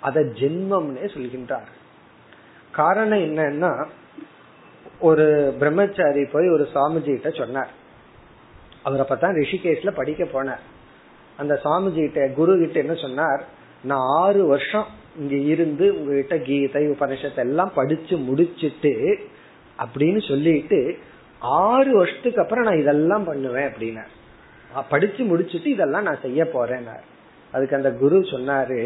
அத 0.00 0.20
ஜென்மம்னே 0.20 1.06
சொல்கின்றார். 1.14 1.70
காரணம் 2.70 3.18
என்னன்னா 3.18 3.72
ஒரு 4.98 5.54
பிரம்மச்சாரி 5.58 6.24
போய் 6.32 6.48
ஒரு 6.48 6.68
சுவாமிஜி 6.74 7.12
கிட்ட 7.14 7.30
சொன்னார். 7.30 7.70
அவரை 8.86 9.04
பார்த்தா 9.08 9.28
ரிஷிகேஷ்ல 9.40 9.90
படிக்க 10.00 10.24
போனார். 10.24 10.62
அந்த 11.40 11.54
சாமிஜி 11.64 12.00
கிட்ட 12.00 12.24
குரு 12.38 12.52
கிட்ட 12.62 12.78
என்ன 12.84 12.94
சொன்னார்? 13.04 13.42
நான் 13.90 14.06
ஆறு 14.22 14.42
வருஷம் 14.46 14.88
இங்க 15.20 15.36
இருந்து 15.52 15.86
உங்ககிட்ட 15.96 16.34
கீதை 16.48 16.82
உபனிஷத்தை 16.88 17.42
எல்லாம் 17.46 17.72
படிச்சு 17.78 18.16
முடிச்சிட்டு 18.28 18.92
அப்படின்னு 19.78 20.20
சொல்லிட்டு 20.28 20.80
ஆறு 21.62 21.90
வருஷத்துக்கு 21.96 22.42
அப்புறம் 22.42 22.66
நான் 22.66 22.82
இதெல்லாம் 22.82 23.24
பண்ணுவேன் 23.30 23.68
அப்படின்னா 23.70 24.04
படிச்சு 24.92 25.22
முடிச்சுட்டு 25.30 25.68
இதெல்லாம் 25.76 26.06
நான் 26.08 26.24
செய்ய 26.26 26.42
போறேன் 26.52 26.86
அதுக்கு 27.52 27.78
அந்த 27.78 27.90
குரு 28.02 28.18
சொன்னாரு 28.34 28.82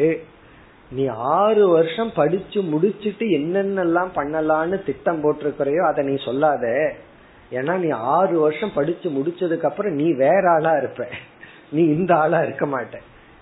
நீ 0.90 1.04
ஆறு 1.36 1.62
வருஷம் 1.68 2.10
படிச்சு 2.14 2.60
முடிச்சுட்டு 2.72 3.26
என்னென்னலாம் 3.38 4.10
பண்ணலான்னு 4.18 4.76
திட்டம் 4.88 5.22
போட்டிருக்கிறையோ 5.24 5.82
அதை 5.90 6.00
நீ 6.04 6.14
சொல்லாத. 6.24 6.66
ஏன்னா 7.50 7.76
நீ 7.76 7.88
ஆறு 7.88 8.40
வருஷம் 8.40 8.72
படிச்சு 8.74 9.10
முடிச்சதுக்கு 9.10 9.62
அப்புறம் 9.62 9.92
நீ 9.92 10.12
வேற 10.12 10.50
ஆளா 10.50 10.72
இருப்ப. 10.76 11.08
நீ 11.70 11.84
இந்த 11.84 12.14
ஆளா 12.14 12.42
இருக்க 12.42 12.66
மாட்ட. 12.66 12.94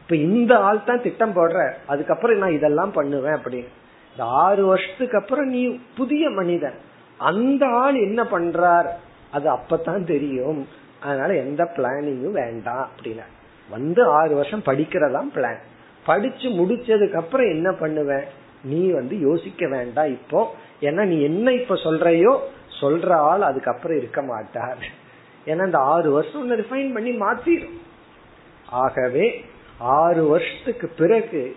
இப்ப 0.03 0.17
இந்த 0.17 0.59
ஆள் 0.59 0.85
தான் 0.85 1.03
திட்டம் 1.03 1.37
போடுற. 1.37 1.73
அதுக்கப்புறம் 1.87 2.39
நான் 2.39 2.53
இதெல்லாம் 2.53 2.93
பண்ணுவேன் 2.93 3.33
அப்படின்னு. 3.33 3.67
இந்த 4.11 4.25
ஆறு 4.25 4.67
வருஷத்துக்கு 4.67 5.19
அப்புறம் 5.19 5.49
நீ 5.49 5.79
புதிய 5.97 6.31
மனிதன். 6.31 6.75
அந்த 7.19 7.67
ஆள் 7.67 7.95
என்ன 7.95 8.23
பண்றார்? 8.23 8.89
அது 9.31 9.53
அப்பதான் 9.53 10.05
தெரியும். 10.05 10.69
அதனால 11.01 11.35
எந்த 11.35 11.73
பிளானிங்கும் 11.77 12.31
வேண்டாம் 12.31 12.89
அப்படின்னா. 12.97 13.25
வந்து 13.71 14.05
ஆறு 14.05 14.35
வருஷம் 14.35 14.63
படிக்கிறதா 14.67 15.21
பிளான் 15.35 15.59
படிச்சு 16.07 16.49
முடிச்சதுக்கு 16.49 17.15
அப்புறம் 17.15 17.49
என்ன 17.49 17.73
பண்ணுவேன் 17.73 18.25
நீ 18.65 18.91
வந்து 18.91 19.21
யோசிக்க 19.21 19.69
வேண்டாம் 19.69 20.07
இப்போ. 20.07 20.55
ஏன்னா 20.81 21.05
நீ 21.05 21.23
என்ன 21.23 21.53
இப்ப 21.53 21.75
சொல்றையோ 21.75 22.39
சொல்ற 22.85 23.13
ஆள் 23.13 23.43
அதுக்கப்புறம் 23.43 23.97
இருக்க 23.97 24.23
மாட்டார். 24.23 24.79
ஏன்னா 25.47 25.65
இந்த 25.65 25.79
ஆறு 25.79 26.13
வருஷம் 26.13 26.51
ரிஃபைன் 26.51 26.93
பண்ணி 26.93 27.21
மாத்திரும். 27.21 27.79
ஆகவே 28.69 29.45
ஆறு 29.79 30.27
வருஷத்துக்கு 30.27 30.89
பிறகு 30.99 31.57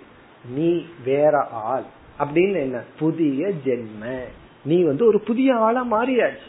நீ 0.49 0.85
வேற 1.05 1.39
ஆள். 1.39 1.83
அப்படின்னு 2.19 2.53
என்ன? 2.53 2.81
புதிய 2.99 3.47
ஜென்ம. 3.65 4.19
நீ 4.63 4.83
வந்து 4.83 5.05
ஒரு 5.05 5.19
புதிய 5.19 5.55
ஆளா 5.55 5.85
மாறியாச்சு. 5.91 6.47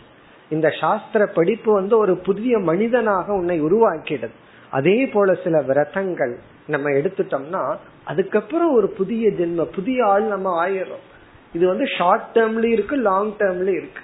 இந்த 0.50 0.70
சாஸ்திர 0.80 1.26
படிப்பு 1.26 1.72
வந்து 1.72 1.98
ஒரு 1.98 2.16
புதிய 2.16 2.58
மனிதனாக 2.58 3.32
உன்னை 3.32 3.62
உருவாக்கிடுது 3.62 4.30
அதே 4.70 5.06
போல 5.06 5.34
சில 5.34 5.62
விரதங்கள் 5.62 6.38
நம்ம 6.66 6.90
எடுத்துட்டோம்னா 6.90 7.76
அதுக்கப்புறம் 8.04 8.74
ஒரு 8.74 8.88
புதிய 8.88 9.30
ஜென்ம 9.30 9.64
புதிய 9.64 10.06
ஆள் 10.06 10.22
நம்ம 10.22 10.68
ஆயிரும் 10.68 11.06
இது 11.52 11.66
வந்து 11.66 11.86
ஷார்ட் 11.98 12.36
டேர்ம்லயும் 12.36 12.72
இருக்கு 12.72 12.96
லாங் 12.96 13.32
டேர்ம்லயும் 13.36 13.76
இருக்கு. 13.76 14.00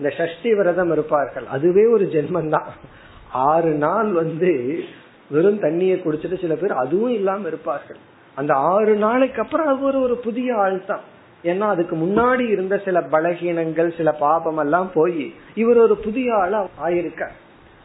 இந்த 0.00 0.10
சஷ்டி 0.20 0.50
விரதம் 0.54 0.90
இருப்பார்கள். 0.90 1.46
அதுவே 1.56 1.84
ஒரு 1.94 2.04
ஜென்மம் 2.14 2.48
தான் 2.48 2.68
ஆறு 3.50 3.72
நாள் 3.84 4.10
வந்து 4.12 4.52
வெறும் 5.30 5.62
தண்ணியை 5.62 5.96
குடிச்சிட்டு 6.00 6.38
சில 6.40 6.54
பேர் 6.54 6.80
அதுவும் 6.82 7.14
இல்லாம 7.18 7.46
இருப்பார்கள். 7.46 8.00
அந்த 8.36 8.52
ஆறு 8.72 8.94
நாளைக்கு 8.96 9.40
அப்புறம் 9.42 9.68
அவர் 9.74 9.96
ஒரு 9.96 10.16
புதிய 10.26 10.48
ஆள் 10.64 10.78
தான் 10.86 11.04
ஏன்னா 11.44 11.66
அதுக்கு 11.74 11.96
முன்னாடி 11.96 12.44
இருந்த 12.54 12.74
சில 12.84 13.00
பலகீனங்கள் 13.12 13.90
சில 13.96 14.10
பாபம் 14.12 14.60
எல்லாம் 14.64 14.90
போய் 14.94 15.24
இவர் 15.54 15.78
ஒரு 15.78 15.96
புதிய 15.96 16.28
ஆளா 16.34 16.60
ஆயிருக்க 16.86 17.24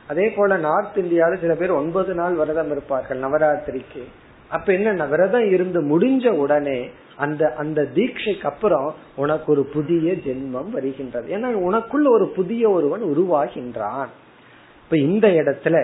அதே 0.07 0.25
போல 0.29 0.57
நார்த் 0.57 0.97
இந்தியாவில 0.97 1.39
சில 1.41 1.53
பேர் 1.55 1.71
ஒன்பது 1.71 2.13
நாள் 2.13 2.35
விரதம் 2.39 2.71
இருப்பார்கள் 2.71 3.19
நவராத்திரிக்கு. 3.19 4.03
அப்ப 4.51 4.67
என்ன 4.73 5.05
விரதம் 5.13 5.47
இருந்து 5.55 5.79
முடிஞ்ச 5.91 6.33
உடனே 6.43 6.79
அந்த 7.21 7.41
அந்த 7.57 7.79
தீட்சைக்கு 7.95 8.47
அப்புறம் 8.51 8.87
உனக்கு 9.15 9.47
ஒரு 9.51 9.63
புதிய 9.73 10.11
ஜென்மம் 10.25 10.69
வருகின்றது. 10.69 11.27
ஏன்னா 11.37 11.49
உனக்குள்ள 11.67 12.07
ஒரு 12.07 12.27
புதிய 12.35 12.69
ஒருவன் 12.69 13.03
உருவாகின்றான். 13.03 14.11
இப்ப 14.83 14.97
இந்த 15.09 15.27
இடத்துல 15.39 15.77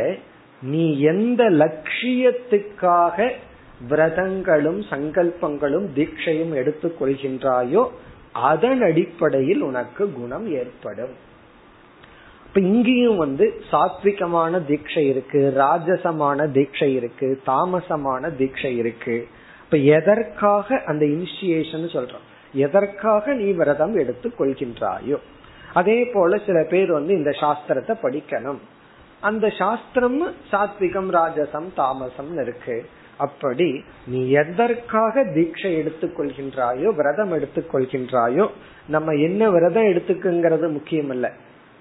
நீ 0.62 0.86
எந்த 1.00 1.44
லட்சியத்துக்காக 1.62 3.30
விரதங்களும் 3.90 4.80
சங்கல்பங்களும் 4.92 5.88
தீட்சையும் 5.96 6.54
எடுத்துக் 6.54 6.98
கொள்கின்றாயோ 7.00 7.84
அதன் 8.32 8.82
அடிப்படையில் 8.82 9.62
உனக்கு 9.62 10.04
குணம் 10.14 10.48
ஏற்படும். 10.52 11.14
இப்ப 12.48 12.60
இங்கேயும் 12.60 13.18
வந்து 13.18 13.46
சாத்விகமான 13.72 14.62
தீட்சை 14.70 15.04
இருக்கு 15.08 15.42
ராஜசமான 15.58 16.48
தீட்சை 16.52 16.90
இருக்கு 16.96 17.30
தாமசமான 17.46 18.32
தீட்சை 18.40 18.72
இருக்கு. 18.78 19.18
இப்ப 19.68 19.78
எதற்காக 19.78 20.82
அந்த 20.86 21.06
இனிஷியேஷன் 21.06 21.86
சொல்றோம். 21.96 22.26
எதற்காக 22.54 23.34
நீ 23.34 23.52
விரதம் 23.52 23.96
எடுத்து 23.96 24.32
கொள்கின்றாயோ. 24.40 25.18
அதே 25.74 26.06
போல 26.06 26.38
சில 26.38 26.66
பேர் 26.70 26.92
வந்து 26.92 27.14
இந்த 27.14 27.30
சாஸ்திரத்தை 27.30 27.96
படிக்கணும். 28.04 28.58
அந்த 29.22 29.50
சாஸ்திரம் 29.50 30.28
சாத்விகம் 30.52 31.10
ராஜசம் 31.12 31.68
தாமசம் 31.76 32.42
இருக்கு. 32.42 32.90
அப்படி 33.18 33.84
நீ 34.08 34.30
எதற்காக 34.30 35.24
தீட்சை 35.24 35.72
எடுத்துக்கொள்கின்றாயோ 35.82 36.88
விரதம் 36.96 37.32
எடுத்துக்கொள்கின்றாயோ 37.34 38.48
நம்ம 38.88 39.14
என்ன 39.14 39.50
விரதம் 39.50 39.84
எடுத்துக்குங்கிறது 39.84 40.72
முக்கியம் 40.72 41.10
இல்ல 41.10 41.34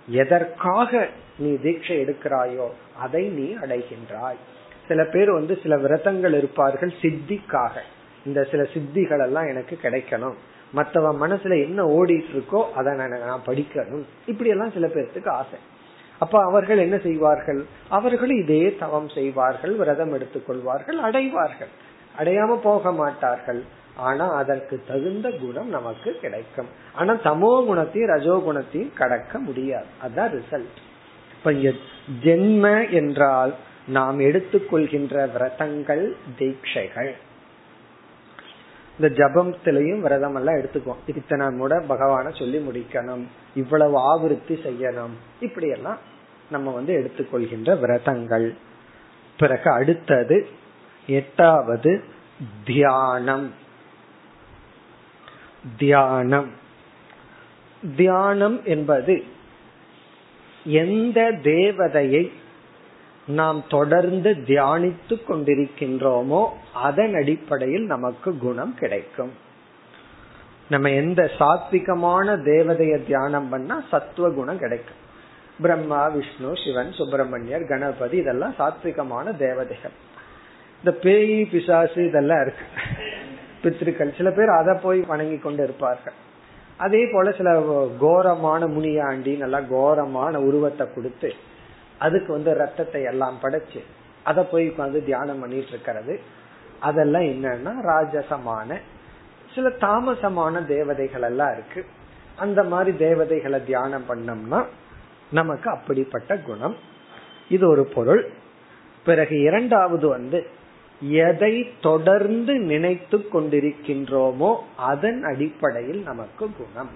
எதற்காக 0.08 1.08
நீ 1.38 1.52
தீட்சை 1.52 1.96
எடுக்கிறாயோ 2.04 2.68
அதை 2.98 3.28
நீ 3.28 3.54
அடைகின்றாய். 3.54 4.40
சில 4.88 5.04
பேர் 5.04 5.30
வந்து 5.30 5.54
சில 5.62 5.76
விரதங்கள் 5.76 6.34
இருப்பார்கள் 6.34 6.92
சித்திக்காக. 7.02 7.74
இந்த 8.26 8.40
சில 8.50 8.62
சித்திகள் 8.74 9.24
எல்லாம் 9.24 9.46
எனக்கு 9.46 9.78
கிடைக்கணும். 9.82 10.36
மற்றவன் 10.72 11.20
மனசுல 11.20 11.56
என்ன 11.66 11.80
ஓடிட்டு 11.84 12.30
இருக்கோ 12.36 12.60
அதை 12.72 12.94
நான் 12.94 13.46
படிக்கணும். 13.46 14.04
இப்படி 14.26 14.50
எல்லாம் 14.50 14.72
சில 14.72 14.86
பேர்த்துக்கு 14.86 15.28
ஆசை. 15.28 15.58
அப்ப 16.18 16.34
அவர்கள் 16.44 16.78
என்ன 16.78 16.96
செய்வார்கள்? 16.98 17.60
அவர்கள் 17.88 18.30
இதே 18.30 18.76
தவம் 18.76 19.08
செய்வார்கள் 19.08 19.74
விரதம் 19.74 20.14
எடுத்துக்கொள்வார்கள் 20.14 20.98
அடைவார்கள். 21.00 21.72
அடையாம 22.18 22.56
போக 22.62 22.92
மாட்டார்கள். 22.92 23.62
ஆனா 23.96 24.24
அதற்கு 24.32 24.76
தகுந்த 24.86 25.30
குணம் 25.30 25.68
நமக்கு 25.68 26.10
கிடைக்கும். 26.20 26.66
ஆனா 26.94 27.12
தமோ 27.24 27.52
குணத்தையும் 27.66 28.10
ரஜோ 28.10 28.34
குணத்தையும் 28.44 28.92
கடக்க 28.94 29.38
முடியாது. 29.38 29.88
அதான் 30.04 30.32
ரிசல்ட் 30.36 30.76
இப்ப 31.36 31.52
ஜென்ம 32.24 32.90
என்றால் 32.90 33.54
நாம் 33.86 34.20
எடுத்துக்கொள்கின்ற 34.20 35.32
விரதங்கள் 35.32 36.16
தீட்சைகள். 36.38 37.16
இந்த 39.00 39.14
ஜபத்திலையும் 39.14 40.00
விரதம் 40.00 40.34
எல்லாம் 40.34 40.54
எடுத்துக்குவோம். 40.54 40.96
இத்தனை 41.06 41.46
முட 41.46 41.84
பகவான 41.88 42.38
சொல்லி 42.38 42.58
முடிக்கணும். 42.58 43.24
இவ்வளவு 43.54 43.98
ஆவிருத்தி 43.98 44.48
செய்யணும். 44.48 45.14
இப்படி 45.40 45.68
எல்லாம் 45.68 45.98
நம்ம 46.50 46.70
வந்து 46.70 46.94
எடுத்துக்கொள்கின்ற 46.94 47.78
விரதங்கள். 47.78 48.54
பிறகு 49.38 49.70
அடுத்தது 49.70 50.48
எட்டாவது 51.06 52.04
தியானம். 52.64 53.52
தியானம். 55.76 56.50
தியானம் 57.96 58.64
என்பது 58.64 59.24
எந்த 60.64 61.32
தேவதையை 61.32 62.32
நாம் 63.26 63.64
தொடர்ந்து 63.68 64.30
தியானித்து 64.30 65.14
கொண்டிருக்கின்றோமோ 65.28 66.48
அதன் 66.72 67.14
அடிப்படையில் 67.14 67.86
நமக்கு 67.86 68.38
குணம் 68.38 68.74
கிடைக்கும். 68.74 69.32
நம்ம 70.68 70.90
எந்த 70.90 71.30
சாத்விகமான 71.38 72.36
தேவதைய 72.36 73.04
தியானம் 73.06 73.48
பண்ணா 73.48 73.82
சத்துவ 73.90 74.30
குணம் 74.30 74.58
கிடைக்கும். 74.58 75.00
பிரம்மா 75.60 76.06
விஷ்ணு 76.06 76.52
சிவன் 76.64 76.92
சுப்பிரமணியர் 76.92 77.66
கணபதி 77.66 78.16
இதெல்லாம் 78.16 78.54
சாத்விகமான 78.58 79.36
தேவதைகள். 79.36 79.96
இந்த 80.78 80.92
பேய் 80.92 81.44
பிசாசு 81.44 82.06
இதெல்லாம் 82.06 82.40
இருக்கு. 82.40 82.64
பித்திருக்கள் 83.62 84.16
சில 84.16 84.30
பேர் 84.30 84.48
அதை 84.48 84.74
போய் 84.82 85.00
வணங்கி 85.00 85.38
கொண்டு 85.38 85.62
இருப்பார்கள். 85.62 86.14
அதே 86.76 87.06
போல 87.12 87.32
சில 87.32 87.62
கோரமான 87.98 88.66
முனியாண்டி 88.66 89.36
நல்லா 89.36 89.60
கோரமான 89.60 90.40
உருவத்தை 90.40 90.86
கொடுத்து 90.94 91.34
அதுக்கு 91.98 92.30
வந்து 92.32 92.54
ரத்தத்தை 92.54 93.02
எல்லாம் 93.02 93.36
படைச்சு 93.42 93.80
அதை 94.22 94.42
போய் 94.44 94.64
உட்காந்து 94.70 95.04
தியானம் 95.04 95.40
பண்ணிட்டு 95.40 95.68
இருக்கிறது. 95.68 96.14
அதெல்லாம் 96.80 97.26
என்னன்னா 97.34 97.72
ராஜசமான 97.92 98.78
சில 99.54 99.68
தாமசமான 99.68 100.64
தேவதைகள் 100.66 101.22
எல்லாம் 101.22 101.52
இருக்கு. 101.52 101.84
அந்த 102.36 102.60
மாதிரி 102.64 102.96
தேவதைகளை 102.96 103.64
தியானம் 103.64 104.08
பண்ணோம்னா 104.08 104.60
நமக்கு 105.30 105.70
அப்படிப்பட்ட 105.70 106.36
குணம். 106.48 106.76
இது 107.48 107.64
ஒரு 107.68 107.84
பொருள். 107.86 108.22
பிறகு 109.06 109.40
இரண்டாவது 109.40 110.08
வந்து 110.08 110.38
எதை 111.00 111.54
தொடர்ந்து 111.80 112.54
நினைத்து 112.72 113.18
கொண்டிருக்கின்றோமோ 113.32 114.50
அதன் 114.76 115.22
அடிப்படையில் 115.22 116.02
நமக்கு 116.02 116.44
குணம். 116.58 116.92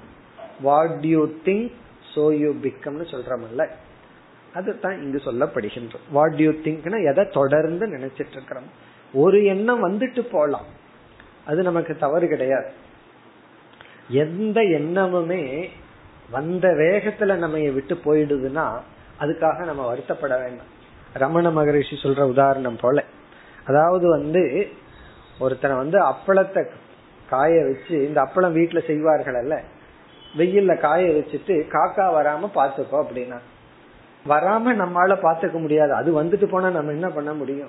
What 0.63 1.05
you 1.05 1.23
think 1.45 1.71
so 2.15 2.25
you 2.39 2.51
பிக்கம்னு 2.65 3.07
சொல்றோம்ல. 3.15 3.65
அதுதான் 4.55 5.03
இங்கு 5.03 5.21
சொல்லப்படுகின்றோம் 5.25 6.07
வாட் 6.13 6.41
யூ 6.41 6.51
திங்க்னா 6.51 6.99
எதை 7.11 7.25
தொடர்ந்து 7.29 7.87
நினைச்சிட்டு 7.87 8.33
இருக்கிறோம் 8.33 8.69
ஒரு 9.15 9.45
எண்ணம் 9.45 9.83
வந்துட்டு 9.89 10.21
போலாம். 10.21 10.67
அது 11.45 11.63
நமக்கு 11.63 11.97
தவறு 11.97 12.29
கிடையாது. 12.29 12.71
எந்த 14.09 14.61
எண்ணமுமே 14.61 15.69
வந்த 16.31 16.69
வேகத்துல 16.69 17.37
நம்ம 17.37 17.59
விட்டு 17.71 17.95
போயிடுதுன்னா 17.95 18.67
அதுக்காக 19.21 19.65
நம்ம 19.65 19.95
வருத்தப்பட 19.95 20.35
வேண்டாம். 20.43 20.71
ரமண 21.13 21.51
மகரிஷி 21.51 21.97
சொல்ற 22.03 22.21
உதாரணம் 22.21 22.79
போல. 22.81 23.05
அதாவது 23.65 24.09
வந்து 24.09 24.69
ஒருத்தனை 25.39 25.77
வந்து 25.77 25.99
அப்பளத்தை 26.09 26.63
காய 27.29 27.65
வச்சு 27.65 28.07
இந்த 28.07 28.21
அப்பளம் 28.21 28.57
வீட்டுல 28.59 28.87
செய்வார்கள் 28.87 29.35
அல்ல 29.35 29.63
வெயில்ல 30.37 30.81
காய 30.81 31.05
வச்சுட்டு 31.07 31.55
காக்கா 31.75 32.07
வராம 32.17 32.49
பாத்துக்கோ 32.55 32.99
அப்படின்னா 33.05 33.39
வராம 34.27 34.75
நம்மளால 34.75 35.15
பாத்துக்க 35.23 35.61
முடியாது. 35.61 35.93
அது 35.93 36.23
வந்துட்டு 36.23 36.45
போனா 36.45 36.69
நம்ம 36.69 36.91
என்ன 36.91 37.09
பண்ண 37.09 37.33
முடியும்? 37.33 37.69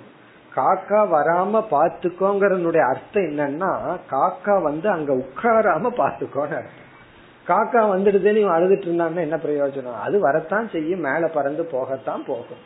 காக்கா 0.55 1.01
வராம 1.11 1.63
பாத்துக்கோங்கறனுடைய 1.71 2.79
அர்த்தம் 2.87 3.23
என்னன்னா 3.23 3.97
காக்கா 4.11 4.61
வந்து 4.61 4.89
அங்க 4.89 5.13
உட்காராம 5.13 5.91
பாத்துக்கோன்னு 5.97 6.57
அர்த்தம். 6.61 6.89
காக்கா 7.47 7.81
வந்துடுதே 7.95 8.33
நீ 8.33 8.43
அழுதுட்டு 8.43 8.87
இருந்தான்னா 8.87 9.15
என்ன 9.15 9.35
பிரயோஜனம்? 9.35 9.99
அது 10.01 10.19
வரத்தான் 10.19 10.69
செய்யும். 10.69 10.99
மேல 10.99 11.27
பறந்து 11.27 11.69
போகத்தான் 11.71 12.23
போகும். 12.27 12.61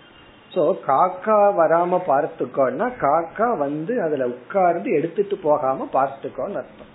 சோ 0.56 0.76
காக்கா 0.88 1.38
வராம 1.60 2.00
பார்த்துக்கோன்னா 2.08 2.92
காக்கா 3.02 3.58
வந்து 3.58 4.02
அதுல 4.02 4.26
உட்கார்ந்து 4.26 4.92
எடுத்துட்டு 4.92 5.38
போகாம 5.44 5.88
பார்த்துக்கோன்னு 5.94 6.62
அர்த்தம். 6.62 6.94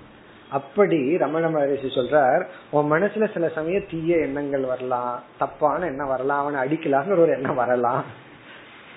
அப்படி 0.51 1.16
ரமண 1.18 1.48
மகரிஷி 1.48 1.86
சொல்றார் 1.86 2.46
உன் 2.70 2.92
மனசுல 2.92 3.32
சில 3.32 3.48
சமயம் 3.48 3.86
தீய 3.90 4.16
எண்ணங்கள் 4.16 4.61
வரலாம் 4.61 5.22
தப்பான 5.38 5.84
எண்ணம் 5.84 6.09
வரலாம் 6.09 6.46
அவனை 6.46 6.61
அடிக்கலாங்கிற 6.61 7.18
ஒரு 7.18 7.32
எண்ணம் 7.32 7.55
வரலாம். 7.55 8.05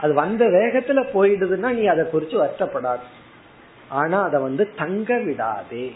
அது 0.01 0.13
வந்த 0.13 0.45
வேகத்துல 0.45 1.03
போயிடுதுன்னா 1.13 1.69
நீ 1.69 1.85
அதை 1.85 2.05
குறிச்சு 2.05 2.45
வருத்தப்படாது. 2.45 3.05
ஆனா 3.89 4.23
அதை 4.23 4.41
வந்து 4.41 4.69
தங்க 4.77 5.19
விடாதே. 5.19 5.95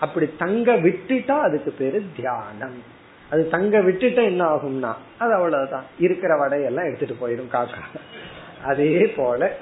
அப்படி 0.00 0.34
தங்க 0.38 0.72
விட்டுட்டா 0.72 1.38
அதுக்கு 1.38 1.70
பேரு 1.70 2.04
தியானம். 2.16 2.82
அது 3.30 3.48
தங்க 3.48 3.78
விட்டுட்டா 3.78 4.22
என்ன 4.24 4.44
ஆகும்னா 4.44 4.94
அது 5.18 5.32
அவ்வளவுதான். 5.32 5.84
இருக்கிற 5.98 6.48
வடையெல்லாம் 6.48 6.94
எடுத்துட்டு 6.94 7.28
போயிடும் 7.28 7.54
காக்கா. 7.54 7.98
அதே 8.64 9.12
போல 9.16 9.52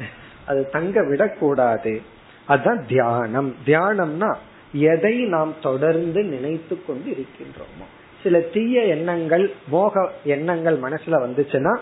அது 0.47 0.70
தங்க 0.70 1.05
விடக்கூடாது. 1.05 2.03
அதுதான் 2.47 2.87
தியானம். 2.87 3.55
தியானம்னா 3.66 4.35
எதை 4.73 5.25
நாம் 5.25 5.55
தொடர்ந்து 5.62 6.23
நினைத்து 6.23 6.85
கொண்டு 6.87 7.11
இருக்கின்றோமோ 7.11 7.85
சில 8.23 8.41
தீய 8.41 8.85
எண்ணங்கள் 8.85 9.53
மோக 9.69 10.11
எண்ணங்கள் 10.25 10.81
மனசுல 10.81 11.11
வந்துச்சுன்னா 11.11 11.79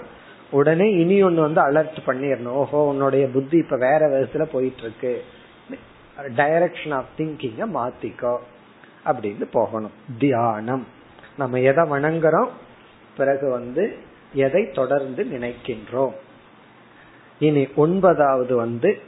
உடனே 0.50 0.90
இனி 0.90 1.22
ஒன்னு 1.22 1.40
வந்து 1.40 1.62
அலர்ட் 1.62 1.98
பண்ணிடணும் 2.06 2.46
ஓஹோ 2.46 2.78
உன்னுடைய 2.78 3.26
புத்தி 3.26 3.56
இப்ப 3.56 3.76
வேற 3.76 3.98
விதத்துல 3.98 4.42
போயிட்டு 4.42 4.80
இருக்கு 4.80 5.24
டைரக்ஷன் 6.36 6.92
ஆஃப் 6.92 7.04
திங்கிங்க 7.18 7.66
மாத்திக்கோ. 7.74 8.38
அப்படின்னு 9.06 9.44
போகணும். 9.52 9.90
தியானம். 10.18 10.86
நம்ம 11.38 11.60
எதை 11.60 11.84
வணங்குறோம்? 11.84 12.48
பிறகு 13.16 13.50
வந்து 13.50 13.96
எதை 14.34 14.70
தொடர்ந்து 14.70 15.24
நினைக்கின்றோம்? 15.24 16.12
இனி 17.38 17.68
ஒன்பதாவது 17.76 18.56
வந்து 18.56 18.98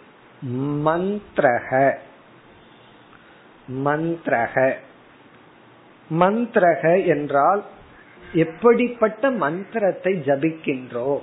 மந்திரக. 0.84 1.96
மந்திரக. 3.68 4.72
மந்திரக 6.10 7.06
என்றால் 7.06 7.62
எப்படிப்பட்ட 8.34 9.30
மந்திரத்தை 9.30 10.12
ஜபிக்கின்றோம் 10.14 11.20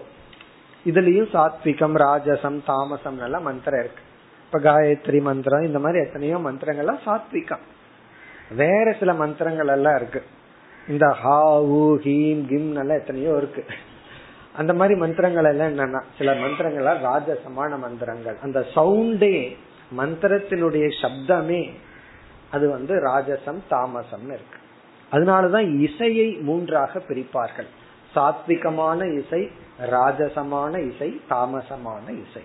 இதுலயும் 0.86 1.30
சாத்விகம் 1.34 1.96
ராஜசம் 1.98 2.60
தாமசம் 2.66 3.20
எல்லாம் 3.20 3.44
மந்திரம் 3.44 3.80
இருக்கு. 3.80 4.02
இப்ப 4.46 4.60
காயத்ரி 4.60 5.22
மந்திரம் 5.22 5.62
இந்த 5.62 5.80
மாதிரி 5.80 6.06
எத்தனையோ 6.06 6.38
மந்திரங்கள்லாம் 6.38 7.04
சாத்விகம். 7.06 7.64
வேற 8.56 8.96
சில 9.00 9.14
மந்திரங்கள் 9.14 9.68
எல்லாம் 9.68 9.96
இருக்கு. 9.96 10.24
இந்த 10.88 11.18
ஹாவு 11.24 11.84
ஹீம் 12.06 12.46
கிம் 12.46 12.76
எல்லாம் 12.76 13.00
எத்தனையோ 13.00 13.38
இருக்கு. 13.38 13.66
அந்த 14.56 14.74
மாதிரி 14.74 15.00
மந்திரங்கள் 15.00 15.44
எல்லாம் 15.44 15.72
என்னன்னா 15.72 16.04
சில 16.18 16.34
மந்திரங்கள் 16.34 16.98
ராஜசமான 16.98 17.80
மந்திரங்கள். 17.80 18.38
அந்த 18.42 18.66
சவுண்டே 18.76 19.56
மந்திரத்தினுடைய 19.98 20.92
சப்தமே 21.02 21.70
அது 22.54 22.66
வந்து 22.70 22.94
ராஜசம் 22.96 23.62
தாமசம்னு 23.70 24.36
இருக்கு. 24.38 24.60
அதனாலதான் 25.12 25.68
இசையை 25.80 26.30
மூன்றாக 26.48 27.02
பிரிப்பார்கள். 27.10 27.70
சாத்விகமான 28.16 29.00
இசை 29.20 29.42
ராஜசமான 29.92 30.74
இசை 30.92 31.10
தாமசமான 31.30 32.06
இசை. 32.26 32.44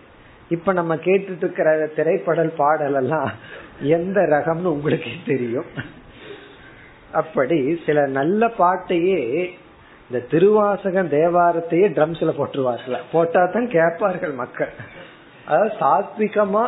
இப்ப 0.49 0.73
நம்ம 0.73 0.95
கேட்டுட்டு 1.07 1.45
இருக்கிற 1.45 1.71
திரைப்படல் 1.97 2.53
பாடல் 2.57 2.95
எல்லாம் 2.95 3.31
எந்த 3.83 4.21
ரகம்னு 4.21 4.75
உங்களுக்கு 4.77 5.11
தெரியும். 5.27 5.71
அப்படி 7.13 7.59
சில 7.87 8.07
நல்ல 8.19 8.47
பாட்டையே 8.59 9.21
இந்த 10.09 10.25
திருவாசகம் 10.31 11.11
தேவாரத்தையே 11.11 11.87
ட்ரம்ஸ்ல 11.97 12.33
போட்டுருவார்கள். 12.39 13.05
போட்டா 13.13 13.43
தான் 13.47 13.69
கேட்பார்கள் 13.69 14.35
மக்கள். 14.43 14.73
அதாவது 15.47 15.73
சாத்விகமா 15.81 16.65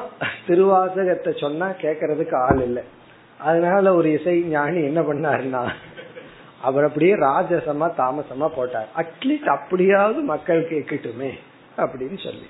திருவாசகத்தை 0.48 1.32
சொன்னா 1.40 1.68
கேக்குறதுக்கு 1.84 2.36
ஆள் 2.46 2.62
இல்லை. 2.62 2.84
அதனால 3.40 3.94
ஒரு 3.94 4.20
இசை 4.20 4.40
ஞானி 4.40 4.82
என்ன 4.82 5.00
பண்ணாருன்னா 5.00 5.70
அவர் 6.62 6.84
அப்படியே 6.84 7.14
ராஜசமா 7.14 7.90
தாமசமா 7.98 8.48
போட்டார். 8.48 8.88
அட்லீஸ்ட் 8.96 9.48
அப்படியாவது 9.48 10.20
மக்கள் 10.20 10.68
கேட்கட்டுமே 10.70 11.30
அப்படின்னு 11.76 12.24
சொல்லி. 12.24 12.46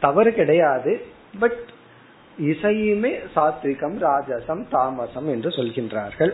தவறு 0.00 0.34
கிடையாது 0.34 1.06
பட் 1.38 1.64
இசையுமே 2.40 3.18
சாத்விகம் 3.36 3.98
ராஜசம் 3.98 4.68
தாமசம் 4.70 5.28
என்று 5.28 5.48
சொல்கின்றார்கள். 5.48 6.32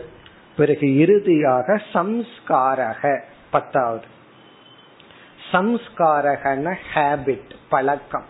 பிறகு 0.57 0.97
இறுதியாக 0.97 1.81
சம்ஸ்காரக 1.93 3.21
பத்தாவது. 3.51 4.05
சம்ஸ்காரகன 5.51 6.75
ஹேபிட் 6.93 7.51
பழக்கம். 7.69 8.25